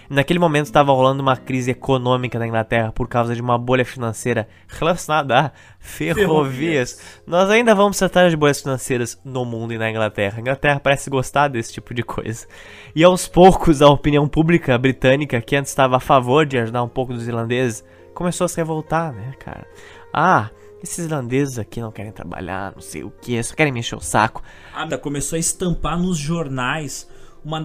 [0.09, 4.47] Naquele momento estava rolando uma crise econômica na Inglaterra por causa de uma bolha financeira
[4.68, 7.01] relacionada a ferrovias.
[7.26, 10.38] Nós ainda vamos tratar de bolhas financeiras no mundo e na Inglaterra.
[10.38, 12.47] A Inglaterra parece gostar desse tipo de coisa.
[12.95, 16.89] E aos poucos, a opinião pública britânica, que antes estava a favor de ajudar um
[16.89, 17.84] pouco dos irlandeses,
[18.14, 19.68] começou a se revoltar, né, cara?
[20.14, 20.49] Ah,
[20.81, 24.01] esses irlandeses aqui não querem trabalhar, não sei o que, só querem me encher o
[24.01, 24.43] saco.
[24.73, 27.07] Ada começou a estampar nos jornais
[27.43, 27.63] uma,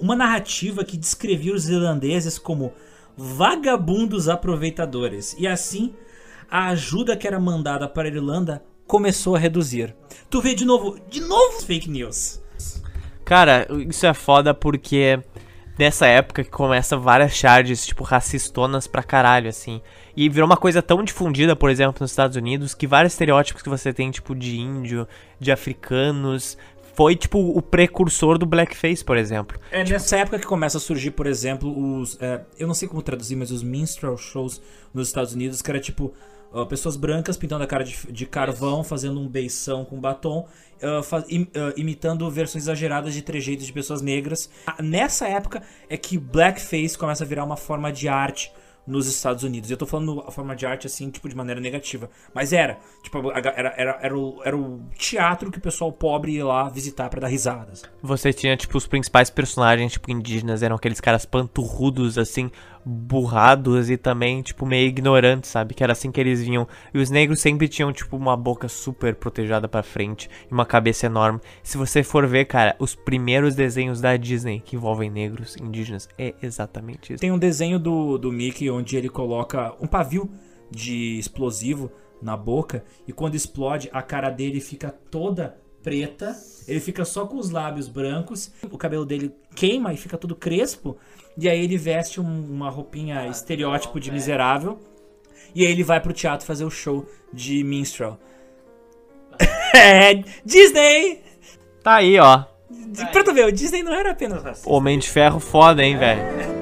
[0.00, 2.72] uma narrativa que descrevia os irlandeses como
[3.16, 5.34] vagabundos aproveitadores.
[5.38, 5.94] E assim,
[6.50, 9.94] a ajuda que era mandada para a Irlanda começou a reduzir.
[10.28, 12.42] Tu vê de novo, de novo fake news.
[13.24, 15.18] Cara, isso é foda porque
[15.78, 19.80] nessa época que começa várias charges, tipo, racistonas pra caralho, assim.
[20.16, 23.68] E virou uma coisa tão difundida, por exemplo, nos Estados Unidos, que vários estereótipos que
[23.68, 25.08] você tem, tipo, de índio,
[25.40, 26.56] de africanos,
[26.94, 29.58] foi, tipo, o precursor do blackface, por exemplo.
[29.70, 32.18] É nessa época que começa a surgir, por exemplo, os.
[32.20, 34.60] é, eu não sei como traduzir, mas os minstrel shows
[34.92, 36.12] nos Estados Unidos, que era tipo.
[36.52, 40.46] ó, pessoas brancas pintando a cara de, de carvão, fazendo um beição com batom,
[40.82, 44.50] ah, fa- im- ah, imitando versões exageradas de trejeitos de pessoas negras.
[44.66, 48.52] Ah, Nessa época é que blackface começa a virar uma forma de arte
[48.86, 49.70] nos Estados Unidos.
[49.70, 52.10] Eu tô falando a forma de arte assim, tipo, de maneira negativa.
[52.34, 52.78] Mas era.
[53.02, 57.08] Tipo, era, era, era, o, era o teatro que o pessoal pobre ia lá visitar
[57.08, 57.82] pra dar risadas.
[58.02, 62.50] Você tinha, tipo, os principais personagens, tipo, indígenas, eram aqueles caras panturrudos, assim,
[62.84, 65.74] burrados e também, tipo, meio ignorantes, sabe?
[65.74, 66.66] Que era assim que eles vinham.
[66.92, 71.06] E os negros sempre tinham, tipo, uma boca super protejada pra frente e uma cabeça
[71.06, 71.40] enorme.
[71.62, 76.34] Se você for ver, cara, os primeiros desenhos da Disney que envolvem negros indígenas é
[76.42, 77.20] exatamente isso.
[77.20, 80.30] Tem um desenho do, do Mickey onde ele coloca um pavio
[80.70, 81.90] de explosivo
[82.20, 86.34] na boca e quando explode a cara dele fica toda preta,
[86.68, 90.96] ele fica só com os lábios brancos, o cabelo dele queima e fica todo crespo
[91.36, 94.78] e aí ele veste um- uma roupinha estereótipo de miserável
[95.54, 98.18] e aí ele vai pro teatro fazer o show de minstrel.
[99.74, 101.20] é, Disney!
[101.82, 102.44] Tá aí, ó.
[103.10, 104.68] Pra tu ver, o Disney não era apenas racista.
[104.70, 106.22] Homem de ferro foda, hein, velho.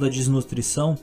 [0.00, 0.98] causa da desnutrição,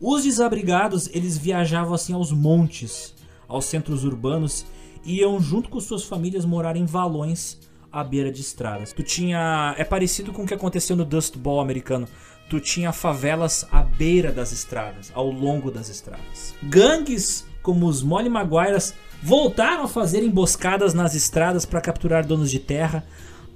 [0.00, 3.14] os desabrigados eles viajavam assim aos montes,
[3.46, 4.66] aos centros urbanos,
[5.04, 7.58] e iam junto com suas famílias morar em valões,
[7.92, 8.92] à beira de estradas.
[8.92, 9.74] Tu tinha.
[9.76, 12.06] É parecido com o que aconteceu no Dust Bowl americano.
[12.48, 16.54] Tu tinha favelas à beira das estradas, ao longo das estradas.
[16.62, 22.58] Gangues como os Molly Maguires voltaram a fazer emboscadas nas estradas para capturar donos de
[22.58, 23.04] terra.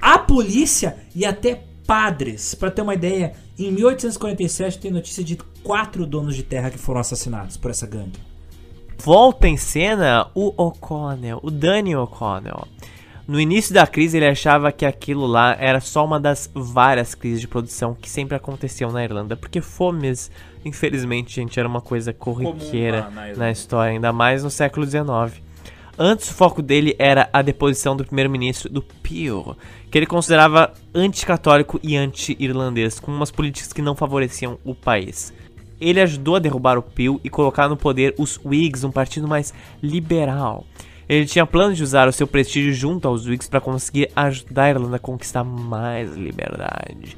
[0.01, 2.55] A polícia e até padres.
[2.55, 7.01] Para ter uma ideia, em 1847 tem notícia de quatro donos de terra que foram
[7.01, 8.19] assassinados por essa gangue.
[8.99, 12.67] Volta em cena o O'Connell, o Danny O'Connell.
[13.27, 17.41] No início da crise, ele achava que aquilo lá era só uma das várias crises
[17.41, 20.31] de produção que sempre aconteciam na Irlanda, porque fomes,
[20.63, 23.39] infelizmente, gente, era uma coisa corriqueira na Irlanda.
[23.39, 25.44] na história, ainda mais no século XIX.
[25.99, 29.57] Antes, o foco dele era a deposição do primeiro-ministro do Peel,
[29.91, 35.33] que ele considerava anticatólico e anti-irlandês, com umas políticas que não favoreciam o país.
[35.81, 39.55] Ele ajudou a derrubar o Peel e colocar no poder os Whigs, um partido mais
[39.81, 40.67] liberal.
[41.09, 44.71] Ele tinha planos de usar o seu prestígio junto aos Whigs para conseguir ajudar a
[44.71, 47.17] Irlanda a conquistar mais liberdade.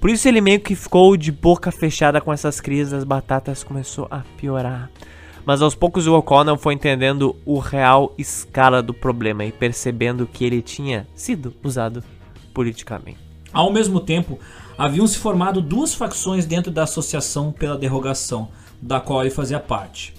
[0.00, 4.06] Por isso ele meio que ficou de boca fechada com essas crises, as batatas começou
[4.10, 4.90] a piorar.
[5.48, 10.44] Mas aos poucos o O'Connell foi entendendo o real escala do problema e percebendo que
[10.44, 12.04] ele tinha sido usado
[12.52, 13.16] politicamente.
[13.50, 14.38] Ao mesmo tempo,
[14.76, 18.50] haviam se formado duas facções dentro da Associação pela Derrogação,
[18.82, 20.14] da qual ele fazia parte.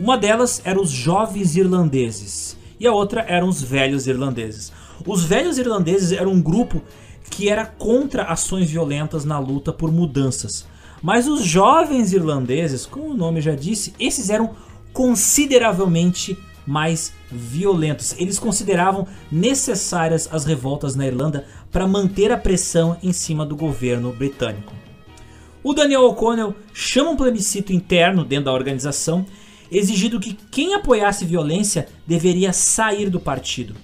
[0.00, 4.72] Uma delas era os Jovens Irlandeses e a outra eram os Velhos Irlandeses.
[5.06, 6.82] Os Velhos Irlandeses eram um grupo
[7.30, 10.66] que era contra ações violentas na luta por mudanças.
[11.00, 14.50] Mas os Jovens Irlandeses, como o nome já disse, esses eram
[14.92, 16.36] consideravelmente
[16.66, 18.14] mais violentos.
[18.18, 24.12] Eles consideravam necessárias as revoltas na Irlanda para manter a pressão em cima do governo
[24.12, 24.72] britânico.
[25.62, 29.24] O Daniel O'Connell chama um plebiscito interno dentro da organização,
[29.70, 33.74] exigindo que quem apoiasse violência deveria sair do partido.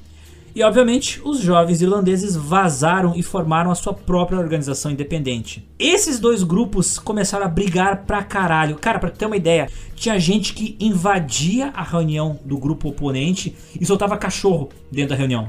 [0.59, 5.65] E obviamente, os jovens irlandeses vazaram e formaram a sua própria organização independente.
[5.79, 8.75] Esses dois grupos começaram a brigar pra caralho.
[8.75, 13.87] Cara, pra ter uma ideia, tinha gente que invadia a reunião do grupo oponente e
[13.87, 15.49] soltava cachorro dentro da reunião.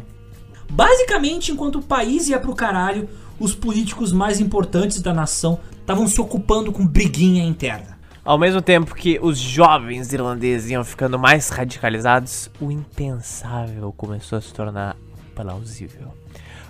[0.69, 3.09] Basicamente, enquanto o país ia pro caralho,
[3.39, 7.98] os políticos mais importantes da nação estavam se ocupando com briguinha interna.
[8.29, 14.41] Ao mesmo tempo que os jovens irlandeses iam ficando mais radicalizados, o impensável começou a
[14.41, 14.95] se tornar
[15.33, 16.13] plausível.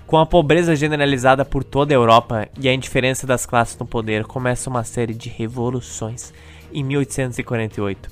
[0.07, 4.23] Com a pobreza generalizada por toda a Europa e a indiferença das classes no poder,
[4.23, 6.33] começa uma série de revoluções
[6.71, 8.09] em 1848.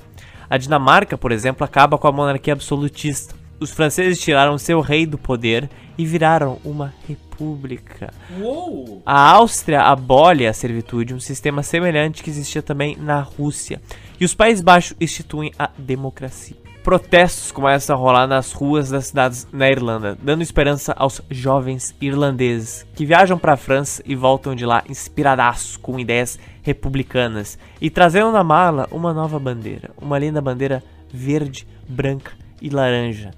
[0.50, 3.34] A Dinamarca, por exemplo, acaba com a monarquia absolutista.
[3.60, 8.14] Os franceses tiraram seu rei do poder e viraram uma república.
[8.40, 9.02] Uou!
[9.04, 13.82] A Áustria abole a servitude, um sistema semelhante que existia também na Rússia.
[14.20, 16.56] E os Países Baixos instituem a democracia.
[16.84, 22.86] Protestos começam a rolar nas ruas das cidades na Irlanda, dando esperança aos jovens irlandeses
[22.96, 28.32] que viajam para a França e voltam de lá inspiradaços com ideias republicanas e trazendo
[28.32, 30.82] na mala uma nova bandeira, uma linda bandeira
[31.12, 32.32] verde, branca
[32.62, 33.32] e laranja.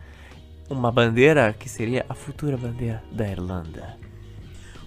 [0.69, 3.97] Uma bandeira que seria a futura bandeira da Irlanda.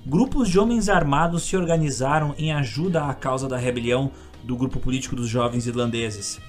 [0.06, 4.12] Grupos de homens armados se organizaram em ajuda à causa da rebelião
[4.44, 6.40] do grupo político dos jovens irlandeses.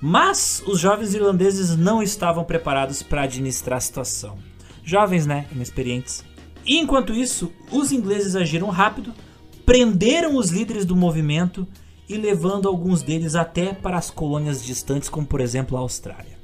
[0.00, 4.38] Mas os jovens irlandeses não estavam preparados para administrar a situação.
[4.84, 5.48] Jovens, né?
[5.50, 6.24] Inexperientes.
[6.64, 9.12] E enquanto isso, os ingleses agiram rápido,
[9.66, 11.66] prenderam os líderes do movimento
[12.08, 16.37] e levando alguns deles até para as colônias distantes, como por exemplo a Austrália.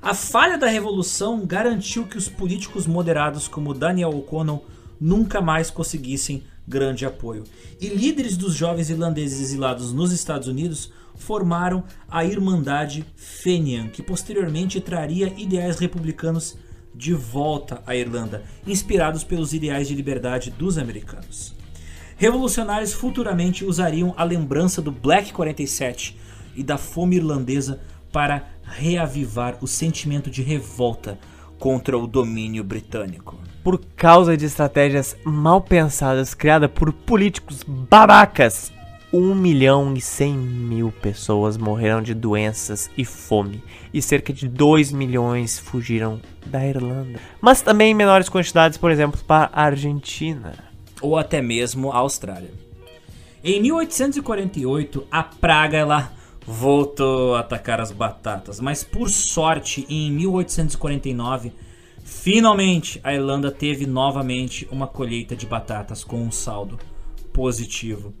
[0.00, 4.64] A falha da revolução garantiu que os políticos moderados como Daniel O'Connell
[5.00, 7.44] nunca mais conseguissem grande apoio.
[7.80, 14.80] E líderes dos jovens irlandeses exilados nos Estados Unidos formaram a Irmandade Fenian, que posteriormente
[14.80, 16.56] traria ideais republicanos
[16.94, 21.54] de volta à Irlanda, inspirados pelos ideais de liberdade dos americanos.
[22.16, 26.16] Revolucionários futuramente usariam a lembrança do Black 47
[26.56, 27.80] e da fome irlandesa
[28.12, 31.18] para reavivar o sentimento de revolta
[31.58, 33.38] contra o domínio britânico.
[33.64, 38.72] Por causa de estratégias mal pensadas criadas por políticos babacas,
[39.12, 43.62] 1 milhão e 100 mil pessoas morreram de doenças e fome,
[43.92, 47.18] e cerca de 2 milhões fugiram da Irlanda.
[47.40, 50.52] Mas também em menores quantidades, por exemplo, para a Argentina.
[51.00, 52.50] ou até mesmo a Austrália.
[53.42, 56.12] Em 1848, a praga ela
[56.50, 61.52] voltou a atacar as batatas, mas por sorte, em 1849,
[62.02, 66.78] finalmente a Irlanda teve novamente uma colheita de batatas com um saldo
[67.34, 68.14] positivo.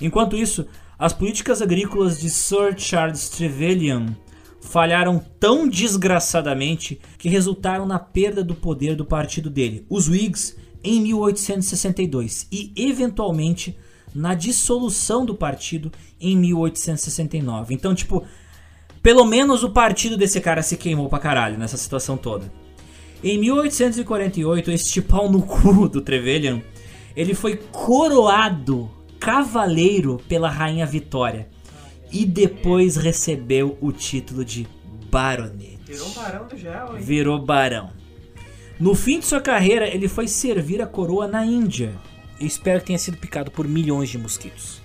[0.00, 0.64] Enquanto isso,
[0.96, 4.14] as políticas agrícolas de Sir Charles Trevelyan
[4.60, 9.84] falharam tão desgraçadamente que resultaram na perda do poder do partido dele.
[9.90, 13.76] Os Whigs em 1862 e, eventualmente,
[14.14, 15.90] na dissolução do partido
[16.20, 17.74] em 1869.
[17.74, 18.24] Então, tipo,
[19.02, 22.52] pelo menos o partido desse cara se queimou pra caralho nessa situação toda.
[23.22, 26.60] Em 1848, este pau no cu do Trevelyan,
[27.14, 28.90] ele foi coroado
[29.20, 31.48] cavaleiro pela rainha Vitória
[32.10, 34.66] e depois recebeu o título de
[35.10, 35.78] baronete.
[35.86, 37.02] Virou barão do gel, hein?
[37.02, 37.90] Virou barão.
[38.80, 41.92] No fim de sua carreira, ele foi servir a coroa na Índia.
[42.42, 44.82] Eu espero que tenha sido picado por milhões de mosquitos.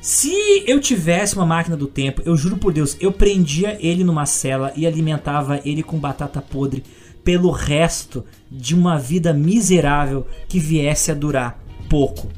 [0.00, 4.24] Se eu tivesse uma máquina do tempo, eu juro por Deus, eu prendia ele numa
[4.24, 6.84] cela e alimentava ele com batata podre
[7.24, 12.28] pelo resto de uma vida miserável que viesse a durar pouco.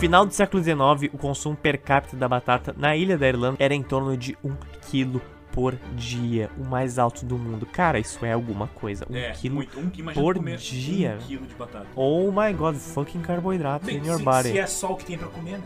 [0.00, 3.74] Final do século XIX, o consumo per capita da batata na ilha da Irlanda era
[3.74, 4.56] em torno de 1
[4.90, 5.20] kg
[5.52, 7.66] por dia, o mais alto do mundo.
[7.66, 9.04] Cara, isso é alguma coisa.
[9.10, 11.18] 1 quilo um, por dia.
[11.26, 11.86] quilo de batata.
[11.94, 14.48] Oh my god, fucking carboidratos in your se, body.
[14.48, 15.64] se é só o que tem pra comer, né?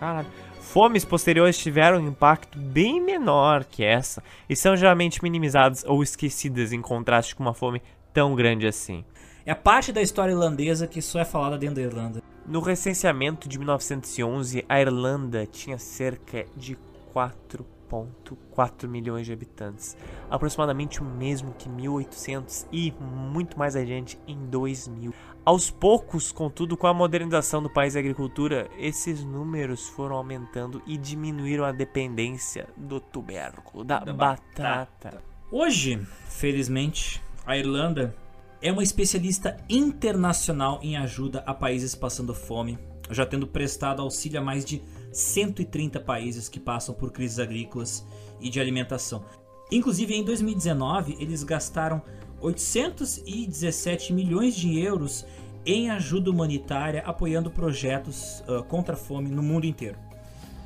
[0.00, 0.28] Caralho.
[0.62, 6.72] Fomes posteriores tiveram um impacto bem menor que essa e são geralmente minimizadas ou esquecidas
[6.72, 7.82] em contraste com uma fome
[8.14, 9.04] tão grande assim.
[9.44, 12.22] É a parte da história irlandesa que só é falada dentro da Irlanda.
[12.48, 16.78] No recenseamento de 1911, a Irlanda tinha cerca de
[17.14, 19.94] 4,4 milhões de habitantes,
[20.30, 25.12] aproximadamente o mesmo que 1800 e muito mais adiante em 2000.
[25.44, 30.80] Aos poucos, contudo, com a modernização do país e a agricultura, esses números foram aumentando
[30.86, 34.62] e diminuíram a dependência do tubérculo, da, Da batata.
[34.62, 35.22] batata.
[35.52, 36.00] Hoje,
[36.30, 38.16] felizmente, a Irlanda
[38.60, 42.78] é uma especialista internacional em ajuda a países passando fome,
[43.10, 44.82] já tendo prestado auxílio a mais de
[45.12, 48.04] 130 países que passam por crises agrícolas
[48.40, 49.24] e de alimentação.
[49.70, 52.02] Inclusive, em 2019, eles gastaram
[52.40, 55.24] 817 milhões de euros
[55.64, 59.98] em ajuda humanitária apoiando projetos ah, contra a fome no mundo inteiro.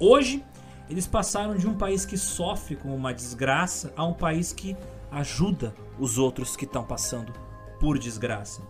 [0.00, 0.42] Hoje,
[0.88, 4.76] eles passaram de um país que sofre com uma desgraça a um país que
[5.10, 7.32] ajuda os outros que estão passando
[7.82, 8.62] por desgraça.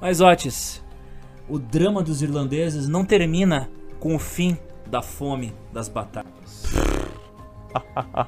[0.00, 0.80] Mas, Otis,
[1.48, 4.56] o drama dos irlandeses não termina com o fim
[4.86, 6.62] da fome das batatas.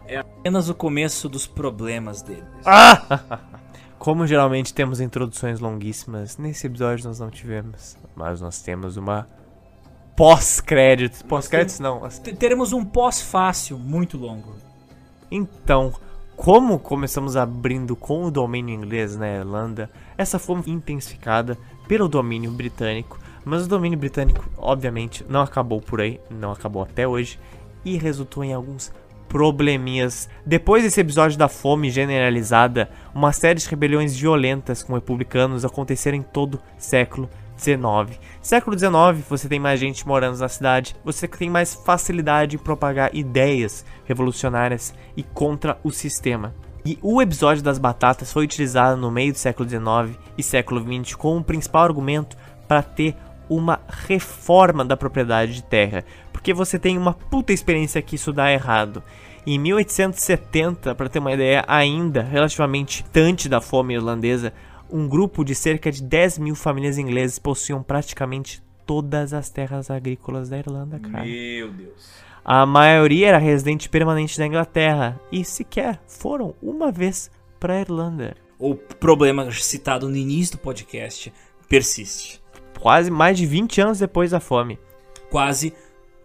[0.06, 2.44] É apenas o começo dos problemas deles.
[4.00, 9.28] Como geralmente temos introduções longuíssimas, nesse episódio nós não tivemos, mas nós temos uma
[10.16, 11.22] pós-créditos.
[11.22, 12.00] Pós-créditos não.
[12.38, 14.56] Teremos um pós-fácil muito longo.
[15.30, 15.92] Então,
[16.40, 23.18] como começamos abrindo com o domínio inglês na Irlanda, essa foi intensificada pelo domínio britânico,
[23.44, 27.38] mas o domínio britânico, obviamente, não acabou por aí, não acabou até hoje,
[27.84, 28.90] e resultou em alguns
[29.28, 30.30] probleminhas.
[30.46, 36.22] Depois desse episódio da fome generalizada, uma série de rebeliões violentas com republicanos aconteceram em
[36.22, 37.28] todo o século
[37.60, 38.18] XIX.
[38.40, 43.14] Século XIX, você tem mais gente morando na cidade, você tem mais facilidade em propagar
[43.14, 46.54] ideias revolucionárias e contra o sistema.
[46.84, 51.14] E o episódio das batatas foi utilizado no meio do século XIX e século XX
[51.14, 53.14] como principal argumento para ter
[53.50, 58.50] uma reforma da propriedade de terra, porque você tem uma puta experiência que isso dá
[58.50, 59.02] errado.
[59.46, 64.52] Em 1870, para ter uma ideia ainda relativamente distante da fome irlandesa,
[64.92, 70.48] um grupo de cerca de 10 mil famílias inglesas possuíam praticamente todas as terras agrícolas
[70.48, 71.24] da Irlanda, cara.
[71.24, 72.10] Meu Deus.
[72.44, 78.36] A maioria era residente permanente da Inglaterra e sequer foram uma vez para a Irlanda.
[78.58, 81.32] O problema citado no início do podcast
[81.68, 82.42] persiste.
[82.80, 84.78] Quase mais de 20 anos depois da fome.
[85.30, 85.72] Quase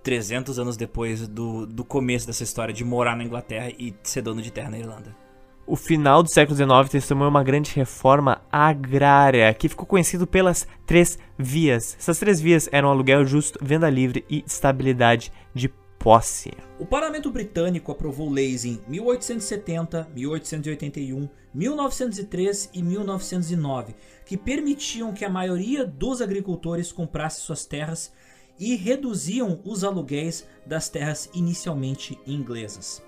[0.04, 4.42] 300 anos depois do, do começo dessa história de morar na Inglaterra e ser dono
[4.42, 5.25] de terra na Irlanda.
[5.68, 11.18] O final do século XIX testemunhou uma grande reforma agrária, que ficou conhecido pelas três
[11.40, 11.96] vias.
[12.00, 15.68] Essas três vias eram aluguel justo, venda livre e estabilidade de
[15.98, 16.54] posse.
[16.78, 25.30] O Parlamento Britânico aprovou leis em 1870, 1881, 1903 e 1909 que permitiam que a
[25.30, 28.14] maioria dos agricultores comprasse suas terras
[28.60, 33.02] e reduziam os aluguéis das terras inicialmente inglesas.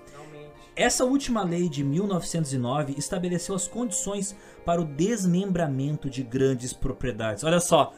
[0.78, 7.42] Essa última lei de 1909 estabeleceu as condições para o desmembramento de grandes propriedades.
[7.42, 7.92] Olha só,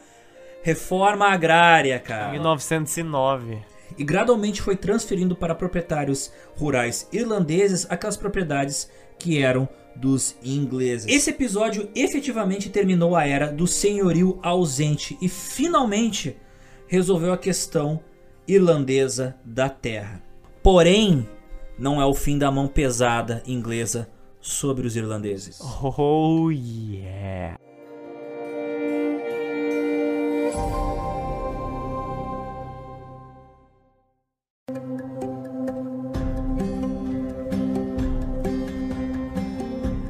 [0.63, 2.31] reforma agrária, cara.
[2.31, 3.59] 1909.
[3.97, 8.89] e gradualmente foi transferindo para proprietários rurais irlandeses aquelas propriedades
[9.19, 11.05] que eram dos ingleses.
[11.07, 16.35] Esse episódio efetivamente terminou a era do senhorio ausente e finalmente
[16.87, 17.99] resolveu a questão
[18.47, 20.23] irlandesa da terra.
[20.63, 21.27] Porém,
[21.81, 24.07] não é o fim da mão pesada inglesa
[24.39, 25.59] sobre os irlandeses.
[25.81, 27.57] Oh yeah.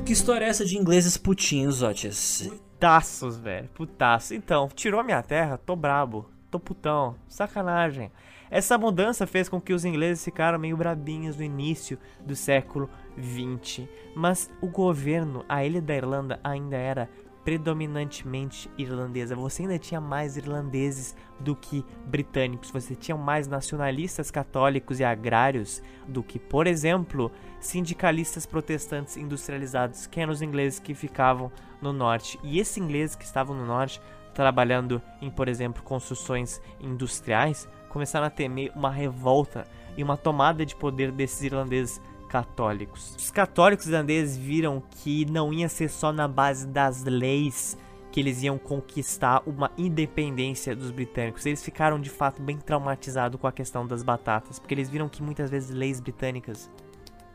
[0.05, 2.49] Que história é essa de ingleses putinhos, Otis?
[2.49, 3.69] Putaços, velho.
[3.69, 4.31] Putaços.
[4.31, 6.29] Então, tirou minha terra, tô brabo.
[6.49, 7.15] Tô putão.
[7.29, 8.11] Sacanagem.
[8.51, 13.89] Essa mudança fez com que os ingleses ficaram meio brabinhos no início do século 20,
[14.13, 17.09] mas o governo, a ilha da Irlanda ainda era
[17.45, 19.37] predominantemente irlandesa.
[19.37, 22.69] Você ainda tinha mais irlandeses do que britânicos.
[22.71, 30.19] Você tinha mais nacionalistas católicos e agrários do que, por exemplo, sindicalistas protestantes industrializados, que
[30.19, 31.49] eram os ingleses que ficavam
[31.81, 32.37] no norte.
[32.43, 34.01] E esses ingleses que estavam no norte,
[34.33, 40.75] trabalhando em, por exemplo, construções industriais, começaram a temer uma revolta e uma tomada de
[40.75, 43.15] poder desses irlandeses católicos.
[43.17, 47.77] Os católicos irlandeses viram que não ia ser só na base das leis
[48.11, 51.45] que eles iam conquistar uma independência dos britânicos.
[51.45, 55.23] Eles ficaram de fato bem traumatizados com a questão das batatas, porque eles viram que
[55.23, 56.69] muitas vezes leis britânicas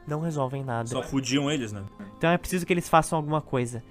[0.06, 0.88] não resolvem nada.
[0.88, 1.82] Só fudiam eles, né?
[2.16, 3.82] Então é preciso que eles façam alguma coisa.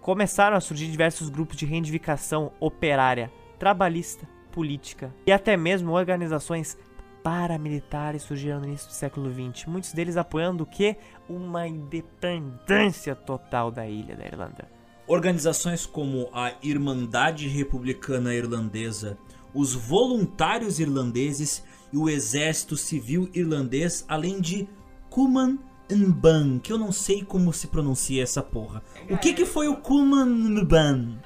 [0.00, 6.76] Começaram a surgir diversos grupos de reivindicação operária, trabalhista, política e até mesmo organizações
[7.22, 10.96] paramilitares surgiram no início do século XX, muitos deles apoiando o que?
[11.28, 14.68] Uma independência total da ilha da Irlanda.
[15.06, 19.18] Organizações como a Irmandade Republicana Irlandesa,
[19.52, 24.68] os Voluntários Irlandeses e o Exército Civil Irlandês, além de
[25.08, 25.58] Cumann
[25.90, 28.82] Mban, que eu não sei como se pronuncia essa porra.
[29.10, 31.18] O que que foi o Cumann Mban?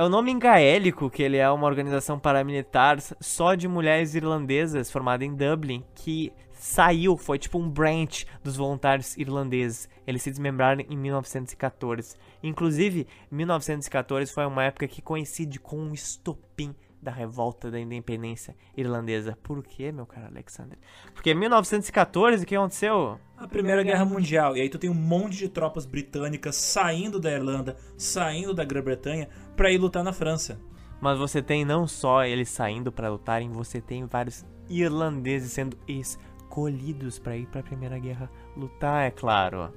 [0.00, 4.90] É o nome em gaélico, que ele é uma organização paramilitar só de mulheres irlandesas
[4.90, 9.90] formada em Dublin, que saiu, foi tipo um branch dos voluntários irlandeses.
[10.06, 12.16] Eles se desmembraram em 1914.
[12.42, 19.38] Inclusive, 1914 foi uma época que coincide com um estopim da revolta da independência irlandesa.
[19.42, 20.78] Por quê, meu caro Alexander?
[21.14, 23.18] Porque em 1914, o que aconteceu?
[23.36, 24.56] A Primeira Guerra Mundial.
[24.56, 29.28] E aí tu tem um monte de tropas britânicas saindo da Irlanda, saindo da Grã-Bretanha
[29.56, 30.60] para ir lutar na França.
[31.00, 37.18] Mas você tem não só eles saindo para lutarem, você tem vários irlandeses sendo escolhidos
[37.18, 39.72] para ir para a Primeira Guerra lutar, é claro.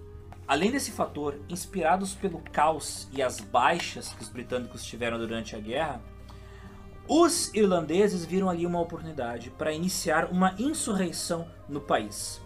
[0.45, 5.59] Além desse fator, inspirados pelo caos e as baixas que os britânicos tiveram durante a
[5.59, 6.01] guerra,
[7.07, 12.41] os irlandeses viram ali uma oportunidade para iniciar uma insurreição no país.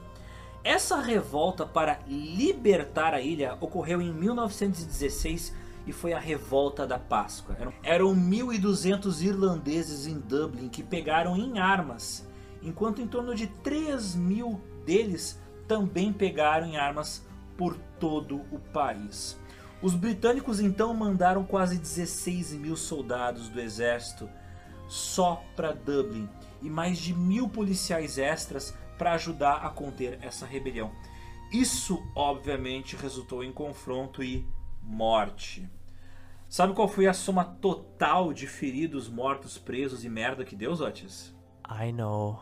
[0.64, 5.54] Essa revolta para libertar a ilha ocorreu em 1916
[5.86, 7.56] e foi a Revolta da Páscoa.
[7.82, 12.28] Eram 1.200 irlandeses em Dublin que pegaram em armas,
[12.62, 17.26] enquanto em torno de 3 mil deles também pegaram em armas
[17.56, 19.40] por todo o país.
[19.82, 24.28] Os britânicos então mandaram quase 16 mil soldados do exército
[24.88, 26.28] só para Dublin
[26.62, 30.92] e mais de mil policiais extras para ajudar a conter essa rebelião.
[31.52, 34.46] Isso, obviamente, resultou em confronto e
[34.82, 35.70] morte.
[36.50, 41.36] Sabe qual foi a soma total de feridos, mortos, presos e merda que deu, Otis?
[41.70, 42.42] I know.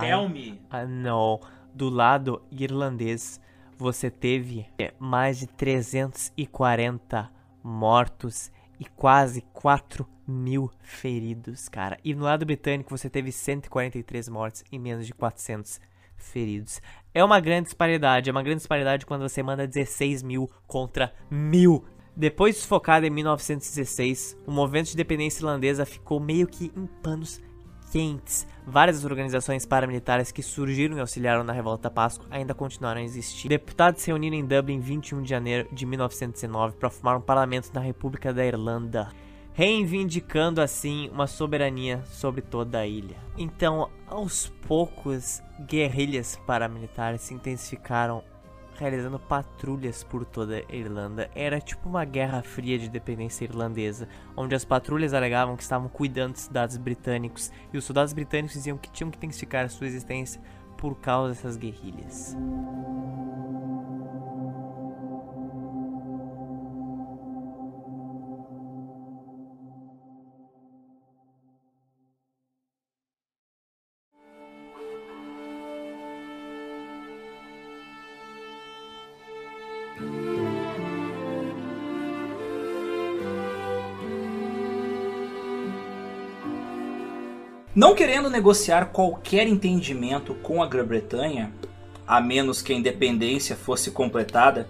[0.00, 0.60] Tell me.
[0.72, 1.40] I know.
[1.74, 3.40] Do lado irlandês,
[3.76, 4.66] você teve
[4.98, 7.30] mais de 340
[7.62, 11.98] mortos e quase 4 mil feridos, cara.
[12.02, 15.80] E no lado britânico você teve 143 mortes e menos de 400
[16.16, 16.80] feridos.
[17.12, 21.84] É uma grande disparidade, é uma grande disparidade quando você manda 16 mil contra mil.
[22.16, 27.40] Depois de sufocado em 1916, o movimento de independência irlandesa ficou meio que em panos
[27.90, 28.46] quentes.
[28.66, 33.48] Várias organizações paramilitares que surgiram e auxiliaram na Revolta Páscoa ainda continuaram a existir.
[33.48, 37.70] Deputados se reuniram em Dublin em 21 de janeiro de 1919 para formar um parlamento
[37.74, 39.10] na República da Irlanda
[39.54, 43.16] reivindicando assim uma soberania sobre toda a ilha.
[43.36, 48.22] Então, aos poucos, guerrilhas paramilitares se intensificaram,
[48.78, 51.30] realizando patrulhas por toda a Irlanda.
[51.34, 56.32] Era tipo uma guerra fria de dependência irlandesa, onde as patrulhas alegavam que estavam cuidando
[56.32, 60.40] dos soldados britânicos e os soldados britânicos diziam que tinham que intensificar sua existência
[60.78, 62.34] por causa dessas guerrilhas.
[87.74, 91.50] Não querendo negociar qualquer entendimento com a Grã-Bretanha,
[92.06, 94.68] a menos que a independência fosse completada,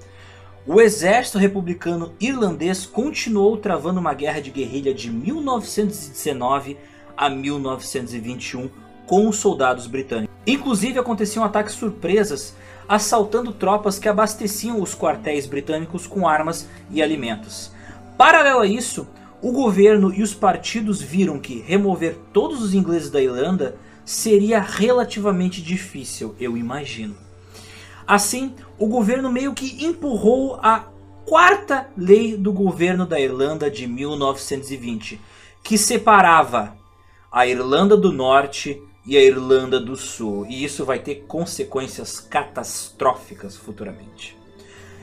[0.64, 6.78] o exército republicano irlandês continuou travando uma guerra de guerrilha de 1919
[7.16, 8.70] a 1921
[9.04, 10.32] com os soldados britânicos.
[10.46, 12.54] Inclusive aconteciam ataques surpresas
[12.88, 17.72] assaltando tropas que abasteciam os quartéis britânicos com armas e alimentos.
[18.16, 19.08] Paralelo a isso,
[19.42, 25.60] o governo e os partidos viram que remover todos os ingleses da Irlanda seria relativamente
[25.60, 27.16] difícil, eu imagino.
[28.06, 30.86] Assim, o governo meio que empurrou a
[31.26, 35.20] quarta lei do governo da Irlanda de 1920,
[35.62, 36.76] que separava
[37.30, 43.56] a Irlanda do Norte e a Irlanda do Sul, e isso vai ter consequências catastróficas
[43.56, 44.36] futuramente.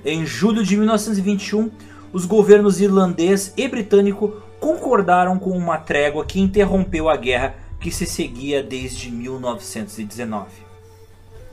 [0.05, 1.71] Em julho de 1921,
[2.11, 8.05] os governos irlandês e britânico concordaram com uma trégua que interrompeu a guerra que se
[8.05, 10.69] seguia desde 1919.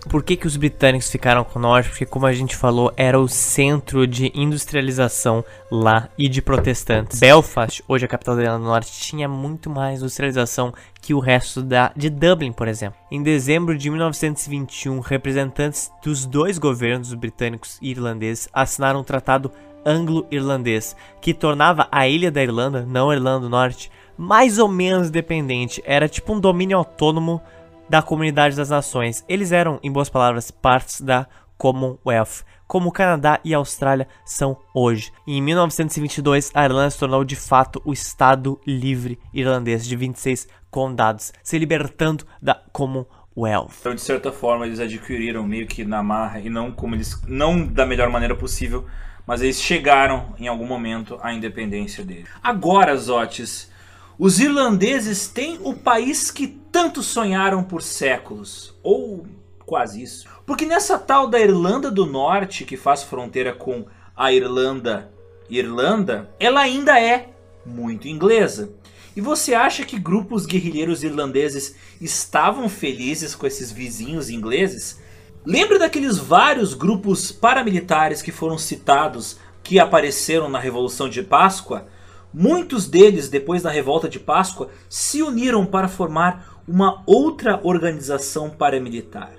[0.08, 1.88] Por que, que os britânicos ficaram com norte?
[1.88, 7.18] Porque, como a gente falou, era o centro de industrialização lá e de protestantes.
[7.18, 11.60] Belfast, hoje a capital da Irlanda do Norte, tinha muito mais industrialização que o resto
[11.60, 12.98] da, de Dublin, por exemplo.
[13.10, 19.50] Em dezembro de 1921, representantes dos dois governos britânicos e irlandeses assinaram um tratado
[19.86, 25.82] anglo-irlandês que tornava a ilha da Irlanda, não Irlanda do Norte, mais ou menos dependente.
[25.86, 27.40] Era tipo um domínio autônomo
[27.88, 29.24] da comunidade das nações.
[29.28, 31.26] Eles eram, em boas palavras, partes da
[31.56, 35.12] Commonwealth, como o Canadá e a Austrália são hoje.
[35.26, 41.32] Em 1922, a Irlanda se tornou de fato o Estado livre irlandês de 26 condados,
[41.42, 43.70] se libertando da Commonwealth.
[43.80, 47.64] Então, de certa forma, eles adquiriram meio que na marra e não como eles não
[47.64, 48.84] da melhor maneira possível,
[49.26, 52.28] mas eles chegaram em algum momento à independência deles.
[52.42, 53.70] Agora, Zotes,
[54.18, 59.26] os irlandeses têm o país que tanto sonharam por séculos, ou
[59.66, 60.28] quase isso.
[60.46, 63.84] Porque nessa tal da Irlanda do Norte, que faz fronteira com
[64.16, 65.10] a Irlanda,
[65.50, 67.30] Irlanda, ela ainda é
[67.64, 68.70] muito inglesa.
[69.16, 75.00] E você acha que grupos guerrilheiros irlandeses estavam felizes com esses vizinhos ingleses?
[75.46, 81.86] Lembra daqueles vários grupos paramilitares que foram citados que apareceram na Revolução de Páscoa?
[82.34, 89.30] Muitos deles, depois da revolta de Páscoa, se uniram para formar uma outra organização paramilitar.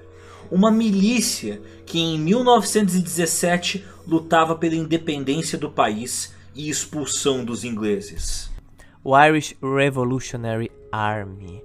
[0.49, 8.49] Uma milícia que em 1917 lutava pela independência do país e expulsão dos ingleses.
[9.03, 11.61] O Irish Revolutionary Army.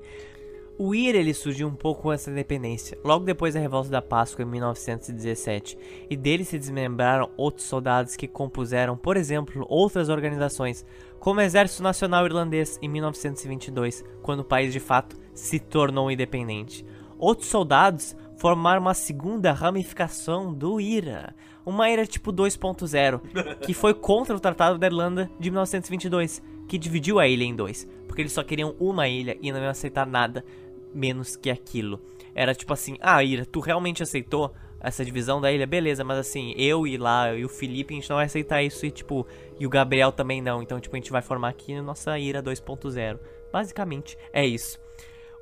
[0.78, 4.42] O IRA ele surgiu um pouco com essa independência, logo depois da Revolta da Páscoa
[4.42, 5.76] em 1917,
[6.08, 10.84] e dele se desmembraram outros soldados que compuseram, por exemplo, outras organizações,
[11.20, 16.84] como o Exército Nacional Irlandês em 1922, quando o país de fato se tornou independente.
[17.22, 21.32] Outros soldados formaram uma segunda ramificação do IRA,
[21.64, 23.20] uma IRA tipo 2.0,
[23.64, 27.88] que foi contra o Tratado da Irlanda de 1922, que dividiu a ilha em dois,
[28.08, 30.44] porque eles só queriam uma ilha e não iam aceitar nada
[30.92, 32.02] menos que aquilo.
[32.34, 35.64] Era tipo assim, ah, Ira, tu realmente aceitou essa divisão da ilha?
[35.64, 38.84] Beleza, mas assim, eu e lá, e o Felipe, a gente não vai aceitar isso
[38.84, 39.24] e tipo,
[39.60, 40.60] e o Gabriel também não.
[40.60, 43.20] Então, tipo, a gente vai formar aqui a nossa Ira 2.0.
[43.52, 44.82] Basicamente, é isso.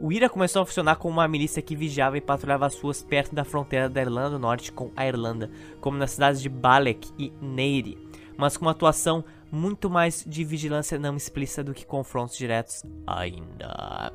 [0.03, 3.35] O IRA começou a funcionar como uma milícia que vigiava e patrulhava as ruas perto
[3.35, 7.31] da fronteira da Irlanda do Norte com a Irlanda, como nas cidades de Balek e
[7.39, 7.99] Neyri,
[8.35, 9.23] mas com uma atuação
[9.53, 14.11] muito mais de vigilância não explícita do que confrontos diretos ainda.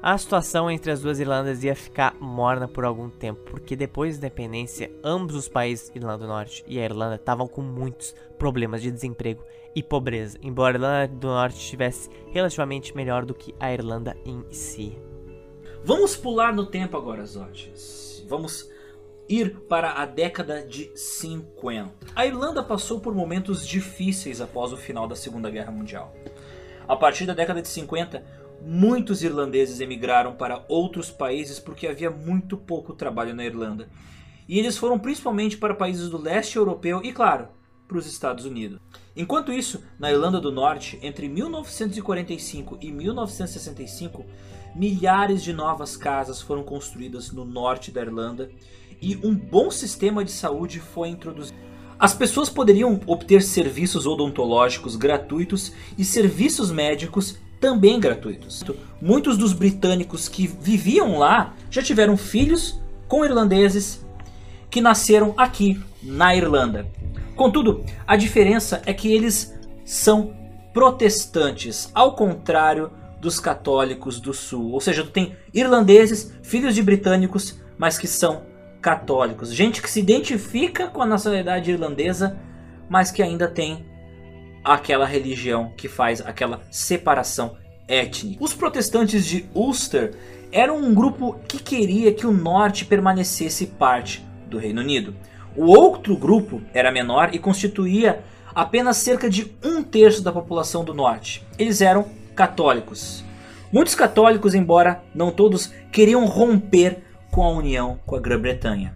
[0.00, 4.28] A situação entre as duas Irlandas ia ficar morna por algum tempo, porque depois da
[4.28, 8.92] independência, ambos os países, Irlanda do Norte e a Irlanda, estavam com muitos problemas de
[8.92, 9.42] desemprego
[9.74, 14.44] e pobreza, embora a Irlanda do Norte estivesse relativamente melhor do que a Irlanda em
[14.52, 14.96] si.
[15.84, 18.24] Vamos pular no tempo agora, Zotes.
[18.28, 18.68] Vamos
[19.28, 21.90] ir para a década de 50.
[22.14, 26.14] A Irlanda passou por momentos difíceis após o final da Segunda Guerra Mundial.
[26.86, 28.24] A partir da década de 50,
[28.60, 33.88] muitos irlandeses emigraram para outros países porque havia muito pouco trabalho na Irlanda.
[34.48, 37.48] E eles foram principalmente para países do leste europeu e, claro,
[37.86, 38.80] para os Estados Unidos.
[39.14, 44.24] Enquanto isso, na Irlanda do Norte, entre 1945 e 1965,
[44.74, 48.50] milhares de novas casas foram construídas no norte da Irlanda
[49.00, 51.58] e um bom sistema de saúde foi introduzido.
[51.98, 58.62] As pessoas poderiam obter serviços odontológicos gratuitos e serviços médicos também gratuitos.
[59.02, 64.04] Muitos dos britânicos que viviam lá já tiveram filhos com irlandeses
[64.70, 66.86] que nasceram aqui na Irlanda.
[67.34, 69.54] Contudo, a diferença é que eles
[69.84, 70.36] são
[70.72, 72.90] protestantes, ao contrário
[73.20, 74.72] dos católicos do sul.
[74.72, 78.42] Ou seja, tu tem irlandeses, filhos de britânicos, mas que são
[78.80, 79.52] católicos.
[79.52, 82.38] Gente que se identifica com a nacionalidade irlandesa,
[82.88, 83.84] mas que ainda tem
[84.64, 88.42] aquela religião que faz aquela separação étnica.
[88.42, 90.14] Os protestantes de Ulster
[90.52, 95.14] eram um grupo que queria que o norte permanecesse parte do Reino Unido.
[95.56, 98.22] O outro grupo era menor e constituía
[98.54, 101.46] apenas cerca de um terço da população do norte.
[101.58, 102.06] Eles eram
[102.38, 103.24] católicos.
[103.72, 106.98] Muitos católicos, embora não todos, queriam romper
[107.32, 108.94] com a união com a Grã-Bretanha.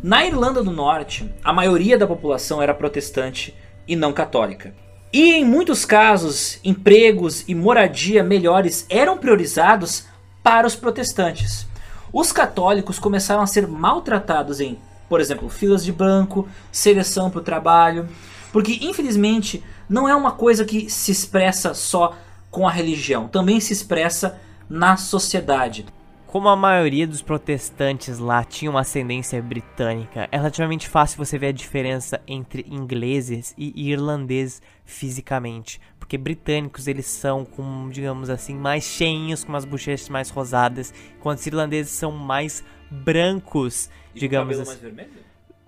[0.00, 3.52] Na Irlanda do Norte, a maioria da população era protestante
[3.88, 4.72] e não católica.
[5.12, 10.06] E em muitos casos, empregos e moradia melhores eram priorizados
[10.40, 11.66] para os protestantes.
[12.12, 17.44] Os católicos começaram a ser maltratados em, por exemplo, filas de banco, seleção para o
[17.44, 18.08] trabalho,
[18.52, 22.16] porque infelizmente não é uma coisa que se expressa só
[22.54, 24.40] com a religião, também se expressa
[24.70, 25.84] na sociedade.
[26.24, 31.48] Como a maioria dos protestantes lá tinha uma ascendência britânica, é relativamente fácil você ver
[31.48, 35.80] a diferença entre ingleses e irlandeses fisicamente.
[35.98, 41.38] Porque britânicos eles são, com, digamos assim, mais cheinhos, com umas bochechas mais rosadas, enquanto
[41.38, 44.70] os irlandeses são mais brancos, E digamos assim.
[44.70, 45.10] mais vermelho?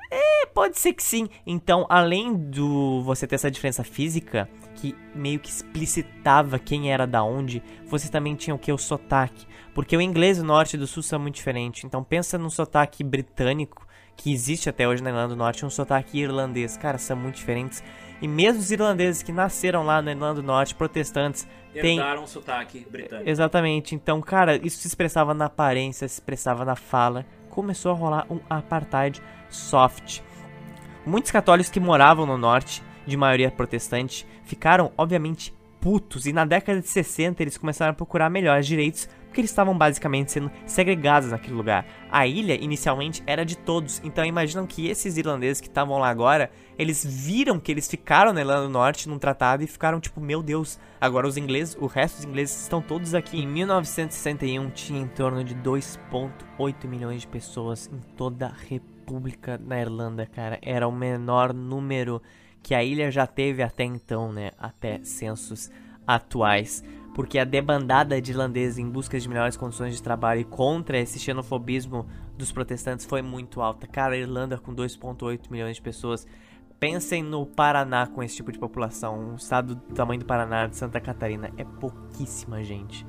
[0.09, 1.29] É, pode ser que sim.
[1.45, 7.25] Então, além do você ter essa diferença física, que meio que explicitava quem era da
[7.25, 8.71] onde, você também tinha o que?
[8.73, 9.47] O sotaque.
[9.75, 11.85] Porque o inglês do norte e do sul são muito diferentes.
[11.85, 13.87] Então pensa num sotaque britânico,
[14.17, 16.77] que existe até hoje na Irlanda do Norte, um sotaque irlandês.
[16.77, 17.83] Cara, são muito diferentes.
[18.23, 21.99] E mesmo os irlandeses que nasceram lá na Irlanda do Norte, protestantes, tem...
[21.99, 23.29] Herdaram o sotaque britânico.
[23.29, 23.95] Exatamente.
[23.95, 27.27] Então, cara, isso se expressava na aparência, se expressava na fala.
[27.51, 29.21] Começou a rolar um apartheid
[29.51, 30.21] soft.
[31.05, 35.55] Muitos católicos que moravam no norte, de maioria protestante, ficaram, obviamente,
[35.87, 36.27] putos.
[36.27, 40.33] E na década de 60 eles começaram a procurar melhores direitos, porque eles estavam basicamente
[40.33, 41.87] sendo segregados naquele lugar.
[42.11, 44.01] A ilha, inicialmente, era de todos.
[44.03, 48.41] Então imaginam que esses irlandeses que estavam lá agora, eles viram que eles ficaram na
[48.41, 52.17] Irlanda do Norte num tratado e ficaram tipo, meu Deus, agora os ingleses, o resto
[52.17, 53.39] dos ingleses estão todos aqui.
[53.39, 59.81] Em 1961 tinha em torno de 2.8 milhões de pessoas em toda a República na
[59.81, 60.59] Irlanda, cara.
[60.63, 62.21] Era o menor número
[62.67, 64.51] que a ilha já teve até então, né?
[64.59, 65.71] Até censos
[66.05, 66.83] atuais.
[67.15, 71.17] Porque a debandada de irlandeses em busca de melhores condições de trabalho e contra esse
[71.17, 73.87] xenofobismo dos protestantes foi muito alta.
[73.87, 76.27] Cara, a Irlanda com 2,8 milhões de pessoas.
[76.81, 79.17] Pensem no Paraná com esse tipo de população.
[79.17, 81.53] Um estado do tamanho do Paraná, de Santa Catarina.
[81.57, 83.07] É pouquíssima gente.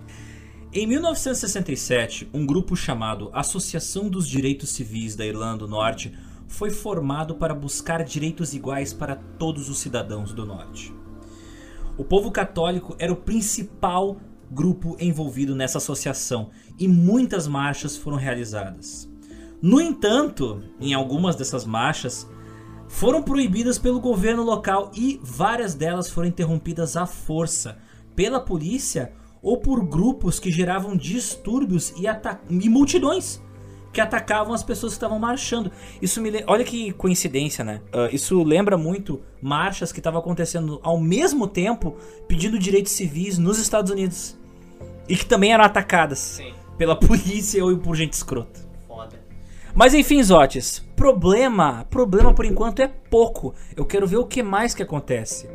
[0.71, 6.15] Em 1967, um grupo chamado Associação dos Direitos Civis da Irlanda do Norte
[6.47, 10.93] foi formado para buscar direitos iguais para todos os cidadãos do Norte.
[11.97, 14.17] O povo católico era o principal
[14.49, 16.49] grupo envolvido nessa associação
[16.79, 19.09] e muitas marchas foram realizadas.
[19.61, 22.27] No entanto, em algumas dessas marchas
[22.87, 27.77] foram proibidas pelo governo local e várias delas foram interrompidas à força
[28.15, 29.11] pela polícia
[29.41, 32.05] ou por grupos que geravam distúrbios e,
[32.49, 33.41] e multidões
[33.97, 35.71] que atacavam as pessoas que estavam marchando.
[35.99, 37.81] Isso me olha que coincidência, né?
[37.91, 41.97] Uh, isso lembra muito marchas que estavam acontecendo ao mesmo tempo
[42.27, 44.37] pedindo direitos civis nos Estados Unidos
[45.09, 46.53] e que também eram atacadas Sim.
[46.77, 48.59] pela polícia ou por gente escrota.
[48.87, 49.19] Foda.
[49.73, 53.55] Mas enfim, Zotes, problema, problema por enquanto é pouco.
[53.75, 55.49] Eu quero ver o que mais que acontece.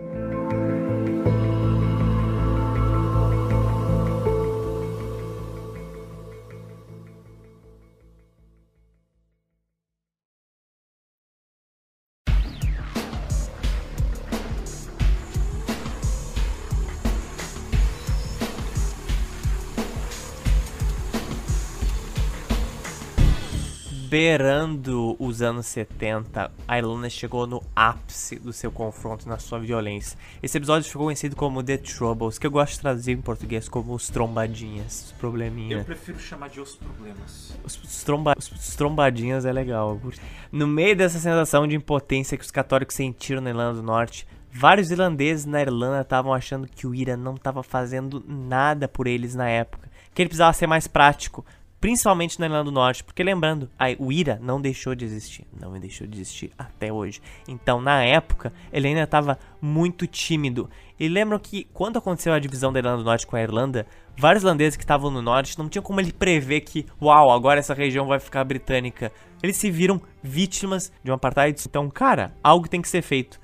[24.13, 30.19] Beirando os anos 70, a Irlanda chegou no ápice do seu confronto na sua violência.
[30.43, 33.95] Esse episódio ficou conhecido como The Troubles, que eu gosto de traduzir em português como
[33.95, 35.87] os trombadinhas, os probleminhas.
[35.87, 37.57] prefiro chamar de os problemas.
[37.65, 39.99] Os, os, tromba, os, os trombadinhas é legal.
[40.05, 40.13] eu.
[40.53, 44.91] No meio dessa sensação de impotência que os católicos sentiram na Irlanda do Norte, vários
[44.91, 49.49] irlandeses na Irlanda estavam achando que o IRA não estava fazendo nada por eles na
[49.49, 51.43] época, que ele precisava ser mais prático,
[51.83, 53.69] principalmente na Irlanda do Norte, porque lembrando,
[53.99, 57.21] o IRA não deixou de existir, não deixou de existir até hoje.
[57.49, 60.71] Então, na época, ele ainda estava muito tímido.
[60.99, 63.85] E lembram que quando aconteceu a divisão da Irlanda do Norte com a Irlanda,
[64.17, 67.75] vários irlandeses que estavam no norte não tinham como ele prever que, uau, agora essa
[67.75, 69.11] região vai ficar britânica.
[69.43, 71.61] Eles se viram vítimas de um apartheid.
[71.67, 73.41] Então, cara, algo tem que ser feito.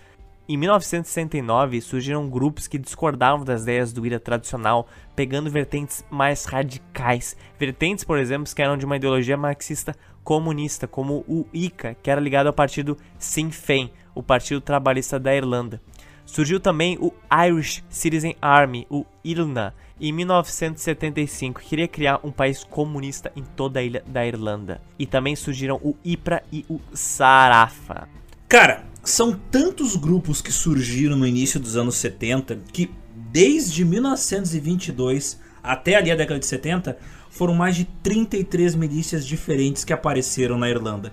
[0.51, 7.37] Em 1969, surgiram grupos que discordavam das ideias do IRA tradicional, pegando vertentes mais radicais.
[7.59, 9.95] Vertentes, por exemplo, que eram de uma ideologia marxista
[10.25, 15.37] comunista, como o ICA, que era ligado ao partido Sinn Féin, o Partido Trabalhista da
[15.37, 15.83] Irlanda.
[16.25, 17.13] Surgiu também o
[17.47, 23.81] Irish Citizen Army, o IRNA, em 1975, que queria criar um país comunista em toda
[23.81, 24.81] a ilha da Irlanda.
[24.99, 28.09] E também surgiram o IPRA e o Sarafa.
[28.49, 32.91] Cara, são tantos grupos que surgiram no início dos anos 70 que
[33.33, 36.97] desde 1922 até ali a década de 70
[37.31, 41.13] foram mais de 33 milícias diferentes que apareceram na Irlanda.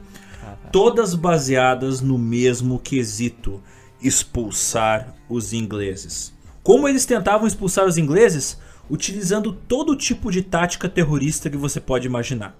[0.71, 3.61] Todas baseadas no mesmo quesito:
[4.01, 6.33] expulsar os ingleses.
[6.63, 8.57] Como eles tentavam expulsar os ingleses?
[8.89, 12.55] Utilizando todo tipo de tática terrorista que você pode imaginar.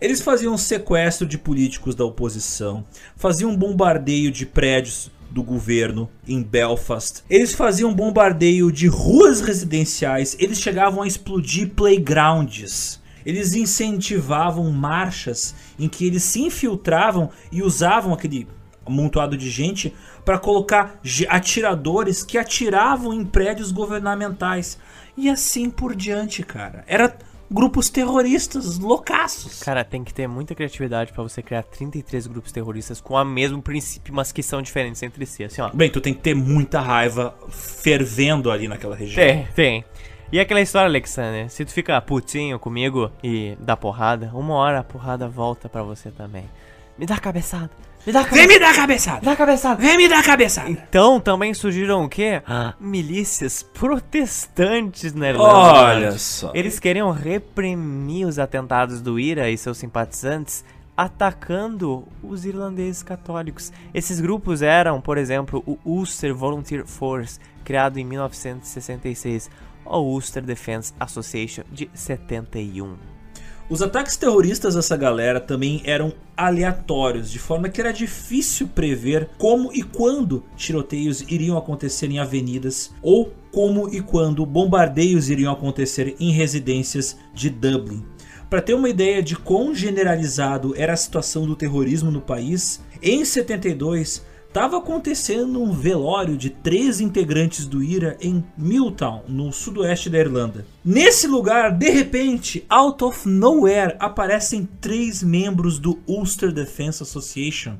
[0.00, 2.84] Eles faziam sequestro de políticos da oposição,
[3.16, 7.22] faziam bombardeio de prédios do governo em Belfast.
[7.28, 13.00] Eles faziam bombardeio de ruas residenciais, eles chegavam a explodir playgrounds.
[13.26, 18.48] Eles incentivavam marchas em que eles se infiltravam e usavam aquele
[18.86, 19.94] amontoado de gente
[20.24, 20.98] para colocar
[21.28, 24.78] atiradores que atiravam em prédios governamentais.
[25.16, 26.84] E assim por diante, cara.
[26.86, 27.14] Era
[27.50, 29.62] grupos terroristas loucaços.
[29.62, 33.62] Cara, tem que ter muita criatividade para você criar 33 grupos terroristas com o mesmo
[33.62, 35.70] princípio, mas que são diferentes entre si, assim, ó.
[35.70, 39.24] Bem, tu tem que ter muita raiva fervendo ali naquela região.
[39.24, 39.84] Tem, tem.
[40.30, 44.84] E aquela história, Alexander, se tu fica putinho comigo e dá porrada, uma hora a
[44.84, 46.44] porrada volta para você também.
[46.98, 47.70] Me dá cabeçada.
[48.08, 49.20] Me dá Vem me dar cabeçada.
[49.20, 49.82] Dá cabeçada.
[49.82, 50.70] Vem me dar cabeçada.
[50.70, 52.40] Então também surgiram o quê?
[52.46, 52.72] Ah.
[52.80, 55.54] Milícias protestantes na Irlanda.
[55.54, 56.50] Olha só.
[56.54, 60.64] Eles queriam reprimir os atentados do IRA e seus simpatizantes
[60.96, 63.70] atacando os irlandeses católicos.
[63.92, 69.50] Esses grupos eram, por exemplo, o Ulster Volunteer Force, criado em 1966,
[69.84, 73.17] ou Ulster Defense Association de 71.
[73.70, 79.70] Os ataques terroristas dessa galera também eram aleatórios, de forma que era difícil prever como
[79.74, 86.32] e quando tiroteios iriam acontecer em avenidas ou como e quando bombardeios iriam acontecer em
[86.32, 88.02] residências de Dublin.
[88.48, 93.22] Para ter uma ideia de quão generalizado era a situação do terrorismo no país, em
[93.22, 100.18] 72 estava acontecendo um velório de três integrantes do IRA em Milltown, no sudoeste da
[100.18, 100.66] Irlanda.
[100.82, 107.76] Nesse lugar, de repente, out of nowhere, aparecem três membros do Ulster Defense Association.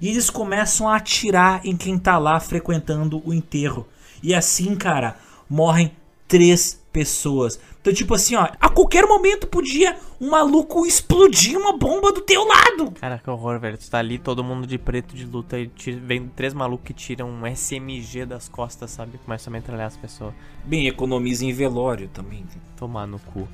[0.00, 3.88] E eles começam a atirar em quem tá lá frequentando o enterro.
[4.22, 5.16] E assim, cara,
[5.48, 5.92] morrem
[6.32, 7.60] três pessoas.
[7.78, 12.42] Então, tipo assim, ó, a qualquer momento podia um maluco explodir uma bomba do teu
[12.46, 12.90] lado.
[12.92, 13.76] Cara, que horror, velho.
[13.76, 16.94] Tu tá ali, todo mundo de preto de luta e tira, vem três malucos que
[16.94, 19.18] tiram um SMG das costas, sabe?
[19.18, 20.32] Começam a metralhar as pessoas.
[20.64, 22.46] Bem, economiza em velório também.
[22.78, 23.46] Tomar no cu.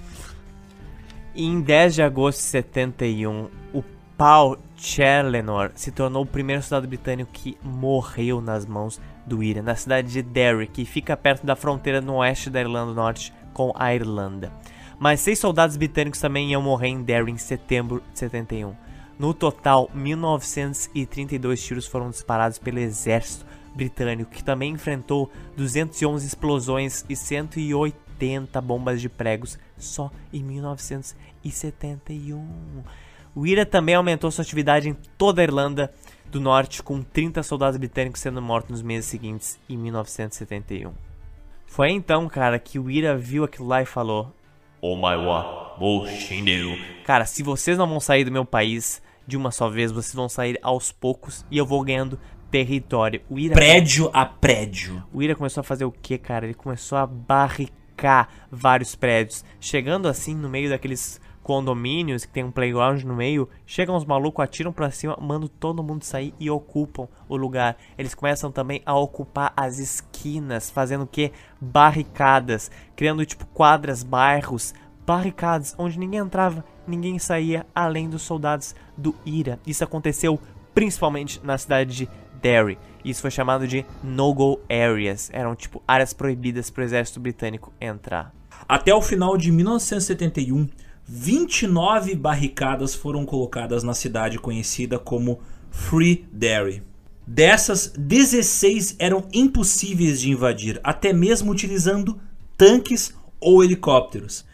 [1.34, 3.82] Em 10 de agosto de 71, o
[4.18, 9.76] Paul Challenor se tornou o primeiro soldado britânico que morreu nas mãos do IRA, na
[9.76, 13.72] cidade de Derry, que fica perto da fronteira no oeste da Irlanda do Norte com
[13.76, 14.52] a Irlanda.
[14.98, 18.74] Mas seis soldados britânicos também iam morrer em Derry em setembro de 71.
[19.16, 27.14] No total, 1932 tiros foram disparados pelo exército britânico, que também enfrentou 211 explosões e
[27.14, 32.82] 180 bombas de pregos só em 1971.
[33.34, 35.92] O IRA também aumentou sua atividade em toda a Irlanda
[36.30, 40.92] do Norte, com 30 soldados britânicos sendo mortos nos meses seguintes, em 1971.
[41.66, 44.34] Foi então, cara, que o Ira viu aquilo lá e falou:
[44.80, 45.76] Oh my wa,
[47.04, 50.28] Cara, se vocês não vão sair do meu país de uma só vez, vocês vão
[50.28, 52.18] sair aos poucos e eu vou ganhando
[52.50, 53.20] território.
[53.28, 55.02] O Ira prédio a prédio.
[55.12, 56.46] O Ira começou a fazer o que, cara?
[56.46, 62.50] Ele começou a barricar vários prédios, chegando assim no meio daqueles condomínios que tem um
[62.50, 67.08] playground no meio, chegam os malucos, atiram pra cima, mandam todo mundo sair e ocupam
[67.26, 67.78] o lugar.
[67.96, 71.32] Eles começam também a ocupar as esquinas, fazendo o que?
[71.58, 74.74] Barricadas, criando tipo quadras, bairros,
[75.06, 79.58] barricadas, onde ninguém entrava, ninguém saía, além dos soldados do IRA.
[79.66, 80.38] Isso aconteceu
[80.74, 82.08] principalmente na cidade de
[82.42, 82.78] Derry.
[83.02, 85.30] Isso foi chamado de no-go areas.
[85.32, 88.34] Eram tipo áreas proibidas para o exército britânico entrar.
[88.68, 90.68] Até o final de 1971,
[91.08, 95.40] 29 barricadas foram colocadas na cidade conhecida como
[95.70, 96.82] Free Derry.
[97.26, 102.20] Dessas, 16 eram impossíveis de invadir, até mesmo utilizando
[102.58, 104.44] tanques ou helicópteros.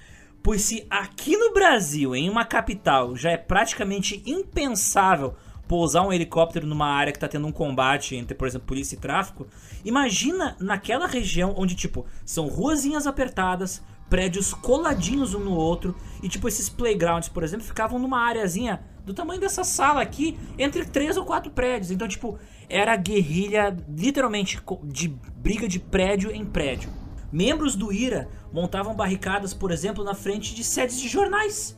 [0.45, 5.35] Pois se aqui no Brasil, em uma capital, já é praticamente impensável
[5.67, 8.99] pousar um helicóptero numa área que tá tendo um combate entre, por exemplo, polícia e
[8.99, 9.47] tráfico.
[9.85, 13.83] Imagina naquela região onde, tipo, são ruazinhas apertadas,
[14.15, 15.93] prédios coladinhos um no outro,
[16.23, 20.85] e, tipo, esses playgrounds, por exemplo, ficavam numa areazinha do tamanho dessa sala aqui, entre
[20.85, 21.91] três ou quatro prédios.
[21.91, 22.39] Então, tipo,
[22.69, 26.91] era guerrilha, literalmente, de briga de prédio em prédio.
[27.33, 31.77] Membros do IRA montavam barricadas, por exemplo, na frente de sedes de jornais,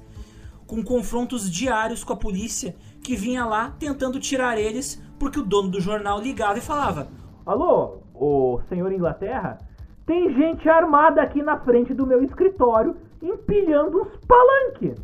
[0.67, 5.71] com confrontos diários com a polícia que vinha lá tentando tirar eles porque o dono
[5.71, 7.09] do jornal ligava e falava:
[7.47, 9.66] Alô, o senhor Inglaterra?
[10.07, 14.97] Tem gente armada aqui na frente do meu escritório empilhando uns palanques.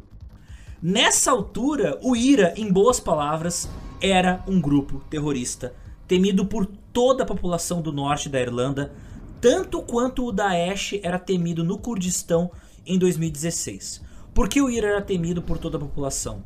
[0.81, 3.69] Nessa altura, o IRA, em boas palavras,
[4.01, 5.74] era um grupo terrorista
[6.07, 8.93] temido por toda a população do norte da Irlanda,
[9.41, 12.51] tanto quanto o Daesh era temido no Kurdistão
[12.87, 14.05] em 2016.
[14.35, 16.45] Por que o IRA era temido por toda a população?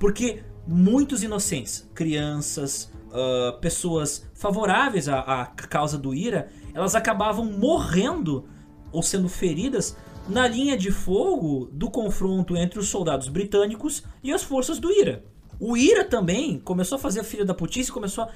[0.00, 8.48] Porque muitos inocentes, crianças, uh, pessoas favoráveis à, à causa do IRA, elas acabavam morrendo
[8.90, 9.96] ou sendo feridas
[10.28, 15.24] na linha de fogo do confronto entre os soldados britânicos e as forças do IRA.
[15.58, 18.30] O IRA também começou a fazer a filha da putice e começou a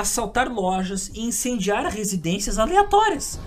[0.00, 3.38] assaltar lojas e incendiar residências aleatórias,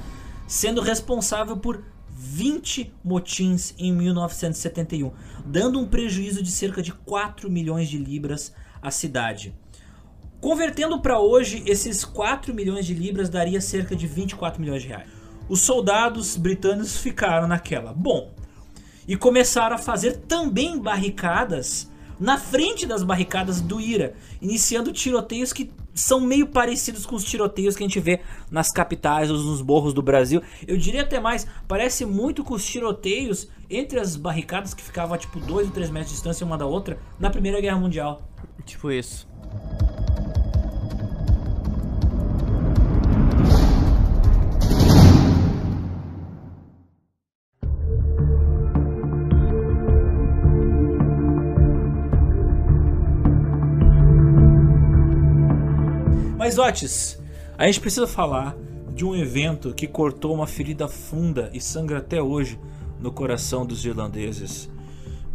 [0.48, 5.11] sendo responsável por 20 motins em 1971,
[5.45, 9.56] dando um prejuízo de cerca de 4 milhões de libras à cidade.
[10.41, 15.10] Convertendo para hoje, esses 4 milhões de libras daria cerca de 24 milhões de reais.
[15.49, 17.91] Os soldados britânicos ficaram naquela.
[17.94, 18.32] Bom,
[19.06, 25.72] e começaram a fazer também barricadas na frente das barricadas do IRA, iniciando tiroteios que
[25.94, 29.94] são meio parecidos com os tiroteios que a gente vê nas capitais ou nos morros
[29.94, 30.41] do Brasil.
[30.66, 35.18] Eu diria até mais, parece muito com os tiroteios entre as barricadas que ficavam a
[35.18, 38.22] tipo 2 ou 3 metros de distância uma da outra na Primeira Guerra Mundial.
[38.66, 39.28] Tipo isso.
[56.50, 57.22] Mas Otis,
[57.60, 58.58] a gente precisa falar
[58.96, 62.60] de um evento que cortou uma ferida funda e sangra até hoje
[63.00, 64.68] no coração dos irlandeses.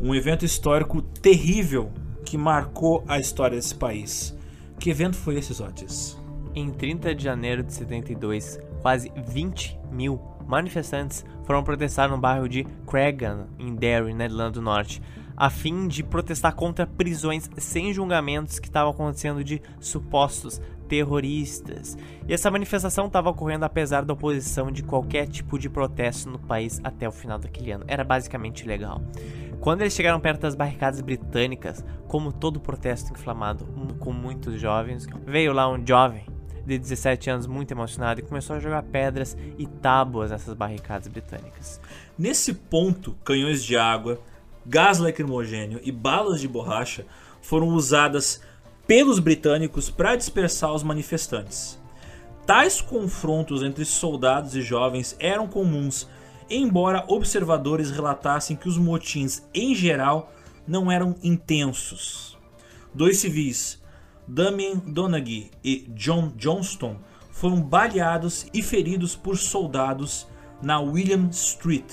[0.02, 1.92] Um evento histórico terrível
[2.24, 4.36] que marcou a história desse país.
[4.76, 6.18] Que evento foi esse, Otis?
[6.52, 12.64] Em 30 de janeiro de 72, quase 20 mil manifestantes foram protestar no bairro de
[12.88, 15.00] Creggan, em Derry, na Irlanda do Norte,
[15.36, 21.96] a fim de protestar contra prisões sem julgamentos que estavam acontecendo de supostos terroristas.
[22.28, 26.80] E essa manifestação estava ocorrendo apesar da oposição de qualquer tipo de protesto no país
[26.84, 27.84] até o final daquele ano.
[27.88, 29.02] Era basicamente legal.
[29.60, 33.66] Quando eles chegaram perto das barricadas britânicas, como todo protesto inflamado
[33.98, 36.26] com muitos jovens, veio lá um jovem
[36.66, 41.80] de 17 anos muito emocionado e começou a jogar pedras e tábuas nessas barricadas britânicas.
[42.18, 44.20] Nesse ponto, canhões de água,
[44.66, 47.06] gás lacrimogênio e balas de borracha
[47.40, 48.40] foram usadas
[48.86, 51.78] pelos britânicos para dispersar os manifestantes.
[52.46, 56.06] Tais confrontos entre soldados e jovens eram comuns,
[56.50, 60.32] embora observadores relatassem que os motins em geral
[60.66, 62.36] não eram intensos.
[62.92, 63.82] Dois civis,
[64.28, 66.96] Damien Donaghy e John Johnston,
[67.30, 70.26] foram baleados e feridos por soldados
[70.62, 71.90] na William Street,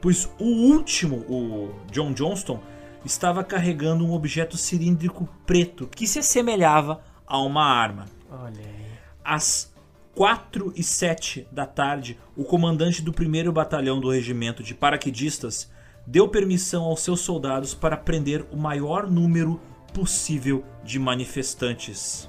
[0.00, 2.60] pois o último, o John Johnston,
[3.04, 8.06] estava carregando um objeto cilíndrico preto que se assemelhava a uma arma.
[8.30, 8.90] Olha aí.
[9.24, 9.72] Às
[10.14, 15.70] 4 e 7 da tarde, o comandante do 1 Batalhão do Regimento de Paraquedistas
[16.06, 19.60] deu permissão aos seus soldados para prender o maior número
[19.94, 22.28] possível de manifestantes.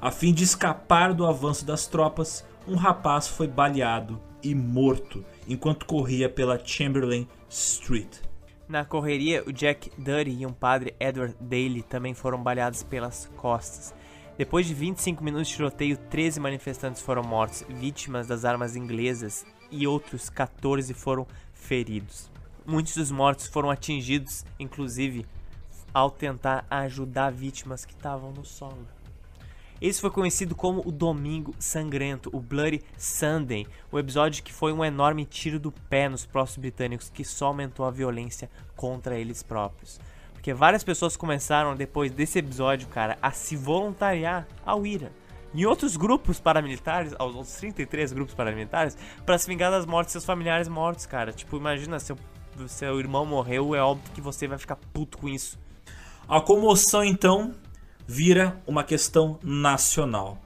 [0.00, 5.84] A fim de escapar do avanço das tropas, um rapaz foi baleado e morto enquanto
[5.84, 8.29] corria pela Chamberlain Street.
[8.70, 13.92] Na correria, o Jack Duddy e um padre Edward Daly também foram baleados pelas costas.
[14.38, 19.88] Depois de 25 minutos de tiroteio, 13 manifestantes foram mortos, vítimas das armas inglesas, e
[19.88, 22.30] outros 14 foram feridos.
[22.64, 25.26] Muitos dos mortos foram atingidos, inclusive,
[25.92, 28.86] ao tentar ajudar vítimas que estavam no solo.
[29.80, 34.84] Esse foi conhecido como o Domingo Sangrento, o Bloody Sunday, o episódio que foi um
[34.84, 39.98] enorme tiro do pé nos próprios britânicos que só aumentou a violência contra eles próprios.
[40.34, 45.12] Porque várias pessoas começaram depois desse episódio, cara, a se voluntariar ao IRA.
[45.54, 50.12] E outros grupos paramilitares, aos outros 33 grupos paramilitares, para se vingar das mortes de
[50.12, 51.32] seus familiares mortos, cara.
[51.32, 52.18] Tipo, imagina, seu,
[52.68, 55.58] seu irmão morreu, é óbvio que você vai ficar puto com isso.
[56.28, 57.54] A comoção então
[58.10, 60.36] vira uma questão nacional.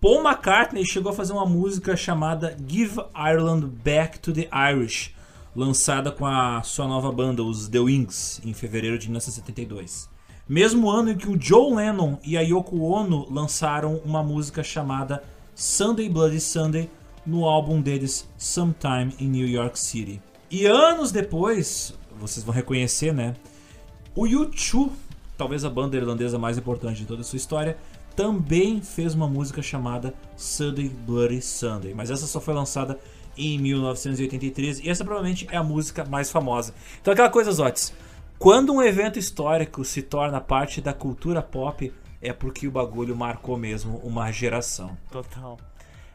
[0.00, 5.14] Paul McCartney chegou a fazer uma música chamada Give Ireland Back to the Irish,
[5.54, 10.08] lançada com a sua nova banda, os The Wings, em fevereiro de 1972.
[10.48, 15.22] Mesmo ano em que o Joe Lennon e a Yoko Ono lançaram uma música chamada
[15.54, 16.90] Sunday Bloody Sunday
[17.24, 20.20] no álbum deles Sometime in New York City.
[20.50, 23.36] E anos depois, vocês vão reconhecer, né?
[24.16, 24.90] O U2,
[25.38, 27.78] talvez a banda irlandesa mais importante de toda a sua história,
[28.16, 32.98] também fez uma música chamada Sunday Bloody Sunday, mas essa só foi lançada
[33.36, 36.74] em 1983 e essa provavelmente é a música mais famosa.
[37.00, 37.94] Então aquela coisa, Zotes,
[38.36, 43.56] quando um evento histórico se torna parte da cultura pop, é porque o bagulho marcou
[43.56, 44.98] mesmo uma geração.
[45.10, 45.56] Total.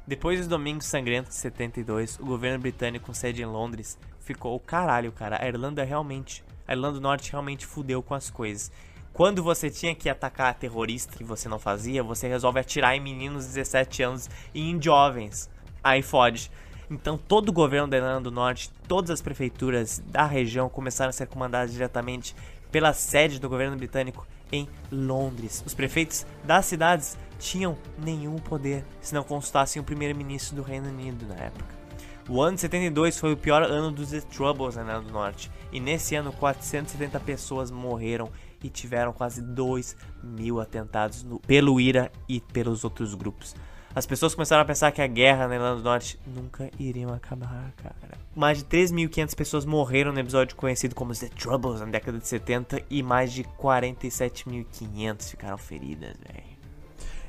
[0.05, 4.59] Depois dos Domingos Sangrentos de 72, o governo britânico com sede em Londres ficou o
[4.59, 5.41] caralho, cara.
[5.41, 8.69] A Irlanda realmente, a Irlanda do Norte realmente fudeu com as coisas.
[9.13, 13.45] Quando você tinha que atacar terrorista que você não fazia, você resolve atirar em meninos
[13.45, 15.51] de 17 anos e em jovens.
[15.83, 16.49] Aí fode.
[16.89, 21.13] Então todo o governo da Irlanda do Norte, todas as prefeituras da região começaram a
[21.13, 22.35] ser comandadas diretamente
[22.71, 25.63] pela sede do governo britânico em Londres.
[25.63, 31.27] Os prefeitos das cidades tinham nenhum poder se não consultassem o primeiro-ministro do Reino Unido
[31.27, 31.83] na época.
[32.27, 35.51] O ano de 72 foi o pior ano dos The Troubles na Irlanda do Norte,
[35.73, 38.31] e nesse ano 470 pessoas morreram
[38.63, 43.55] e tiveram quase 2 mil atentados no, pelo IRA e pelos outros grupos.
[43.95, 47.71] As pessoas começaram a pensar que a guerra na Irlanda do Norte nunca iria acabar,
[47.77, 48.17] cara.
[48.35, 52.81] Mais de 3.500 pessoas morreram no episódio conhecido como The Troubles na década de 70
[52.89, 56.53] e mais de 47.500 ficaram feridas, velho.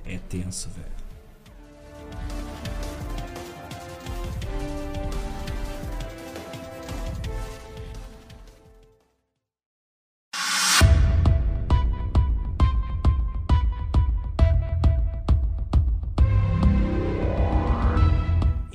[0.07, 1.05] É tenso, velho.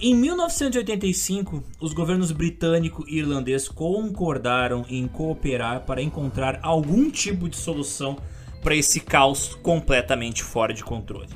[0.01, 7.57] Em 1985, os governos britânico e irlandês concordaram em cooperar para encontrar algum tipo de
[7.57, 8.17] solução
[8.63, 11.27] para esse caos completamente fora de controle.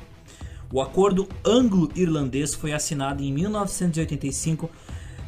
[0.72, 4.70] O acordo anglo-irlandês foi assinado em 1985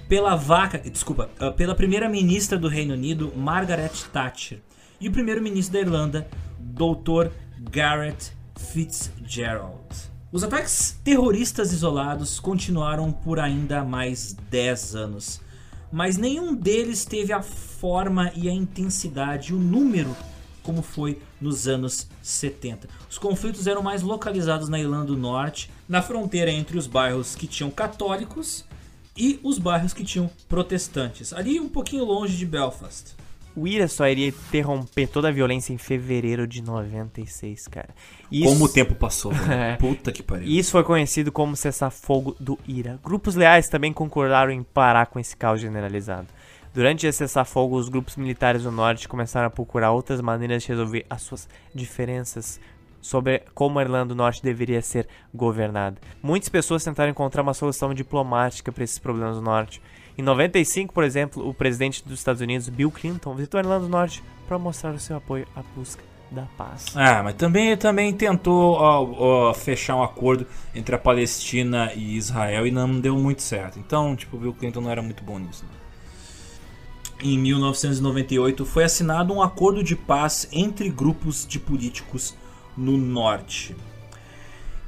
[0.09, 4.61] pela vaca, desculpa, ah, pela primeira-ministra do Reino Unido, Margaret Thatcher,
[4.99, 6.27] e o primeiro-ministro da Irlanda,
[6.59, 7.31] Dr.
[7.71, 10.16] Garrett Fitzgerald.
[10.37, 15.41] Os ataques terroristas isolados continuaram por ainda mais 10 anos,
[15.91, 20.15] mas nenhum deles teve a forma e a intensidade, o número
[20.63, 22.87] como foi nos anos 70.
[23.09, 27.47] Os conflitos eram mais localizados na Irlanda do Norte, na fronteira entre os bairros que
[27.47, 28.63] tinham católicos
[29.17, 33.17] e os bairros que tinham protestantes, ali um pouquinho longe de Belfast.
[33.57, 37.89] O IRA só iria interromper toda a violência em fevereiro de 96, cara.
[38.31, 38.53] Isso...
[38.53, 39.79] Como o tempo passou, velho.
[39.81, 40.47] Puta que pariu.
[40.47, 43.01] Isso foi conhecido como cessar-fogo do IRA.
[43.03, 46.29] Grupos leais também concordaram em parar com esse caos generalizado.
[46.75, 51.07] Durante esse cessar-fogo, os grupos militares do norte começaram a procurar outras maneiras de resolver
[51.09, 52.61] as suas diferenças
[53.01, 55.97] sobre como a Irlanda do Norte deveria ser governada.
[56.23, 59.81] Muitas pessoas tentaram encontrar uma solução diplomática para esses problemas do Norte.
[60.19, 63.89] Em 95, por exemplo, o presidente dos Estados Unidos, Bill Clinton, visitou a Irlanda do
[63.89, 66.87] Norte para mostrar o seu apoio à busca da paz.
[66.95, 72.67] Ah, mas também também tentou ó, ó, fechar um acordo entre a Palestina e Israel
[72.67, 73.79] e não deu muito certo.
[73.79, 75.65] Então, tipo, Bill Clinton não era muito bom nisso.
[75.65, 75.71] Né?
[77.23, 82.35] Em 1998 foi assinado um acordo de paz entre grupos de políticos
[82.77, 83.75] no norte.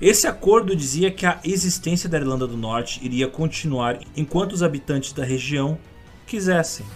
[0.00, 5.12] Esse acordo dizia que a existência da Irlanda do Norte iria continuar enquanto os habitantes
[5.12, 5.76] da região
[6.24, 6.86] quisessem.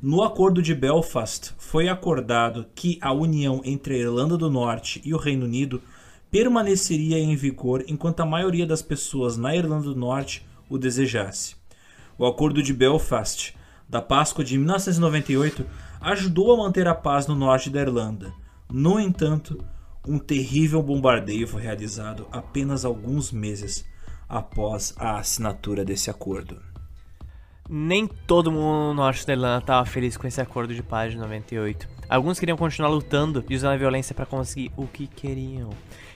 [0.00, 5.12] No Acordo de Belfast foi acordado que a união entre a Irlanda do Norte e
[5.12, 5.82] o Reino Unido
[6.30, 11.56] permaneceria em vigor enquanto a maioria das pessoas na Irlanda do Norte o desejasse.
[12.16, 13.56] O Acordo de Belfast,
[13.88, 15.66] da Páscoa de 1998,
[16.00, 18.32] ajudou a manter a paz no norte da Irlanda.
[18.70, 19.64] No entanto,
[20.06, 23.84] um terrível bombardeio foi realizado apenas alguns meses
[24.28, 26.60] após a assinatura desse acordo.
[27.68, 31.18] Nem todo mundo no norte da Irlanda estava feliz com esse acordo de paz de
[31.18, 31.88] 98.
[32.08, 35.70] Alguns queriam continuar lutando e usando a violência para conseguir o que queriam.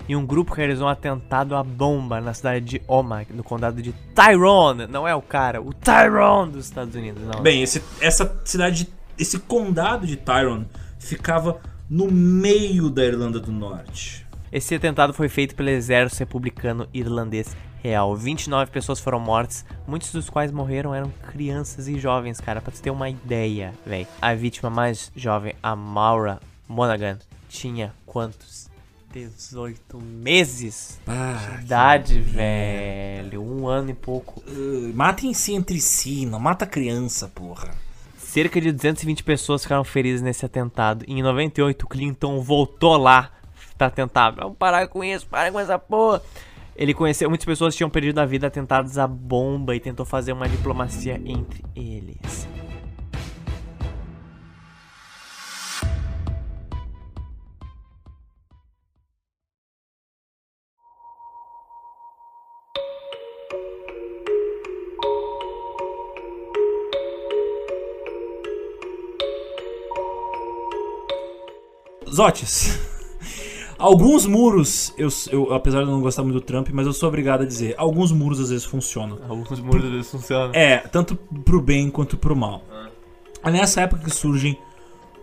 [0.08, 3.92] E um grupo realizou um atentado à bomba na cidade de Omagh, no condado de
[4.14, 4.86] Tyrone.
[4.86, 7.42] Não é o cara, o Tyrone dos Estados Unidos, não.
[7.42, 8.88] Bem, esse, essa cidade,
[9.18, 10.68] esse condado de Tyrone
[10.98, 11.60] ficava
[11.90, 14.24] no meio da Irlanda do Norte.
[14.52, 18.14] Esse atentado foi feito pelo exército republicano irlandês real.
[18.16, 22.82] 29 pessoas foram mortas, muitos dos quais morreram eram crianças e jovens, cara, pra você
[22.82, 24.06] ter uma ideia, velho.
[24.22, 27.18] A vítima mais jovem, a Maura Monaghan,
[27.48, 28.70] tinha quantos?
[29.12, 31.00] 18 meses.
[31.06, 33.42] Ah, Idade, velho.
[33.42, 34.40] Um ano e pouco.
[34.48, 37.70] uh, matem se entre si, não mata criança, porra.
[38.30, 41.04] Cerca de 220 pessoas ficaram feridas nesse atentado.
[41.08, 43.32] Em 98, Clinton voltou lá
[43.76, 44.30] pra tentar.
[44.30, 46.22] Vamos parar com isso, parar com essa porra.
[46.76, 50.30] Ele conheceu muitas pessoas que tinham perdido a vida atentados à bomba e tentou fazer
[50.30, 52.46] uma diplomacia entre eles.
[72.20, 72.78] Zotes.
[73.78, 77.08] Alguns muros, eu, eu- apesar de eu não gostar muito do Trump, mas eu sou
[77.08, 79.18] obrigado a dizer, alguns muros às vezes funcionam.
[79.26, 80.50] Alguns muros deles funcionam.
[80.52, 82.62] É, tanto pro bem quanto pro mal.
[83.42, 84.58] É nessa época que surgem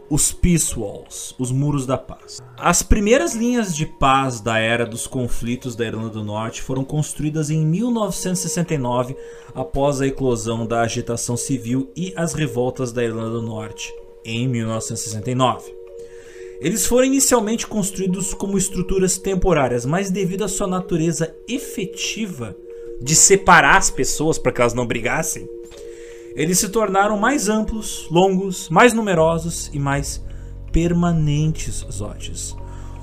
[0.09, 2.41] os Peace Walls, os muros da paz.
[2.57, 7.51] As primeiras linhas de paz da era dos conflitos da Irlanda do Norte foram construídas
[7.51, 9.15] em 1969,
[9.53, 13.93] após a eclosão da agitação civil e as revoltas da Irlanda do Norte,
[14.25, 15.76] em 1969.
[16.59, 22.55] Eles foram inicialmente construídos como estruturas temporárias, mas devido à sua natureza efetiva
[22.99, 25.47] de separar as pessoas para que elas não brigassem,
[26.35, 30.23] eles se tornaram mais amplos, longos, mais numerosos e mais
[30.71, 32.55] permanentes, Zotes.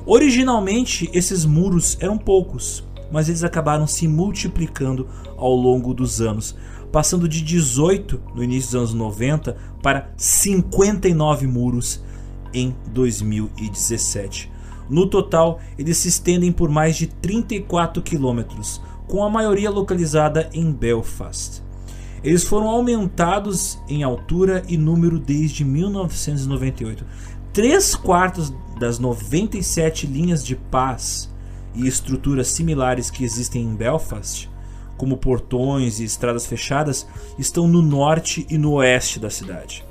[0.07, 6.57] Originalmente, esses muros eram poucos, mas eles acabaram se multiplicando ao longo dos anos,
[6.93, 12.03] passando de 18 no início dos anos 90 para 59 muros
[12.55, 14.51] em 2017.
[14.89, 20.71] No total, eles se estendem por mais de 34 quilômetros, com a maioria localizada em
[20.71, 21.63] Belfast.
[22.23, 27.05] Eles foram aumentados em altura e número desde 1998.
[27.53, 31.31] Três quartos das 97 linhas de paz
[31.75, 34.51] e estruturas similares que existem em Belfast,
[34.97, 37.07] como portões e estradas fechadas,
[37.39, 39.85] estão no norte e no oeste da cidade.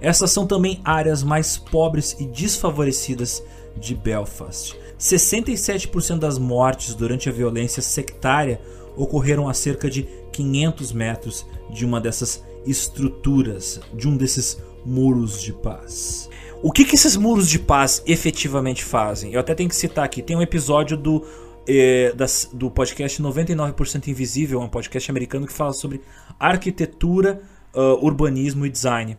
[0.00, 3.42] Essas são também áreas mais pobres e desfavorecidas
[3.76, 4.76] de Belfast.
[4.98, 8.60] 67% das mortes durante a violência sectária
[8.96, 15.52] ocorreram a cerca de 500 metros de uma dessas estruturas, de um desses muros de
[15.52, 16.28] paz.
[16.62, 19.32] O que, que esses muros de paz efetivamente fazem?
[19.34, 21.24] Eu até tenho que citar aqui: tem um episódio do,
[21.66, 26.00] eh, das- do podcast 99% Invisível, um podcast americano que fala sobre
[26.38, 27.42] arquitetura,
[27.74, 29.18] ah, urbanismo e design.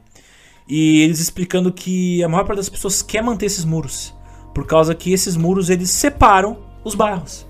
[0.67, 4.13] E eles explicando que a maior parte das pessoas quer manter esses muros,
[4.53, 7.45] por causa que esses muros eles separam os bairros.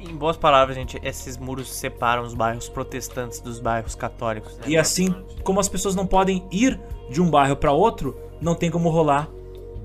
[0.00, 4.54] Em boas palavras, gente, esses muros separam os bairros protestantes dos bairros católicos.
[4.58, 4.64] né?
[4.66, 6.78] E assim, como as pessoas não podem ir
[7.10, 9.28] de um bairro para outro, não tem como rolar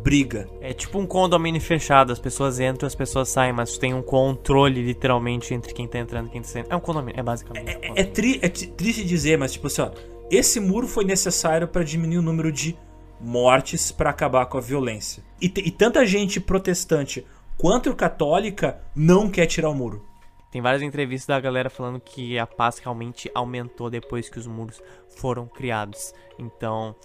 [0.03, 0.49] briga.
[0.59, 4.81] É tipo um condomínio fechado, as pessoas entram, as pessoas saem, mas tem um controle
[4.83, 6.67] literalmente entre quem tá entrando e quem tá saindo.
[6.69, 7.69] É um condomínio, é basicamente.
[7.69, 7.99] um condomínio.
[8.01, 9.91] É, tri- é tri- triste dizer, mas tipo assim, ó,
[10.29, 12.77] esse muro foi necessário para diminuir o número de
[13.19, 15.23] mortes para acabar com a violência.
[15.41, 17.25] E, e tanta gente protestante
[17.57, 20.05] quanto católica não quer tirar o muro.
[20.51, 24.81] Tem várias entrevistas da galera falando que a paz realmente aumentou depois que os muros
[25.15, 26.13] foram criados.
[26.37, 26.95] Então,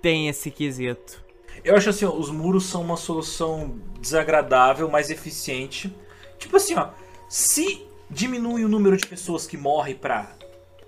[0.00, 1.22] tem esse quesito.
[1.62, 5.94] Eu acho assim, ó, os muros são uma solução desagradável, mas eficiente.
[6.38, 6.90] Tipo assim, ó,
[7.28, 10.37] se diminui o número de pessoas que morrem pra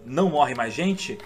[0.04, 1.18] não morre mais gente,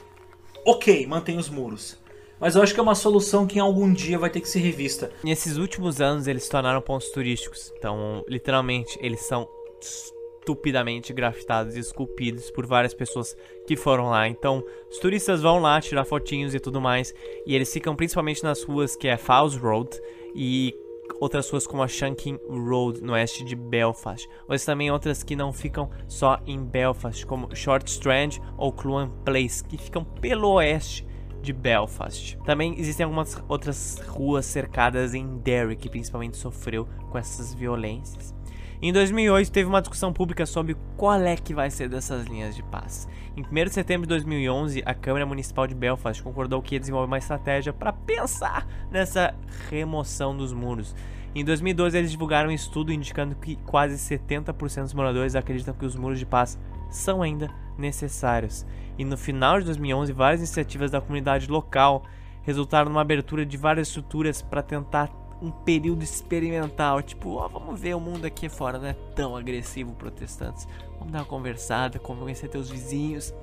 [0.64, 1.98] ok, mantém os muros.
[2.40, 4.58] Mas eu acho que é uma solução que em algum dia vai ter que ser
[4.58, 5.10] revista.
[5.22, 7.72] Nesses últimos anos, eles se tornaram pontos turísticos.
[7.78, 9.48] Então, literalmente, eles são
[9.80, 13.34] estupidamente grafitados e esculpidos por várias pessoas
[13.66, 14.28] que foram lá.
[14.28, 17.14] Então, os turistas vão lá tirar fotinhos e tudo mais.
[17.46, 19.90] E eles ficam principalmente nas ruas que é Falls Road
[20.34, 20.74] e
[21.20, 24.28] outras ruas como a Shanking Road, no oeste de Belfast.
[24.48, 29.62] Mas também outras que não ficam só em Belfast, como Short Strand ou Cluan Place,
[29.64, 31.06] que ficam pelo oeste
[31.40, 32.38] de Belfast.
[32.44, 38.34] Também existem algumas outras ruas cercadas em Derry que principalmente sofreu com essas violências.
[38.82, 42.62] Em 2008 teve uma discussão pública sobre qual é que vai ser dessas linhas de
[42.62, 43.08] paz.
[43.36, 47.06] Em 1 de setembro de 2011, a Câmara Municipal de Belfast concordou que ia desenvolver
[47.06, 49.34] uma estratégia para pensar nessa
[49.70, 50.94] remoção dos muros.
[51.34, 55.96] Em 2012, eles divulgaram um estudo indicando que quase 70% dos moradores acreditam que os
[55.96, 56.58] muros de paz
[56.90, 58.64] são ainda necessários.
[58.98, 62.04] E no final de 2011, várias iniciativas da comunidade local
[62.42, 65.08] resultaram numa abertura de várias estruturas para tentar
[65.44, 69.92] um período experimental, tipo, ó, vamos ver o mundo aqui fora, não é tão agressivo,
[69.92, 70.66] protestantes.
[70.98, 73.34] Vamos dar uma conversada, conhecer teus vizinhos.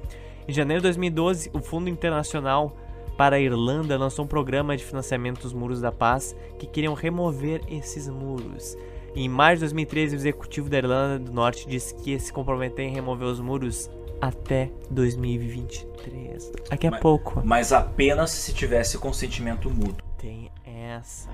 [0.48, 2.76] Em janeiro de 2012, o Fundo Internacional
[3.18, 7.61] para a Irlanda lançou um programa de financiamento dos muros da paz que queriam remover
[7.68, 8.76] esses muros.
[9.15, 12.86] Em maio de 2013, o executivo da Irlanda do Norte disse que ia se comprometer
[12.86, 13.90] em remover os muros
[14.22, 16.52] até 2023.
[16.69, 17.41] Daqui a Mas- pouco.
[17.44, 20.07] Mas apenas se tivesse consentimento mútuo.
[20.18, 21.30] Tem essa.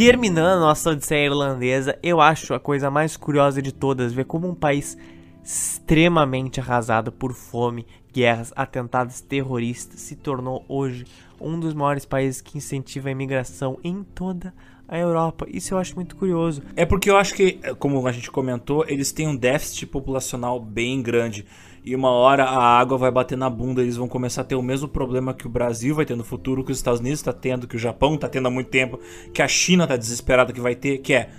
[0.00, 4.54] Terminando nossa odisseia irlandesa, eu acho a coisa mais curiosa de todas ver como um
[4.54, 4.96] país
[5.44, 11.04] extremamente arrasado por fome, guerras, atentados terroristas se tornou hoje
[11.38, 14.54] um dos maiores países que incentiva a imigração em toda
[14.88, 15.44] a Europa.
[15.50, 16.62] Isso eu acho muito curioso.
[16.74, 21.02] É porque eu acho que, como a gente comentou, eles têm um déficit populacional bem
[21.02, 21.44] grande.
[21.84, 24.62] E uma hora a água vai bater na bunda, eles vão começar a ter o
[24.62, 27.66] mesmo problema que o Brasil vai ter no futuro, que os Estados Unidos está tendo,
[27.66, 29.00] que o Japão está tendo há muito tempo,
[29.32, 31.30] que a China está desesperada que vai ter, que é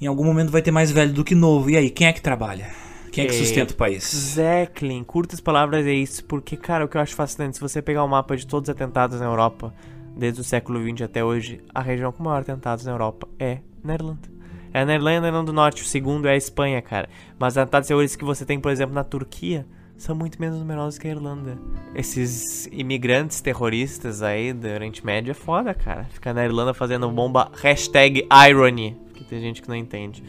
[0.00, 1.68] em algum momento vai ter mais velho do que novo.
[1.68, 2.68] E aí, quem é que trabalha?
[3.12, 4.14] Quem é que É, sustenta o país?
[4.14, 7.82] Exactly, em curtas palavras é isso, porque, cara, o que eu acho fascinante, se você
[7.82, 9.74] pegar o mapa de todos os atentados na Europa,
[10.16, 13.94] desde o século XX até hoje, a região com maior atentados na Europa é na
[13.94, 14.39] Irlanda.
[14.72, 17.08] É na Irlanda e na do Norte, o segundo é a Espanha, cara.
[17.38, 19.66] Mas os atentados terroristas que você tem, por exemplo, na Turquia,
[19.96, 21.58] são muito menos numerosos que a Irlanda.
[21.94, 26.04] Esses imigrantes terroristas aí do Oriente Médio é foda, cara.
[26.04, 30.22] Ficar na Irlanda fazendo bomba hashtag irony, porque tem gente que não entende.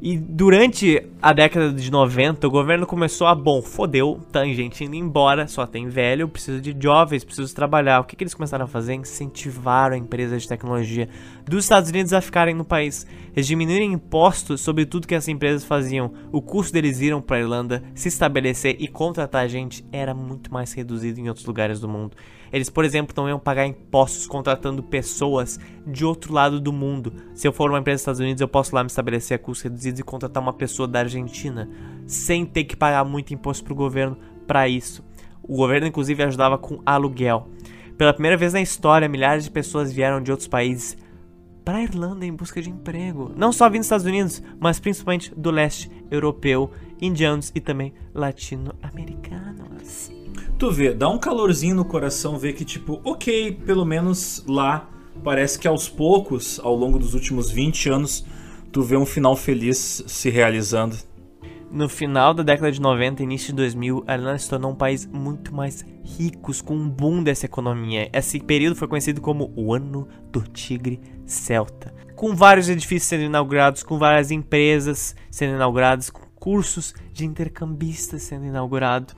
[0.00, 4.94] E durante a década de 90, o governo começou a, bom, fodeu, tem gente indo
[4.94, 8.00] embora, só tem velho, preciso de jovens, preciso trabalhar.
[8.00, 8.94] O que, que eles começaram a fazer?
[8.94, 11.08] Incentivaram empresas de tecnologia
[11.44, 13.06] dos Estados Unidos a ficarem no país.
[13.34, 16.12] Eles diminuíram impostos sobre tudo que essas empresas faziam.
[16.30, 20.72] O custo deles irem para a Irlanda, se estabelecer e contratar gente era muito mais
[20.72, 22.16] reduzido em outros lugares do mundo.
[22.56, 27.12] Eles, por exemplo, não iam pagar impostos contratando pessoas de outro lado do mundo.
[27.34, 29.64] Se eu for uma empresa dos Estados Unidos, eu posso lá me estabelecer a custos
[29.64, 31.68] reduzidos e contratar uma pessoa da Argentina,
[32.06, 34.16] sem ter que pagar muito imposto pro governo
[34.46, 35.04] para isso.
[35.42, 37.46] O governo, inclusive, ajudava com aluguel.
[37.98, 40.96] Pela primeira vez na história, milhares de pessoas vieram de outros países
[41.62, 43.34] para a Irlanda em busca de emprego.
[43.36, 46.70] Não só vindo dos Estados Unidos, mas principalmente do leste europeu,
[47.02, 49.35] indianos e também latino-americanos.
[50.58, 54.88] Tu vê, dá um calorzinho no coração ver que, tipo, ok, pelo menos lá
[55.22, 58.24] parece que aos poucos, ao longo dos últimos 20 anos,
[58.72, 60.96] tu vê um final feliz se realizando.
[61.70, 64.74] No final da década de 90 e início de 2000, a Irlanda se tornou um
[64.74, 68.08] país muito mais rico, com um boom dessa economia.
[68.10, 71.92] Esse período foi conhecido como o Ano do Tigre Celta.
[72.14, 78.46] Com vários edifícios sendo inaugurados, com várias empresas sendo inauguradas, com cursos de intercambistas sendo
[78.46, 79.14] inaugurados.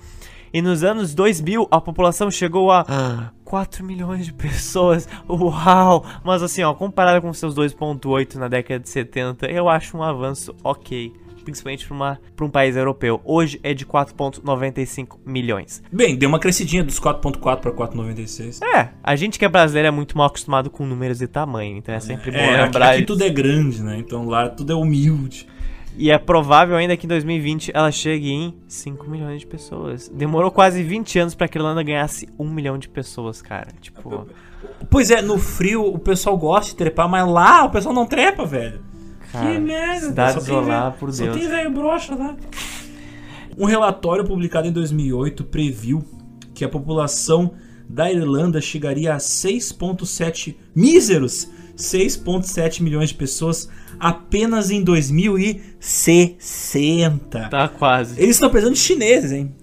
[0.53, 5.09] E nos anos 2000, a população chegou a 4 milhões de pessoas.
[5.29, 6.05] Uau!
[6.25, 10.55] Mas assim, ó, comparado com seus 2.8 na década de 70, eu acho um avanço
[10.65, 11.13] ok.
[11.45, 11.89] Principalmente
[12.37, 13.23] para um país europeu.
[13.25, 15.83] Hoje é de 4,95 milhões.
[15.91, 18.63] Bem, deu uma crescidinha dos 4.4 para 4.96.
[18.63, 21.95] É, a gente que é brasileiro é muito mal acostumado com números e tamanho, então
[21.95, 23.07] é sempre bom É, aqui, lembrar aqui isso.
[23.07, 23.97] tudo é grande, né?
[23.99, 25.47] Então lá tudo é humilde.
[25.97, 30.09] E é provável ainda que em 2020 ela chegue em 5 milhões de pessoas.
[30.09, 33.69] Demorou quase 20 anos para que a Irlanda ganhasse 1 milhão de pessoas, cara.
[33.81, 34.27] Tipo,
[34.91, 38.45] Pois é, no frio o pessoal gosta de trepar, mas lá o pessoal não trepa,
[38.47, 38.81] velho.
[39.33, 41.37] cara, que merda, cidade só velho- por Só Deus.
[41.37, 42.37] tem velho broxa lá.
[43.57, 46.05] Um relatório publicado em 2008 previu
[46.55, 47.53] que a população
[47.89, 51.49] da Irlanda chegaria a 6.7 míseros
[51.79, 53.69] 6.7 milhões de pessoas
[54.01, 57.49] apenas em 2060.
[57.49, 58.21] Tá quase.
[58.21, 59.55] Eles estão precisando de chineses, hein?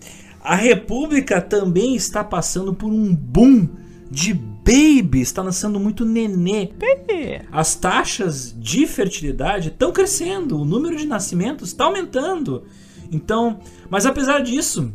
[0.42, 3.70] A República também está passando por um boom
[4.10, 6.72] de baby, está nascendo muito nenê.
[7.52, 12.64] As taxas de fertilidade estão crescendo, o número de nascimentos está aumentando.
[13.12, 13.60] Então,
[13.90, 14.94] mas apesar disso,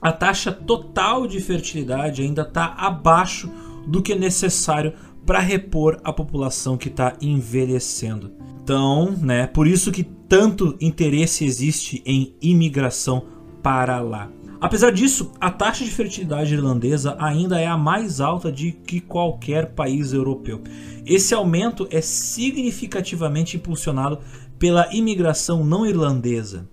[0.00, 3.50] a taxa total de fertilidade ainda está abaixo
[3.86, 4.92] do que é necessário
[5.26, 8.32] para repor a população que está envelhecendo.
[8.62, 13.24] Então, né, por isso que tanto interesse existe em imigração
[13.62, 14.30] para lá.
[14.60, 19.74] Apesar disso, a taxa de fertilidade irlandesa ainda é a mais alta de que qualquer
[19.74, 20.62] país europeu.
[21.04, 24.20] Esse aumento é significativamente impulsionado
[24.58, 26.66] pela imigração não irlandesa.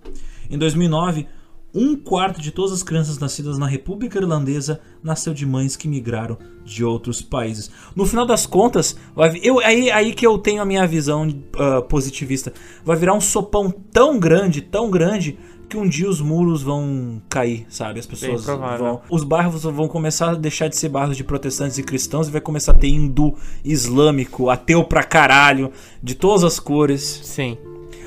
[0.50, 1.26] Em 2009,
[1.74, 6.36] um quarto de todas as crianças nascidas na República Irlandesa nasceu de mães que migraram
[6.64, 7.70] de outros países.
[7.96, 11.82] No final das contas, vai, eu, aí, aí que eu tenho a minha visão uh,
[11.82, 12.52] positivista.
[12.84, 15.38] Vai virar um sopão tão grande, tão grande,
[15.68, 17.98] que um dia os muros vão cair, sabe?
[17.98, 19.00] As pessoas vão.
[19.08, 22.42] Os bairros vão começar a deixar de ser bairros de protestantes e cristãos e vai
[22.42, 23.34] começar a ter hindu,
[23.64, 25.72] islâmico, ateu pra caralho,
[26.02, 27.22] de todas as cores.
[27.24, 27.56] Sim.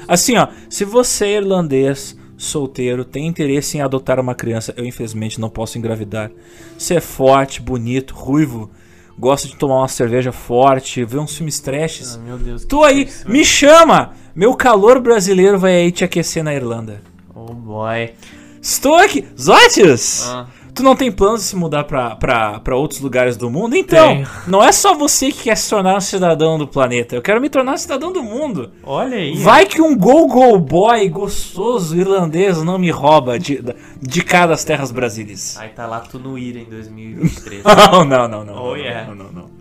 [0.08, 5.40] Assim, ó, se você é irlandês solteiro, tem interesse em adotar uma criança, eu infelizmente
[5.40, 6.32] não posso engravidar.
[6.78, 8.70] Você é forte, bonito, ruivo,
[9.18, 12.16] gosta de tomar uma cerveja forte, ver uns filmes trashes.
[12.16, 12.66] Ah, meu Deus.
[12.66, 14.14] Tô aí, me chama!
[14.36, 17.02] Meu calor brasileiro vai aí te aquecer na Irlanda.
[17.34, 18.14] Oh boy.
[18.62, 19.26] Estou aqui.
[19.40, 20.28] Zotius!
[20.28, 20.48] Ah.
[20.76, 23.78] Tu não tem planos de se mudar pra, pra, pra outros lugares do mundo?
[23.78, 24.28] Então, Tenho.
[24.46, 27.16] não é só você que quer se tornar um cidadão do planeta.
[27.16, 28.72] Eu quero me tornar um cidadão do mundo.
[28.84, 29.38] Olha aí.
[29.38, 33.64] Vai que um go-go boy gostoso irlandês não me rouba de,
[34.02, 35.58] de cá das terras brasileiras.
[35.58, 37.64] Aí tá lá tu no IRA em 2023.
[37.86, 38.54] Não, não, não, não.
[38.56, 39.08] Oh, não, yeah.
[39.08, 39.55] não, não, não.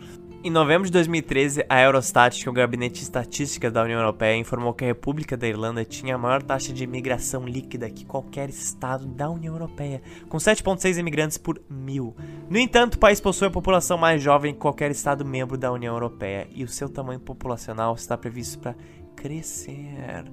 [0.46, 4.36] Em novembro de 2013, a Eurostat, que é o Gabinete de Estatística da União Europeia,
[4.36, 8.50] informou que a República da Irlanda tinha a maior taxa de imigração líquida que qualquer
[8.50, 12.14] estado da União Europeia, com 7,6 imigrantes por mil.
[12.50, 15.94] No entanto, o país possui a população mais jovem que qualquer estado membro da União
[15.94, 18.76] Europeia e o seu tamanho populacional está previsto para
[19.16, 20.26] crescer.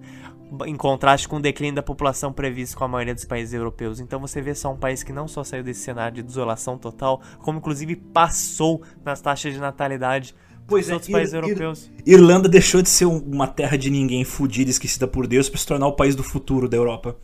[0.65, 3.99] Em contraste com o declínio da população previsto com a maioria dos países europeus.
[3.99, 7.21] Então você vê só um país que não só saiu desse cenário de desolação total,
[7.39, 10.35] como inclusive passou nas taxas de natalidade
[10.67, 11.91] Pois dos é, outros Ir- países Ir- europeus.
[12.05, 15.65] Irlanda deixou de ser um- uma terra de ninguém fudida, esquecida por Deus, pra se
[15.65, 17.15] tornar o país do futuro da Europa.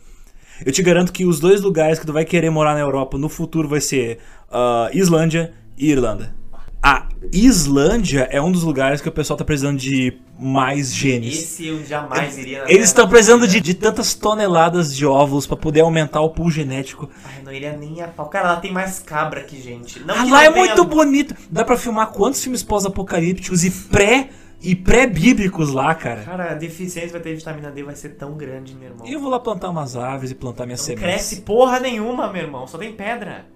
[0.64, 3.28] Eu te garanto que os dois lugares que tu vai querer morar na Europa no
[3.28, 4.18] futuro vai ser
[4.50, 6.34] ah, Islândia e Irlanda.
[6.82, 11.36] A Islândia é um dos lugares que o pessoal tá precisando de mais genes.
[11.36, 15.56] Esse eu jamais iria na Eles estão precisando de, de tantas toneladas de óvulos pra
[15.56, 17.10] poder aumentar o pool genético.
[17.24, 18.28] Ai, não iria nem a pau.
[18.28, 19.98] Cara, lá tem mais cabra que gente.
[20.00, 21.34] Não Ah, que lá é muito bonito.
[21.50, 24.30] Dá pra filmar quantos filmes pós-apocalípticos e pré
[24.60, 26.22] e pré-bíblicos lá, cara.
[26.22, 29.06] Cara, a deficiência vai ter vitamina D vai ser tão grande, meu irmão.
[29.06, 31.04] E eu vou lá plantar umas árvores e plantar minhas Não sementes.
[31.08, 32.66] cresce porra nenhuma, meu irmão.
[32.66, 33.46] Só tem pedra.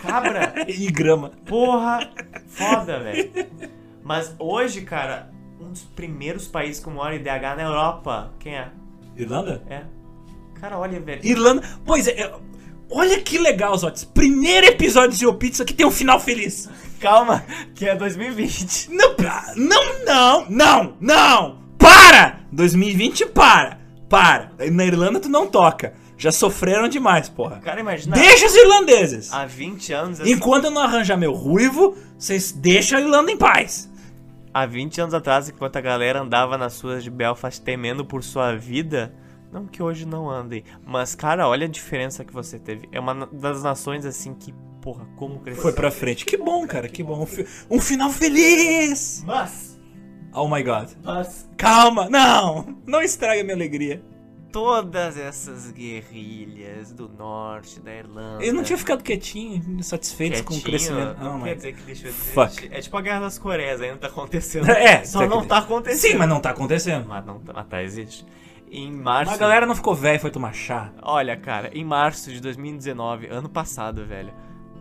[0.00, 0.54] Cabra.
[0.68, 1.30] E grama.
[1.46, 2.10] Porra.
[2.48, 3.30] Foda, velho.
[4.02, 5.30] Mas hoje, cara,
[5.60, 8.32] um dos primeiros países com maior IDH na Europa.
[8.38, 8.68] Quem é?
[9.16, 9.62] Irlanda?
[9.68, 9.82] É.
[10.60, 11.24] Cara, olha, velho.
[11.24, 11.62] Irlanda.
[11.84, 12.32] Pois é.
[12.90, 14.02] Olha que legal, Zotes.
[14.04, 16.68] Primeiro episódio de O Pizza que tem um final feliz.
[17.00, 17.44] Calma,
[17.74, 18.90] que é 2020.
[18.90, 19.14] Não,
[19.56, 21.58] não, não, não, não.
[21.78, 22.40] Para!
[22.52, 23.78] 2020 para.
[24.08, 24.50] Para.
[24.70, 25.94] Na Irlanda tu não toca.
[26.16, 27.60] Já sofreram demais, porra.
[27.60, 28.16] Cara, imagina.
[28.16, 29.32] Deixa os irlandeses.
[29.32, 30.20] Há 20 anos.
[30.20, 33.88] assim, Enquanto eu não arranjar meu ruivo, vocês deixam a Irlanda em paz.
[34.52, 38.56] Há 20 anos atrás, enquanto a galera andava nas ruas de Belfast temendo por sua
[38.56, 39.14] vida,
[39.52, 42.88] não que hoje não andem, mas cara, olha a diferença que você teve.
[42.90, 45.62] É uma das nações assim que, porra, como cresceu.
[45.62, 46.24] Foi pra frente.
[46.24, 47.22] Que bom, cara, que bom.
[47.22, 47.46] Um, fi-
[47.80, 49.22] final feliz.
[49.26, 49.78] Mas,
[50.32, 50.90] Oh my god.
[51.02, 52.76] mas Calma, não.
[52.86, 54.02] Não estraga minha alegria.
[54.52, 58.44] todas essas guerrilhas do norte da Irlanda.
[58.44, 61.18] Eu não tinha ficado quietinho, satisfeito com o crescimento.
[61.22, 62.68] Não Oh quer dizer que deixou de Fuck.
[62.70, 64.68] É tipo a Guerra das Coreias, ainda tá acontecendo.
[64.72, 66.12] É, só não tá acontecendo.
[66.12, 67.06] Sim, mas não tá acontecendo.
[67.08, 68.24] Mas não tá, mas tá existe.
[68.70, 69.32] Em março.
[69.32, 70.92] A galera não ficou velha e foi tomar chá.
[71.02, 74.32] Olha, cara, em março de 2019, ano passado, velho.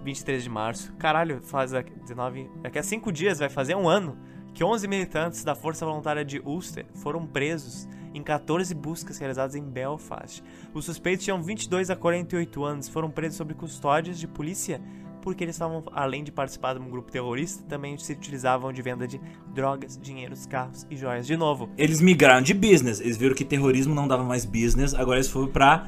[0.08, 0.94] 23 de março.
[0.94, 4.18] Caralho, faz daqui, 19, daqui a 5 dias vai fazer um ano
[4.54, 9.62] que 11 militantes da Força Voluntária de Ulster foram presos em 14 buscas realizadas em
[9.62, 10.42] Belfast.
[10.74, 14.82] Os suspeitos tinham 22 a 48 anos, foram presos sob custódias de polícia
[15.22, 19.06] porque eles estavam, além de participar de um grupo terrorista, também se utilizavam de venda
[19.06, 19.20] de
[19.54, 21.28] drogas, dinheiros, carros e joias.
[21.28, 23.02] De novo, Eles migraram de business.
[23.02, 24.94] Eles viram que terrorismo não dava mais business.
[24.94, 25.86] Agora eles foram pra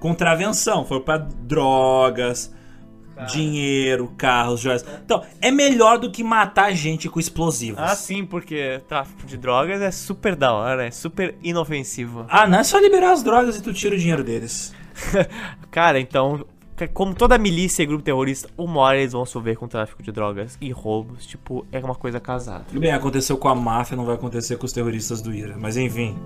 [0.00, 0.84] contravenção.
[0.84, 2.52] Foram pra drogas,
[3.24, 4.84] dinheiro, carros, joias.
[5.04, 7.80] Então, é melhor do que matar gente com explosivos.
[7.80, 12.26] Ah, sim, porque tráfico de drogas é super da hora, é super inofensivo.
[12.28, 14.74] Ah, não é só liberar as drogas e tu tira o dinheiro deles.
[15.70, 16.44] Cara, então,
[16.92, 20.58] como toda milícia e grupo terrorista, uma hora eles vão sofrer com tráfico de drogas
[20.60, 21.26] e roubos.
[21.26, 22.64] Tipo, é uma coisa casada.
[22.68, 25.56] Tudo bem, aconteceu com a máfia, não vai acontecer com os terroristas do IRA.
[25.58, 26.16] Mas enfim.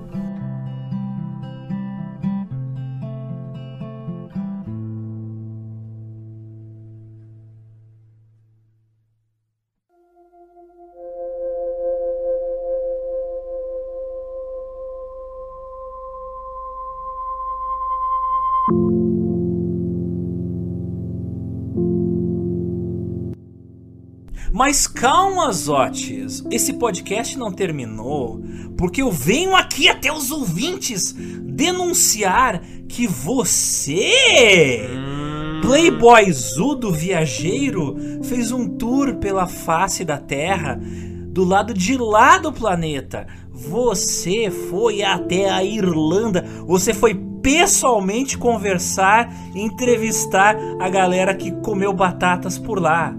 [24.60, 26.44] Mas calma, Zotes.
[26.50, 28.42] Esse podcast não terminou
[28.76, 38.68] porque eu venho aqui até os ouvintes denunciar que você, Hum, Playboyzudo viajeiro, fez um
[38.76, 43.26] tour pela face da Terra do lado de lá do planeta.
[43.50, 46.44] Você foi até a Irlanda.
[46.66, 53.16] Você foi pessoalmente conversar e entrevistar a galera que comeu batatas por lá.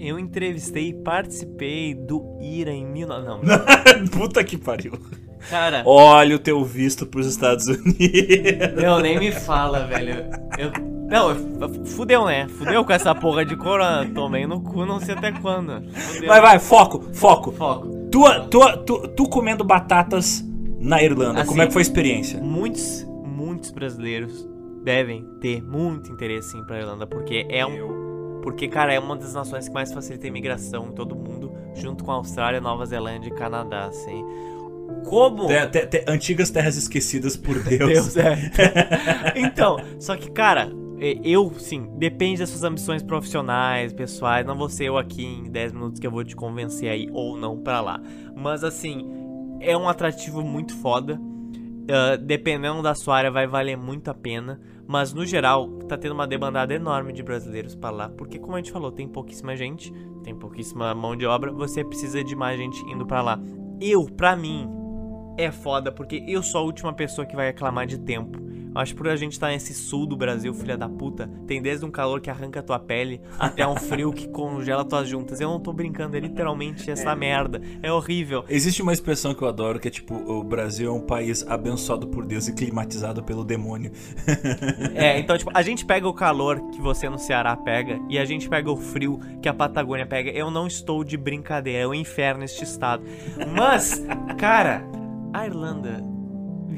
[0.00, 3.46] Eu entrevistei e participei do IRA em 19...
[3.46, 3.58] Não,
[4.10, 4.92] Puta que pariu.
[5.50, 5.82] cara...
[5.84, 8.82] Olha o teu visto pros Estados Unidos.
[8.82, 10.24] Não, nem me fala, velho.
[10.58, 10.72] Eu...
[11.08, 12.46] Não, eu- fudeu, né?
[12.48, 14.08] Fudeu com essa porra de corona.
[14.14, 15.82] Tomei no cu, não sei até quando.
[15.90, 16.28] Fudeu.
[16.28, 17.50] Vai, vai, foco, foco.
[17.52, 17.88] Foco.
[18.10, 18.20] Tu,
[18.50, 20.44] tu, tu, tu comendo batatas
[20.78, 22.40] na Irlanda, Assim, como é que foi a experiência?
[22.40, 24.48] Muitos, muitos brasileiros
[24.84, 28.07] devem ter muito interesse em ir pra Irlanda, porque é um.
[28.48, 32.02] Porque, cara, é uma das nações que mais facilita a imigração em todo mundo, junto
[32.02, 34.24] com a Austrália, Nova Zelândia e Canadá, assim.
[35.04, 35.46] Como.
[35.48, 38.14] Te- te- te- antigas terras esquecidas por Deus.
[38.14, 38.36] Deus, é.
[39.36, 44.46] então, só que, cara, é, eu, sim, depende das suas ambições profissionais, pessoais.
[44.46, 47.36] Não vou ser eu aqui em 10 minutos que eu vou te convencer aí ou
[47.36, 48.00] não pra lá.
[48.34, 49.06] Mas, assim,
[49.60, 51.20] é um atrativo muito foda.
[51.90, 54.58] Ah, dependendo da sua área, vai valer muito a pena.
[54.88, 58.08] Mas, no geral, tá tendo uma debandada enorme de brasileiros pra lá.
[58.08, 59.92] Porque, como a gente falou, tem pouquíssima gente,
[60.24, 61.52] tem pouquíssima mão de obra.
[61.52, 63.38] Você precisa de mais gente indo pra lá.
[63.82, 64.66] Eu, pra mim,
[65.36, 68.47] é foda, porque eu sou a última pessoa que vai reclamar de tempo.
[68.84, 71.90] Que por a gente estar nesse sul do Brasil, filha da puta, tem desde um
[71.90, 75.40] calor que arranca tua pele até um frio que congela tuas juntas.
[75.40, 77.60] Eu não tô brincando, é literalmente essa merda.
[77.82, 78.44] É horrível.
[78.48, 82.06] Existe uma expressão que eu adoro que é tipo: o Brasil é um país abençoado
[82.08, 83.92] por Deus e climatizado pelo demônio.
[84.94, 88.24] É, então, tipo, a gente pega o calor que você no Ceará pega e a
[88.24, 90.30] gente pega o frio que a Patagônia pega.
[90.30, 93.04] Eu não estou de brincadeira, é o inferno este estado.
[93.56, 94.02] Mas,
[94.38, 94.82] cara,
[95.32, 96.02] a Irlanda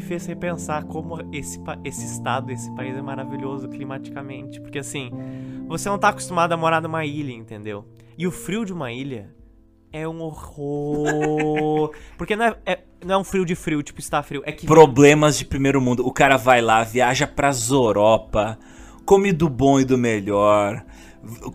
[0.01, 4.59] me fez repensar como esse, esse estado, esse país é maravilhoso climaticamente.
[4.61, 5.11] Porque, assim,
[5.69, 7.85] você não tá acostumado a morar numa ilha, entendeu?
[8.17, 9.31] E o frio de uma ilha
[9.93, 11.93] é um horror.
[12.17, 14.43] Porque não é, é- não é um frio de frio, tipo, está frio.
[14.47, 16.07] É que Problemas de primeiro mundo.
[16.07, 18.59] O cara vai lá, viaja pras Europa,
[19.05, 20.83] come do bom e do melhor.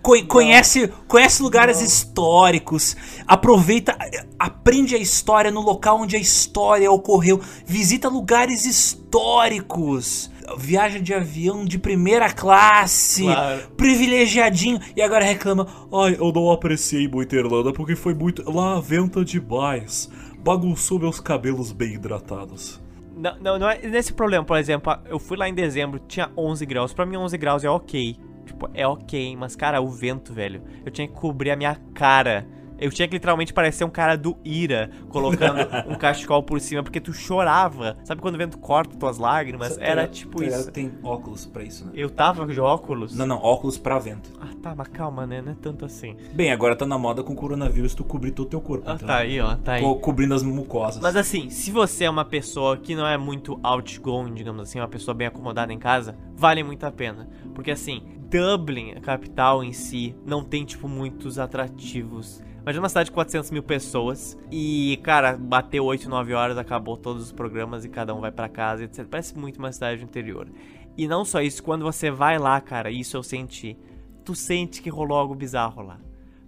[0.01, 2.95] Co- Conhece, conhece lugares históricos,
[3.27, 3.97] aproveita,
[4.39, 11.65] aprende a história no local onde a história ocorreu, visita lugares históricos, viaja de avião
[11.65, 13.67] de primeira classe, Claro.
[13.75, 18.49] privilegiadinho, e agora reclama: Ai, eu não apreciei muito a Irlanda porque foi muito.
[18.49, 22.81] Lá venta demais, bagunçou meus cabelos bem hidratados.
[23.17, 26.65] Não, não, não é nesse problema, por exemplo, eu fui lá em dezembro, tinha 11
[26.65, 26.93] graus.
[26.93, 28.17] Pra mim, 11 graus é ok.
[28.55, 30.61] Tipo, é ok, mas, cara, o vento, velho.
[30.85, 32.47] Eu tinha que cobrir a minha cara.
[32.77, 35.59] Eu tinha que literalmente parecer um cara do Ira, colocando
[35.89, 37.95] um cachecol por cima, porque tu chorava.
[38.03, 39.77] Sabe quando o vento corta tuas lágrimas?
[39.77, 40.69] Era tipo isso.
[40.71, 41.91] Tem óculos pra isso, né?
[41.95, 43.15] Eu tava de óculos.
[43.15, 44.29] Não, não, óculos pra vento.
[44.41, 45.41] Ah, tá, mas calma, né?
[45.41, 46.17] Não é tanto assim.
[46.33, 48.83] Bem, agora tá na moda com coronavírus tu cobrir todo o teu corpo.
[48.89, 49.07] Ah, então.
[49.07, 49.81] tá aí, ó, tá aí.
[49.81, 51.01] Co- cobrindo as mucosas.
[51.01, 54.87] Mas assim, se você é uma pessoa que não é muito outgoing, digamos assim, uma
[54.89, 57.29] pessoa bem acomodada em casa, vale muito a pena.
[57.53, 58.03] Porque assim,
[58.35, 62.43] Dublin, a capital em si, não tem, tipo, muitos atrativos.
[62.65, 64.37] Mas é uma cidade de 400 mil pessoas.
[64.51, 68.49] E, cara, bateu 8, 9 horas, acabou todos os programas e cada um vai pra
[68.49, 69.05] casa, etc.
[69.09, 70.49] Parece muito uma cidade do interior.
[70.97, 73.77] E não só isso, quando você vai lá, cara, isso eu senti.
[74.25, 75.99] Tu sente que rolou algo bizarro lá.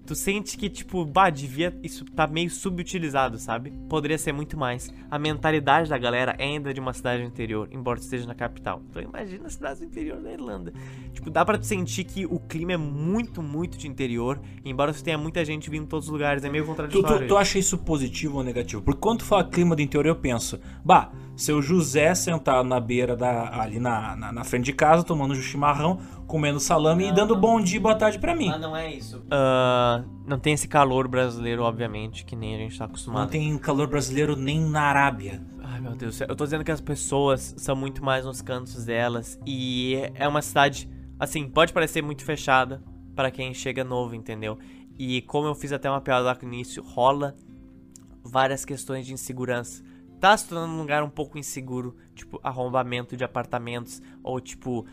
[0.08, 1.78] Tu sente que, tipo, bah, devia.
[1.84, 3.72] Isso tá meio subutilizado, sabe?
[3.90, 4.90] Poderia ser muito mais.
[5.12, 8.82] A mentalidade da galera é ainda de uma cidade do interior, embora esteja na capital.
[8.90, 10.72] Então imagina a cidade do interior da Irlanda.
[11.12, 14.40] Tipo, dá pra tu sentir que o clima é muito, muito de interior.
[14.64, 17.20] Embora tu tenha muita gente vindo de todos os lugares, é meio Tu, contraditório.
[17.20, 18.82] tu, tu acha isso positivo ou negativo?
[18.82, 23.16] Porque quando tu fala clima do interior, eu penso, bah, seu José sentado na beira
[23.16, 23.62] da.
[23.62, 27.62] ali na, na, na frente de casa, tomando um chimarrão, comendo salame e dando bom
[27.62, 28.50] dia e boa tarde pra mim.
[28.60, 29.24] não é isso.
[29.30, 33.22] Ah, não tem esse calor brasileiro, obviamente, que nem a gente tá acostumado.
[33.22, 35.42] Não tem calor brasileiro nem na Arábia.
[35.64, 36.28] Ai meu Deus, do céu.
[36.30, 40.42] eu tô dizendo que as pessoas são muito mais nos cantos delas e é uma
[40.42, 42.82] cidade, assim, pode parecer muito fechada
[43.16, 44.58] para quem chega novo, entendeu?
[44.98, 47.36] E como eu fiz até uma piada lá no início, rola
[48.24, 49.84] várias questões de insegurança.
[50.20, 54.86] Tá se tornando um lugar um pouco inseguro, tipo arrombamento de apartamentos ou tipo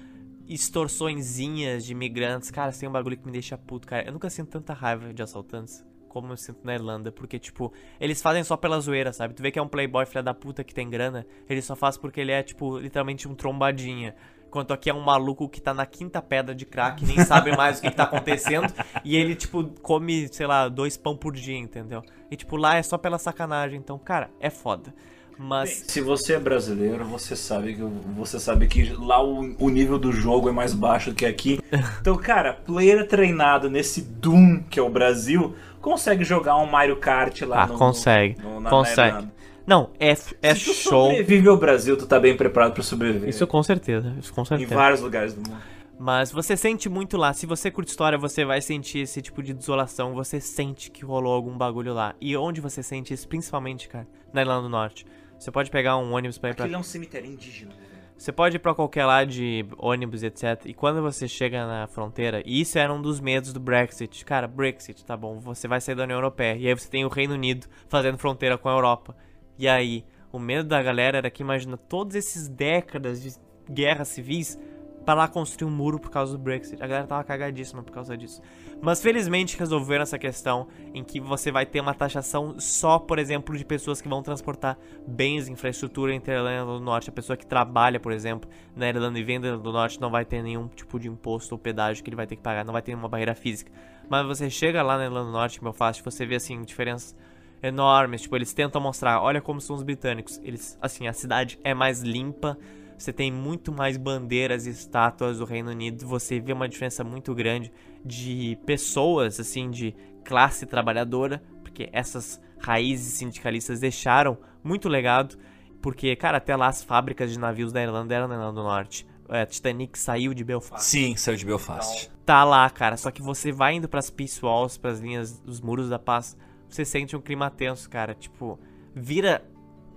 [0.47, 2.51] extorsõezinhas de imigrantes.
[2.51, 4.07] Cara, tem um bagulho que me deixa puto, cara.
[4.07, 8.23] Eu nunca sinto tanta raiva de assaltantes como eu sinto na Irlanda, porque, tipo, eles
[8.23, 9.35] fazem só pela zoeira, sabe?
[9.35, 11.97] Tu vê que é um playboy filha da puta que tem grana, ele só faz
[11.97, 14.15] porque ele é, tipo, literalmente um trombadinha.
[14.47, 17.79] Enquanto aqui é um maluco que tá na quinta pedra de crack, nem sabe mais
[17.79, 18.73] o que, que tá acontecendo,
[19.03, 22.01] e ele, tipo, come, sei lá, dois pão por dia, entendeu?
[22.31, 24.95] E, tipo, lá é só pela sacanagem, então, cara, é foda.
[25.39, 27.83] Mas Se você é brasileiro, você sabe que
[28.17, 31.61] você sabe que lá o, o nível do jogo é mais baixo do que aqui.
[32.01, 37.43] Então, cara, player treinado nesse Doom que é o Brasil consegue jogar um Mario Kart
[37.43, 39.17] lá Ah, no, consegue, no- na- consegue.
[39.23, 39.29] na-
[39.67, 41.09] não, é, é Se tu show.
[41.09, 43.29] sobrevive ao Brasil, tu tá bem preparado pra sobreviver.
[43.29, 44.75] Isso com certeza, isso com em certeza.
[44.75, 45.61] vários lugares do mundo.
[45.99, 47.33] Mas você sente muito lá.
[47.33, 50.13] Se você curte história, você vai sentir esse tipo de desolação.
[50.15, 52.15] Você sente que rolou algum bagulho lá.
[52.21, 54.07] E onde você sente isso, principalmente, cara?
[54.33, 55.07] Na Irlanda do Norte.
[55.45, 57.75] Você pode pegar um ônibus pra ir pra Aquilo é um cemitério indígena.
[58.17, 60.65] Você pode ir pra qualquer lado de ônibus, etc.
[60.65, 64.25] E quando você chega na fronteira, e isso era um dos medos do Brexit.
[64.25, 66.57] Cara, Brexit, tá bom, você vai sair da União Europeia.
[66.57, 69.15] E aí você tem o Reino Unido fazendo fronteira com a Europa.
[69.59, 73.35] E aí, o medo da galera era que imagina todos esses décadas de
[73.71, 74.59] guerras civis
[75.05, 76.83] pra lá construir um muro por causa do Brexit.
[76.83, 78.41] A galera tava cagadíssima por causa disso.
[78.81, 83.57] Mas felizmente resolveram essa questão em que você vai ter uma taxação só, por exemplo,
[83.57, 87.11] de pessoas que vão transportar bens, infraestrutura entre a Irlanda do Norte.
[87.11, 90.11] A pessoa que trabalha, por exemplo, na Irlanda e vem da Irlanda do Norte não
[90.11, 92.73] vai ter nenhum tipo de imposto ou pedágio que ele vai ter que pagar, não
[92.73, 93.71] vai ter nenhuma barreira física.
[94.09, 97.17] Mas você chega lá na Irlanda do Norte, meu fácil, você vê assim diferenças
[97.63, 98.23] enormes.
[98.23, 100.41] Tipo, eles tentam mostrar, olha como são os britânicos.
[100.43, 102.59] Eles, assim, a cidade é mais limpa.
[103.05, 106.07] Você tem muito mais bandeiras e estátuas do Reino Unido.
[106.07, 107.71] Você vê uma diferença muito grande
[108.03, 115.37] de pessoas, assim, de classe trabalhadora, porque essas raízes sindicalistas deixaram muito legado.
[115.83, 119.07] Porque, cara, até lá as fábricas de navios da Irlanda eram na Irlanda do Norte.
[119.29, 122.11] É, Titanic saiu de Belfast Sim, saiu de Belfast.
[122.25, 122.97] tá lá, cara.
[122.97, 126.39] Só que você vai indo pras peace walls, pras linhas dos muros da paz,
[126.71, 128.15] você sente um clima tenso, cara.
[128.15, 128.59] Tipo,
[128.95, 129.45] vira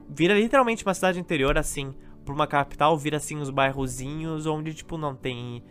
[0.09, 1.93] vira literalmente uma cidade interior assim,
[2.27, 5.63] pra uma capital, vira assim os bairrozinhos onde tipo não tem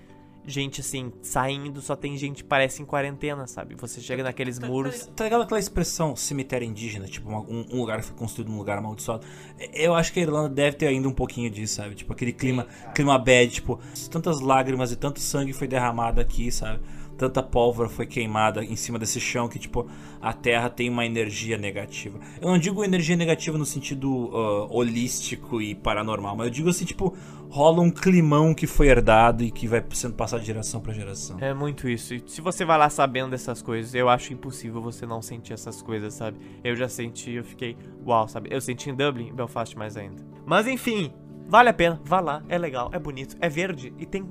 [0.47, 3.75] gente assim saindo, só tem gente parece em quarentena, sabe?
[3.75, 5.07] Você chega naqueles muros.
[5.15, 7.07] Tá ligado aquela expressão cemitério indígena?
[7.07, 9.26] Tipo, um, um lugar que foi construído num lugar amaldiçoado.
[9.75, 11.94] Eu acho que a Irlanda deve ter ainda um pouquinho disso, sabe?
[11.97, 16.81] Tipo, aquele clima, clima bad, tipo, tantas lágrimas e tanto sangue foi derramado aqui, sabe?
[17.17, 19.86] Tanta pólvora foi queimada em cima desse chão que, tipo,
[20.20, 22.19] a terra tem uma energia negativa.
[22.41, 26.85] Eu não digo energia negativa no sentido ah, holístico e paranormal, mas eu digo assim,
[26.85, 27.17] tipo,
[27.49, 31.39] rola um climão que foi herdado e que vai sendo passado de geração pra geração.
[31.41, 32.15] É muito isso.
[32.15, 35.81] E se você vai lá sabendo dessas coisas, eu acho impossível você não sentir essas
[35.81, 36.39] coisas, sabe?
[36.62, 38.49] Eu já senti, eu fiquei, uau, sabe?
[38.53, 40.23] Eu senti em Dublin, em Belfast mais ainda.
[40.45, 41.12] Mas enfim,
[41.47, 44.27] vale a pena, vá lá, é legal, é bonito, é verde e tem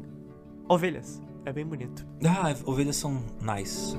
[0.67, 1.24] ovelhas.
[1.45, 2.03] É bem bonito.
[2.25, 3.95] Ah, ovelhas são nice.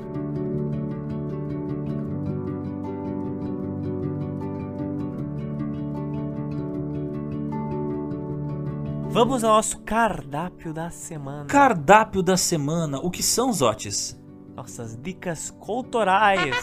[9.08, 11.47] Vamos ao nosso cardápio da semana.
[11.47, 12.99] Cardápio da semana.
[12.99, 14.20] O que são, Zotes?
[14.57, 16.57] Nossas dicas culturais.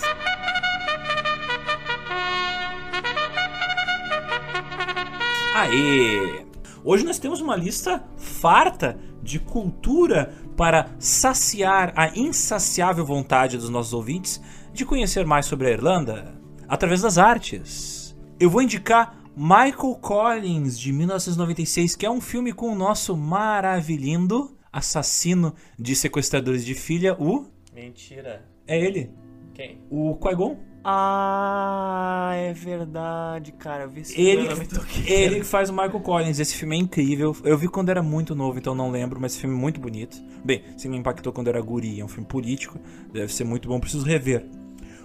[5.55, 6.45] Aê!
[6.83, 13.93] Hoje nós temos uma lista farta de cultura para saciar a insaciável vontade dos nossos
[13.93, 14.41] ouvintes
[14.73, 16.35] de conhecer mais sobre a Irlanda
[16.67, 18.15] através das artes.
[18.39, 24.55] Eu vou indicar Michael Collins de 1996, que é um filme com o nosso maravilhindo
[24.71, 28.45] assassino de sequestradores de filha, o Mentira.
[28.67, 29.11] é ele,
[29.53, 29.79] Quem?
[29.89, 30.57] o Qui-Gon.
[30.83, 33.83] Ah, é verdade, cara.
[33.83, 34.67] Eu vi esse Ele, filme,
[35.07, 36.39] ele que faz o Michael Collins.
[36.39, 37.35] Esse filme é incrível.
[37.43, 40.17] Eu vi quando era muito novo, então não lembro, mas esse filme é muito bonito.
[40.43, 42.01] Bem, se me impactou quando era guri.
[42.01, 42.77] É um filme político,
[43.13, 44.45] deve ser muito bom, preciso rever.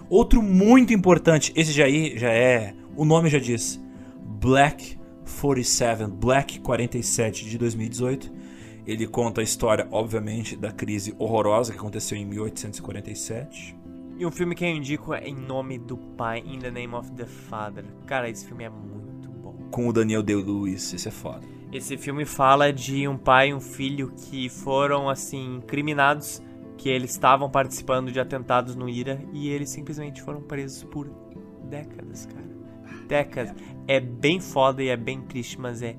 [0.09, 2.73] Outro muito importante, esse já, aí, já é.
[2.95, 3.79] O nome já diz:
[4.21, 4.97] Black
[5.39, 8.39] 47, Black 47 de 2018.
[8.85, 13.78] Ele conta a história, obviamente, da crise horrorosa que aconteceu em 1847.
[14.19, 17.09] E o filme que eu indico é Em Nome do Pai, In the Name of
[17.13, 17.85] the Father.
[18.05, 19.53] Cara, esse filme é muito bom.
[19.71, 21.47] Com o Daniel Day-Lewis, esse é foda.
[21.71, 26.41] Esse filme fala de um pai e um filho que foram, assim, incriminados,
[26.77, 31.09] que eles estavam participando de atentados no Ira e eles simplesmente foram presos por
[31.63, 32.49] décadas, cara.
[33.07, 33.55] Décadas.
[33.87, 35.95] É bem foda e é bem triste, mas é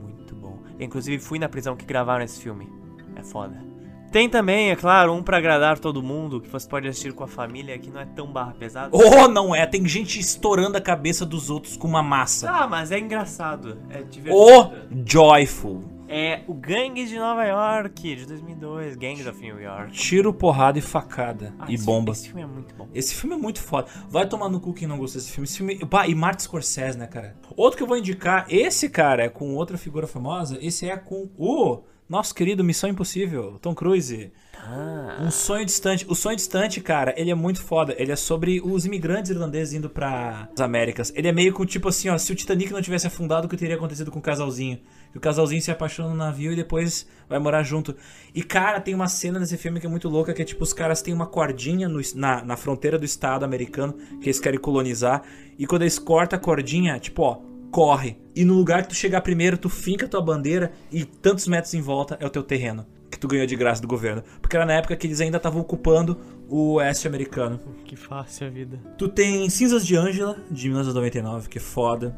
[0.00, 0.62] muito bom.
[0.78, 2.70] Eu, inclusive, fui na prisão que gravaram esse filme.
[3.16, 3.67] É foda.
[4.10, 7.28] Tem também, é claro, um pra agradar todo mundo, que você pode assistir com a
[7.28, 8.88] família, que não é tão barra pesada.
[8.90, 9.66] Oh, não é.
[9.66, 12.50] Tem gente estourando a cabeça dos outros com uma massa.
[12.50, 13.78] Ah, mas é engraçado.
[13.90, 14.34] É divertido.
[14.34, 14.72] O
[15.04, 15.98] Joyful.
[16.10, 18.96] É o Gangues de Nova York, de 2002.
[18.96, 19.92] Gangs of New York.
[19.92, 21.52] Tiro, porrada e facada.
[21.58, 22.14] Ah, e esse bomba.
[22.14, 22.88] Filme, esse filme é muito bom.
[22.94, 23.88] Esse filme é muito foda.
[24.08, 25.44] Vai tomar no cu quem não gostou desse filme.
[25.44, 25.78] Esse filme.
[26.08, 27.36] E Martin Scorsese, né, cara?
[27.54, 30.56] Outro que eu vou indicar, esse cara é com outra figura famosa.
[30.62, 34.32] Esse é com o Nosso querido Missão Impossível, Tom Cruise.
[34.56, 36.06] Ah, Um sonho distante.
[36.08, 37.94] O sonho distante, cara, ele é muito foda.
[37.98, 41.12] Ele é sobre os imigrantes irlandeses indo para as Américas.
[41.14, 43.58] Ele é meio com tipo assim, ó, se o Titanic não tivesse afundado, o que
[43.58, 44.80] teria acontecido com o casalzinho?
[45.12, 47.94] Que o casalzinho se apaixona no navio e depois vai morar junto.
[48.34, 50.72] E cara, tem uma cena nesse filme que é muito louca, que é tipo os
[50.72, 55.22] caras têm uma cordinha no- na, na fronteira do estado americano que eles querem colonizar
[55.58, 57.38] e quando eles cortam a cordinha, tipo, ó,
[57.70, 58.18] corre.
[58.34, 61.74] E no lugar que tu chegar primeiro, tu finca a tua bandeira e tantos metros
[61.74, 62.86] em volta é o teu terreno.
[63.10, 64.22] Que tu ganhou de graça do governo.
[64.40, 67.58] Porque era na época que eles ainda estavam ocupando o oeste americano.
[67.84, 68.78] que fácil a vida.
[68.96, 72.16] Tu tem Cinzas de Angela, de 1999, que é foda.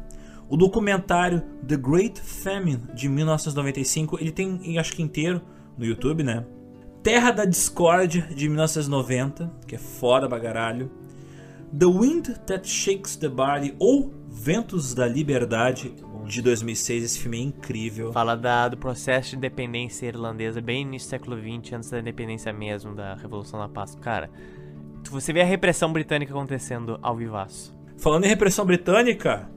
[0.49, 5.41] O documentário The Great Famine, de 1995, ele tem, acho que inteiro,
[5.77, 6.45] no YouTube, né?
[7.01, 10.91] Terra da Discórdia, de 1990, que é foda pra caralho.
[11.77, 15.93] The Wind That Shakes the Body, ou Ventos da Liberdade,
[16.25, 17.03] de 2006.
[17.03, 18.13] Esse filme é incrível.
[18.13, 22.95] Fala da, do processo de independência irlandesa bem no século XX, antes da independência mesmo,
[22.95, 23.93] da Revolução da Paz.
[23.95, 24.31] Cara,
[25.09, 27.77] você vê a repressão britânica acontecendo ao vivaço.
[27.97, 29.49] Falando em repressão britânica,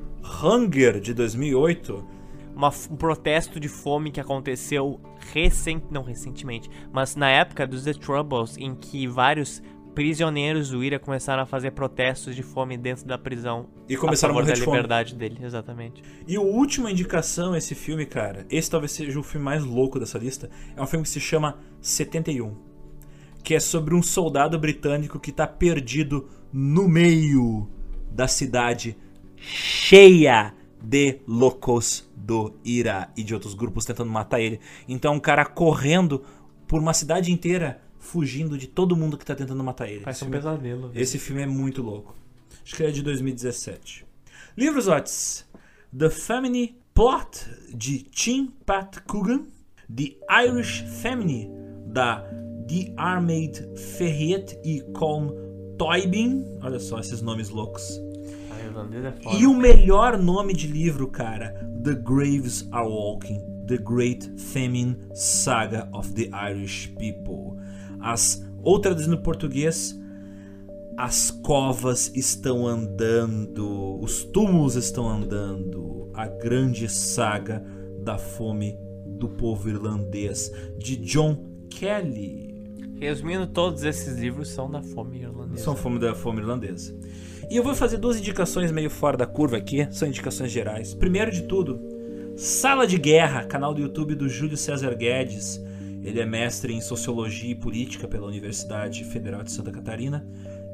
[0.42, 2.14] Hunger, de 2008.
[2.54, 5.00] Uma um protesto de fome que aconteceu
[5.32, 9.60] recent, não recentemente, mas na época dos The Troubles, em que vários
[9.94, 14.34] prisioneiros do IRA começaram a fazer protestos de fome dentro da prisão E começaram a
[14.34, 14.76] a favor morrer da de fome.
[14.76, 16.02] liberdade dele, exatamente.
[16.26, 20.18] E a última indicação, esse filme, cara, esse talvez seja o filme mais louco dessa
[20.18, 22.56] lista, é um filme que se chama 71,
[23.42, 27.68] que é sobre um soldado britânico que tá perdido no meio
[28.10, 28.96] da cidade
[29.36, 34.60] cheia de loucos do Ira e de outros grupos tentando matar ele.
[34.88, 36.22] Então, um cara correndo
[36.66, 40.00] por uma cidade inteira, fugindo de todo mundo que tá tentando matar ele.
[40.00, 40.90] Parece Esse um filme- pesadelo.
[40.94, 42.14] esse filme é muito louco.
[42.64, 44.04] Acho que ele é de 2017.
[44.56, 45.44] Livros Otis.
[45.96, 49.46] The Family Plot, de Tim Pat Coogan.
[49.94, 50.16] The
[50.46, 51.48] Irish Family,
[51.86, 52.20] da
[52.68, 55.30] The Armade Ferriet e Colm
[55.78, 56.44] Toybin.
[56.62, 58.00] Olha só esses nomes loucos.
[58.50, 59.36] A irlandesa é.
[59.36, 61.50] E o melhor nome de livro, cara,
[61.84, 67.58] The Graves Are Walking, The Great Famine Saga of the Irish People.
[68.04, 69.98] As, ou traduzindo português,
[70.94, 77.64] as covas estão andando, os túmulos estão andando, a grande saga
[78.02, 82.52] da fome do povo irlandês, de John Kelly.
[83.00, 85.64] Resumindo, todos esses livros são da fome irlandesa.
[85.64, 86.94] São fome da fome irlandesa.
[87.50, 90.92] E eu vou fazer duas indicações meio fora da curva aqui, são indicações gerais.
[90.92, 91.80] Primeiro de tudo,
[92.36, 95.63] Sala de Guerra, canal do YouTube do Júlio César Guedes.
[96.04, 100.26] Ele é mestre em Sociologia e Política pela Universidade Federal de Santa Catarina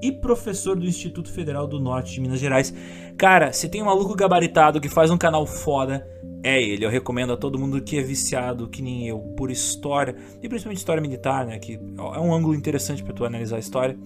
[0.02, 2.74] e professor do Instituto Federal do Norte de Minas Gerais.
[3.16, 6.06] Cara, se tem um maluco gabaritado que faz um canal foda,
[6.42, 6.84] é ele.
[6.84, 10.78] Eu recomendo a todo mundo que é viciado, que nem eu, por história, e principalmente
[10.78, 11.58] história militar, né?
[11.58, 13.96] Que é um ângulo interessante pra tu analisar a história.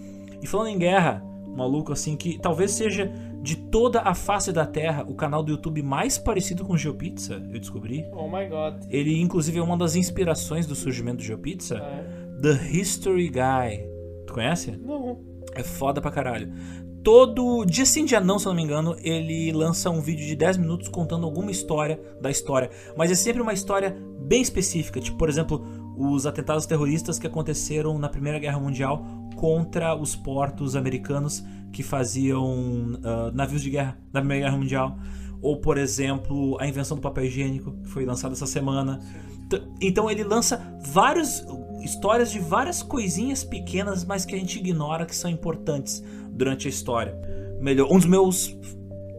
[0.42, 1.24] E falando em guerra,
[1.55, 3.10] maluco assim que talvez seja
[3.42, 7.34] de toda a face da Terra o canal do YouTube mais parecido com o GeoPizza,
[7.52, 8.05] eu descobri.
[8.12, 8.84] Oh my god.
[8.89, 12.24] Ele inclusive é uma das inspirações do surgimento do GeoPizza, É.
[12.41, 13.86] The History Guy.
[14.26, 14.73] Tu conhece?
[14.73, 15.18] Não.
[15.55, 16.52] É foda pra caralho.
[17.02, 20.34] Todo dia sim, dia não, se eu não me engano, ele lança um vídeo de
[20.34, 22.70] 10 minutos contando alguma história da história.
[22.97, 24.99] Mas é sempre uma história bem específica.
[25.00, 25.62] Tipo, por exemplo,
[25.99, 29.05] os atentados terroristas que aconteceram na Primeira Guerra Mundial
[29.44, 34.98] contra os portos americanos que faziam ah, navios de guerra na Primeira Guerra Mundial.
[35.42, 39.00] Ou, por exemplo, a invenção do papel higiênico, que foi lançada essa semana.
[39.82, 41.47] Então ele lança várias
[41.82, 46.70] histórias de várias coisinhas pequenas, mas que a gente ignora que são importantes durante a
[46.70, 47.14] história.
[47.60, 48.56] Melhor, um dos meus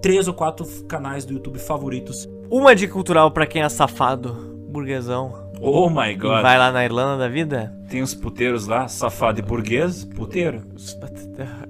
[0.02, 2.28] três ou quatro canais do YouTube favoritos.
[2.50, 4.34] Uma dica cultural pra quem é safado,
[4.72, 5.45] burguesão.
[5.62, 7.74] Oh my E vai lá na Irlanda da vida.
[7.90, 10.64] Tem uns puteiros lá, safado e burguês, puteiro.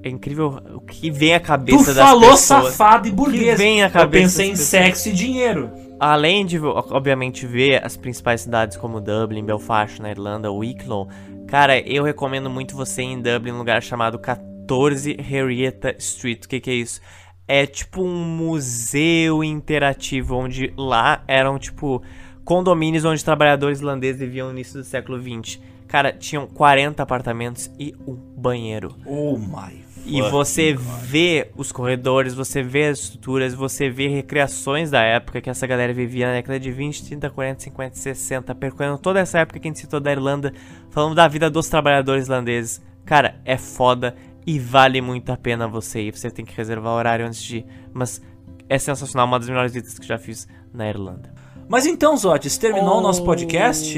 [0.04, 2.74] É incrível o que vem à Tu cabeça das falou pessoas.
[2.74, 3.58] safado e burguês.
[3.58, 5.70] vem à Eu cabeça pensei em das sexo e dinheiro.
[6.00, 11.08] Além de, obviamente, ver as principais cidades como Dublin, Belfast na Irlanda, Wicklow,
[11.48, 16.44] cara, eu recomendo muito você ir em Dublin, um lugar chamado 14 Henrietta Street.
[16.46, 17.00] O que, que é isso?
[17.48, 22.02] É tipo um museu interativo, onde lá eram tipo
[22.46, 25.60] condomínios onde trabalhadores irlandeses viviam no início do século 20.
[25.88, 28.96] Cara, tinham 40 apartamentos e um banheiro.
[29.06, 30.84] Oh my E você God.
[31.02, 35.94] vê os corredores, você vê as estruturas, você vê recriações da época que essa galera
[35.94, 39.70] vivia na década de 20, 30, 40, 50, 60, percorrendo toda essa época que a
[39.70, 40.54] gente citou da Irlanda,
[40.92, 42.82] falando da vida dos trabalhadores irlandeses.
[43.06, 44.16] Cara, é foda
[44.46, 46.16] e vale muito a pena você ir.
[46.18, 48.22] Você tem que reservar horário antes de ir, mas
[48.68, 51.45] é sensacional, uma das melhores visitas que já fiz na Irlanda.
[51.68, 53.98] Mas então, Zotes, terminou o nosso podcast?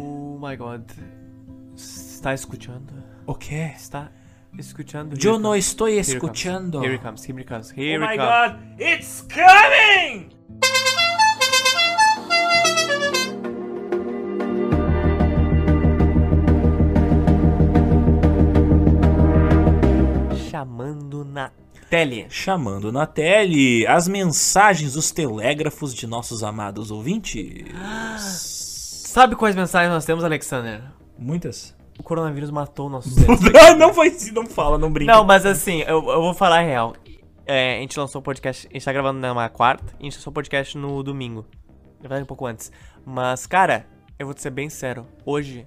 [0.00, 0.82] Oh my god.
[1.76, 2.92] Está escutando?
[3.26, 3.72] O quê?
[3.76, 4.10] Está
[4.58, 5.16] escutando?
[5.22, 6.38] Eu não estou Here it comes.
[6.38, 6.82] escutando.
[6.82, 8.52] Here it comes, here it comes, here Oh it my comes.
[8.52, 10.30] god, it's coming!
[20.50, 21.50] Chamando na
[22.28, 27.64] Chamando na tele as mensagens dos telégrafos de nossos amados ouvintes.
[28.18, 30.82] Sabe quais mensagens nós temos, Alexander?
[31.16, 31.74] Muitas.
[31.96, 33.14] O coronavírus matou nossos
[33.78, 35.12] não foi assim, não fala, não brinca.
[35.12, 36.94] Não, mas assim, eu, eu vou falar a real.
[37.46, 40.16] É, a gente lançou o podcast, a gente tá gravando na quarta, e a gente
[40.16, 41.46] lançou o podcast no domingo.
[41.98, 42.72] Na verdade, um pouco antes.
[43.06, 43.86] Mas, cara,
[44.18, 45.06] eu vou te ser bem sério.
[45.24, 45.64] Hoje,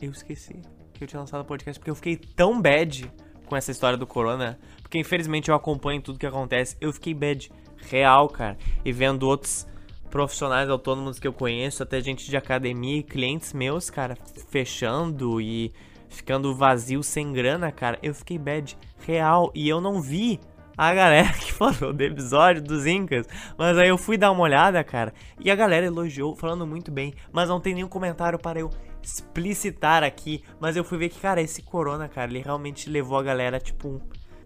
[0.00, 0.60] eu esqueci
[0.92, 3.08] que eu tinha lançado o podcast, porque eu fiquei tão bad
[3.46, 4.58] com essa história do corona.
[4.92, 6.76] Porque, infelizmente, eu acompanho tudo que acontece.
[6.78, 7.50] Eu fiquei bad
[7.90, 8.58] real, cara.
[8.84, 9.66] E vendo outros
[10.10, 14.18] profissionais autônomos que eu conheço, até gente de academia e clientes meus, cara,
[14.50, 15.72] fechando e
[16.10, 17.98] ficando vazio sem grana, cara.
[18.02, 20.38] Eu fiquei bad real e eu não vi
[20.76, 23.26] a galera que falou do episódio dos Incas.
[23.56, 27.14] Mas aí eu fui dar uma olhada, cara, e a galera elogiou, falando muito bem,
[27.32, 28.68] mas não tem nenhum comentário para eu
[29.02, 30.44] explicitar aqui.
[30.60, 33.88] Mas eu fui ver que, cara, esse corona, cara, ele realmente levou a galera, tipo,
[33.88, 34.00] um.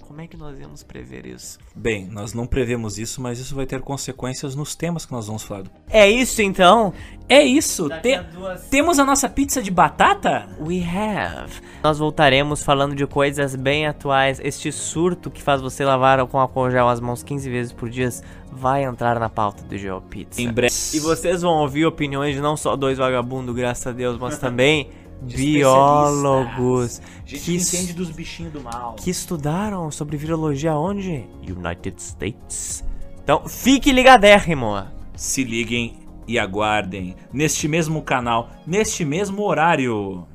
[0.06, 1.58] Como é que nós íamos prever isso?
[1.74, 5.42] Bem, nós não prevemos isso, mas isso vai ter consequências nos temas que nós vamos
[5.42, 5.64] falar.
[5.90, 6.92] É isso então?
[7.28, 10.48] É isso, te- a duas- temos a nossa pizza de batata?
[10.60, 11.52] We have.
[11.82, 14.40] Nós voltaremos falando de coisas bem atuais.
[14.42, 18.08] Este surto que faz você lavar com álcool gel as mãos 15 vezes por dia
[18.52, 20.40] vai entrar na pauta do GeoPizza.
[20.40, 20.72] Em breve.
[20.94, 24.88] E vocês vão ouvir opiniões de não só dois vagabundos, graças a Deus, mas também
[25.22, 28.94] biólogos Gente que, que entende dos bichinhos do mal.
[28.94, 31.24] que estudaram sobre virologia onde?
[31.42, 32.84] United States.
[33.22, 34.86] Então, fique ligadérrimo.
[35.16, 40.26] Se liguem e aguardem neste mesmo canal, neste mesmo horário.